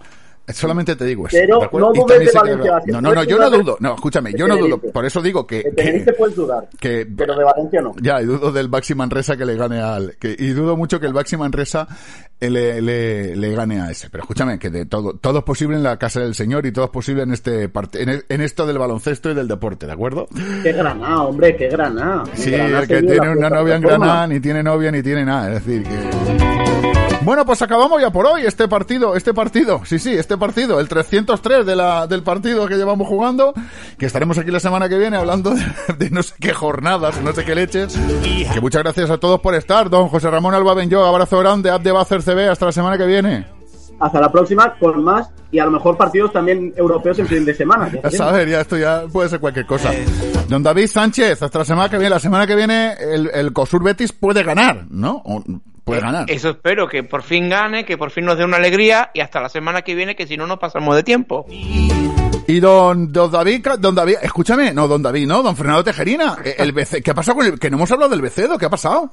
Solamente 0.48 0.96
te 0.96 1.06
digo 1.06 1.28
eso. 1.28 1.38
Pero 1.40 1.60
no 1.74 1.92
dudes 1.94 2.20
de 2.20 2.26
que- 2.26 2.32
Valencia. 2.38 2.82
No, 2.88 3.02
no, 3.02 3.14
no, 3.16 3.24
yo 3.24 3.38
no 3.40 3.50
dudo. 3.50 3.78
No, 3.80 3.96
escúchame, 3.96 4.34
yo 4.34 4.48
no 4.48 4.58
dudo. 4.58 4.78
Por 4.80 5.06
eso 5.06 5.22
digo 5.22 5.46
que. 5.48 5.64
De 5.76 6.14
puedes 6.18 6.36
dudar, 6.36 6.68
que- 6.80 7.06
pero 7.18 7.36
de 7.38 7.44
Valencia 7.44 7.82
no. 7.82 7.94
Ya, 8.02 8.22
y 8.22 8.26
dudo 8.26 8.52
del 8.52 8.68
Baxi 8.68 8.94
Manresa 8.96 9.36
que 9.38 9.46
le 9.46 9.56
gane 9.56 9.80
al. 9.82 10.16
Que, 10.20 10.36
y 10.38 10.50
dudo 10.50 10.78
mucho 10.78 11.00
que 11.00 11.08
el 11.08 11.14
Baxi 11.14 11.36
Manresa 11.38 11.88
eh, 12.40 12.50
le, 12.50 12.82
le, 12.82 13.36
le 13.36 13.56
gane 13.56 13.82
a 13.82 13.90
ese. 13.92 14.10
Pero 14.10 14.24
escúchame, 14.24 14.60
que 14.60 14.70
de 14.70 14.86
todo, 14.86 15.14
todo 15.14 15.40
es 15.40 15.44
posible 15.44 15.78
en 15.78 15.84
la 15.84 15.98
casa 15.98 16.20
del 16.20 16.36
Señor 16.36 16.66
y 16.66 16.72
todo 16.72 16.86
es 16.86 16.92
posible 16.92 17.24
en 17.24 17.32
este 17.34 17.68
parte, 17.70 18.04
en, 18.04 18.24
en 18.28 18.42
esto 18.42 18.66
del 18.68 18.78
baloncesto 18.78 19.32
y 19.32 19.34
del 19.34 19.48
deporte, 19.48 19.86
¿de 19.88 19.94
acuerdo? 19.94 20.28
Qué 20.62 20.72
granada, 20.74 21.22
hombre, 21.24 21.56
qué 21.56 21.68
granada. 21.70 22.24
En 22.32 22.38
Sí, 22.38 22.54
el 22.54 22.88
que 22.88 23.02
tiene 23.02 23.30
una 23.32 23.50
novia 23.50 23.76
en. 23.76 23.82
Granada, 23.82 24.28
ni 24.28 24.40
tiene 24.40 24.62
novia, 24.64 24.92
ni 24.92 25.02
tiene 25.02 25.26
nada. 25.26 25.54
Es 25.56 25.66
decir, 25.66 25.84
que... 25.84 27.05
Bueno, 27.26 27.44
pues 27.44 27.60
acabamos 27.64 28.00
ya 28.00 28.12
por 28.12 28.28
hoy 28.28 28.44
este 28.46 28.68
partido, 28.68 29.16
este 29.16 29.34
partido, 29.34 29.82
sí, 29.84 29.98
sí, 29.98 30.14
este 30.14 30.38
partido, 30.38 30.80
el 30.80 30.88
303 30.88 31.66
de 31.66 31.76
la, 31.76 32.06
del 32.06 32.22
partido 32.22 32.68
que 32.68 32.76
llevamos 32.76 33.08
jugando, 33.08 33.52
que 33.98 34.06
estaremos 34.06 34.38
aquí 34.38 34.52
la 34.52 34.60
semana 34.60 34.88
que 34.88 34.98
viene 35.00 35.18
hablando 35.18 35.50
de, 35.56 35.64
de 35.98 36.10
no 36.12 36.22
sé 36.22 36.36
qué 36.40 36.54
jornadas, 36.54 37.20
no 37.22 37.34
sé 37.34 37.44
qué 37.44 37.56
leches. 37.56 37.98
Que 38.54 38.62
muchas 38.62 38.84
gracias 38.84 39.10
a 39.10 39.18
todos 39.18 39.40
por 39.42 39.56
estar, 39.56 39.90
don 39.90 40.08
José 40.08 40.30
Ramón 40.30 40.54
Alba 40.54 40.76
Benyo, 40.76 41.04
abrazo 41.04 41.40
grande, 41.40 41.72
App 41.72 41.82
de 41.82 41.92
Bacer 41.92 42.22
CB, 42.22 42.50
hasta 42.52 42.68
la 42.68 42.72
semana 42.72 42.96
que 42.98 43.08
viene. 43.08 43.48
Hasta 44.00 44.22
la 44.22 44.32
próxima 44.32 44.76
con 44.78 45.04
más 45.04 45.30
y 45.52 45.58
a 45.58 45.66
lo 45.66 45.72
mejor 45.72 45.98
partidos 45.98 46.32
también 46.32 46.74
europeos 46.78 47.18
en 47.18 47.28
fin 47.28 47.44
de 47.44 47.56
semana. 47.56 47.90
ya 47.92 48.12
saber, 48.12 48.48
ya 48.50 48.62
esto 48.62 48.78
ya 48.78 49.04
puede 49.12 49.30
ser 49.30 49.40
cualquier 49.40 49.66
cosa. 49.66 49.92
Don 50.48 50.62
David 50.62 50.88
Sánchez, 50.88 51.42
hasta 51.42 51.60
la 51.60 51.66
semana 51.66 51.90
que 51.90 51.98
viene, 51.98 52.10
la 52.12 52.20
semana 52.20 52.46
que 52.46 52.56
viene 52.56 52.94
el, 53.00 53.32
el 53.34 53.52
Cosur 53.52 53.84
Betis 53.84 54.12
puede 54.12 54.44
ganar, 54.44 54.86
¿no? 54.92 55.24
O- 55.26 55.44
puede 55.86 56.02
ganar. 56.02 56.30
Eso 56.30 56.50
espero, 56.50 56.90
que 56.90 57.04
por 57.04 57.24
fin 57.24 57.48
gane, 57.48 57.86
que 57.86 57.98
por 57.98 58.12
fin 58.12 58.26
nos 58.26 58.38
dé 58.38 58.44
una 58.44 58.58
alegría 58.58 59.12
y 59.14 59.22
hasta 59.22 59.40
la 59.40 59.48
semana 59.48 59.84
que 59.84 59.96
viene, 59.96 60.16
que 60.16 60.28
si 60.28 60.36
no 60.36 60.48
nos 60.48 60.58
pasamos 60.58 60.96
de 60.96 61.04
tiempo. 61.04 61.46
Y 62.48 62.60
don, 62.60 63.12
don 63.12 63.32
David, 63.32 63.66
don 63.80 63.96
David, 63.96 64.18
escúchame, 64.22 64.74
no, 64.74 64.88
don 64.88 65.02
David, 65.02 65.28
no, 65.28 65.42
don 65.42 65.56
Fernando 65.56 65.84
Tejerina, 65.84 66.38
eh, 66.44 66.56
el 66.58 66.74
BC, 66.74 67.02
¿qué 67.02 67.12
ha 67.12 67.16
pasado 67.16 67.38
con 67.38 67.46
el, 67.46 67.60
que 67.60 67.70
no 67.70 67.78
hemos 67.78 67.92
hablado 67.92 68.12
del 68.12 68.22
Becedo? 68.22 68.58
¿Qué 68.58 68.66
ha 68.66 68.70
pasado? 68.70 69.12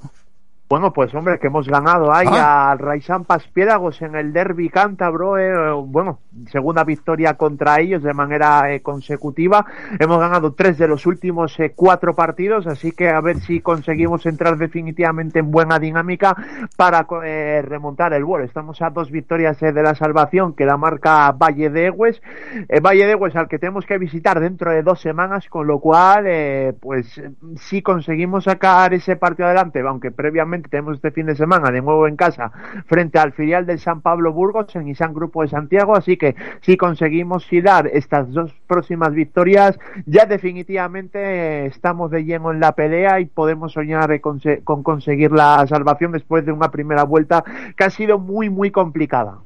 Bueno, 0.72 0.90
pues 0.90 1.14
hombre, 1.14 1.38
que 1.38 1.48
hemos 1.48 1.68
ganado 1.68 2.10
ahí 2.10 2.26
Ah. 2.30 2.70
al 2.70 2.78
Raizán 2.78 3.24
Paspiéragos 3.26 4.00
en 4.00 4.14
el 4.14 4.32
derby 4.32 4.70
cántabro. 4.70 5.36
eh, 5.36 5.70
bueno, 5.84 6.20
segunda 6.50 6.82
victoria 6.82 7.34
contra 7.34 7.78
ellos 7.78 8.02
de 8.02 8.14
manera 8.14 8.72
eh, 8.72 8.80
consecutiva. 8.80 9.66
Hemos 9.98 10.18
ganado 10.18 10.54
tres 10.54 10.78
de 10.78 10.88
los 10.88 11.04
últimos 11.04 11.60
eh, 11.60 11.74
cuatro 11.76 12.14
partidos, 12.14 12.66
así 12.66 12.92
que 12.92 13.10
a 13.10 13.20
ver 13.20 13.40
si 13.40 13.60
conseguimos 13.60 14.24
entrar 14.24 14.56
definitivamente 14.56 15.40
en 15.40 15.50
buena 15.50 15.78
dinámica 15.78 16.34
para 16.74 17.06
eh, 17.22 17.60
remontar 17.62 18.14
el 18.14 18.24
vuelo. 18.24 18.46
Estamos 18.46 18.80
a 18.80 18.88
dos 18.88 19.10
victorias 19.10 19.62
eh, 19.62 19.72
de 19.72 19.82
la 19.82 19.94
salvación 19.94 20.54
que 20.54 20.64
la 20.64 20.78
marca 20.78 21.32
Valle 21.32 21.68
de 21.68 21.88
Egües. 21.88 22.22
Eh, 22.70 22.80
Valle 22.80 23.04
de 23.04 23.12
Egües 23.12 23.36
al 23.36 23.46
que 23.46 23.58
tenemos 23.58 23.84
que 23.84 23.98
visitar 23.98 24.40
dentro 24.40 24.70
de 24.70 24.82
dos 24.82 25.02
semanas, 25.02 25.50
con 25.50 25.66
lo 25.66 25.80
cual, 25.80 26.24
eh, 26.26 26.72
pues 26.80 27.20
si 27.56 27.82
conseguimos 27.82 28.44
sacar 28.44 28.94
ese 28.94 29.16
partido 29.16 29.48
adelante, 29.48 29.78
aunque 29.80 30.10
previamente 30.10 30.61
tenemos 30.68 30.96
este 30.96 31.10
fin 31.10 31.26
de 31.26 31.36
semana 31.36 31.70
de 31.70 31.80
nuevo 31.80 32.06
en 32.06 32.16
casa 32.16 32.52
frente 32.86 33.18
al 33.18 33.32
filial 33.32 33.66
del 33.66 33.78
San 33.78 34.00
Pablo 34.00 34.32
Burgos 34.32 34.74
en 34.76 34.88
Isan 34.88 35.14
Grupo 35.14 35.42
de 35.42 35.48
Santiago, 35.48 35.96
así 35.96 36.16
que 36.16 36.34
si 36.60 36.76
conseguimos 36.76 37.50
hilar 37.52 37.88
estas 37.92 38.30
dos 38.32 38.52
próximas 38.66 39.12
victorias, 39.12 39.78
ya 40.06 40.26
definitivamente 40.26 41.66
estamos 41.66 42.10
de 42.10 42.24
lleno 42.24 42.52
en 42.52 42.60
la 42.60 42.72
pelea 42.72 43.20
y 43.20 43.26
podemos 43.26 43.72
soñar 43.72 44.20
con 44.20 44.82
conseguir 44.82 45.32
la 45.32 45.66
salvación 45.66 46.12
después 46.12 46.44
de 46.44 46.52
una 46.52 46.70
primera 46.70 47.04
vuelta 47.04 47.44
que 47.76 47.84
ha 47.84 47.90
sido 47.90 48.18
muy 48.18 48.50
muy 48.50 48.70
complicada. 48.70 49.38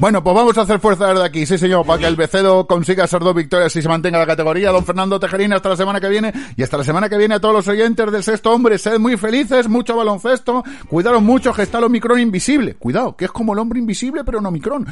Bueno, 0.00 0.22
pues 0.22 0.34
vamos 0.34 0.56
a 0.56 0.62
hacer 0.62 0.78
fuerza 0.78 1.08
desde 1.08 1.24
aquí, 1.24 1.44
sí 1.44 1.58
señor, 1.58 1.84
para 1.84 1.98
que 1.98 2.06
el 2.06 2.16
Becedo 2.16 2.66
consiga 2.66 3.04
esas 3.04 3.20
dos 3.20 3.34
victorias 3.34 3.74
y 3.74 3.82
se 3.82 3.88
mantenga 3.88 4.18
la 4.18 4.26
categoría. 4.26 4.70
Don 4.70 4.84
Fernando 4.84 5.18
Tejerina, 5.18 5.56
hasta 5.56 5.70
la 5.70 5.76
semana 5.76 6.00
que 6.00 6.08
viene. 6.08 6.32
Y 6.56 6.62
hasta 6.62 6.76
la 6.76 6.84
semana 6.84 7.08
que 7.08 7.16
viene 7.16 7.34
a 7.34 7.40
todos 7.40 7.54
los 7.54 7.68
oyentes 7.68 8.10
del 8.10 8.22
sexto 8.22 8.52
hombre, 8.52 8.78
sed 8.78 8.98
muy 8.98 9.16
felices, 9.16 9.68
mucho 9.78 9.96
baloncesto, 9.96 10.64
cuidaros 10.88 11.22
mucho, 11.22 11.52
que 11.52 11.62
está 11.62 11.78
el 11.78 11.84
Omicron 11.84 12.18
invisible. 12.18 12.74
Cuidado, 12.74 13.16
que 13.16 13.26
es 13.26 13.30
como 13.30 13.52
el 13.52 13.60
hombre 13.60 13.78
invisible, 13.78 14.24
pero 14.24 14.40
no 14.40 14.48
Omicron. 14.48 14.84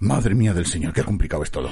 Madre 0.00 0.34
mía 0.34 0.52
del 0.52 0.66
señor, 0.66 0.92
qué 0.92 1.02
complicado 1.02 1.42
es 1.42 1.50
todo. 1.50 1.70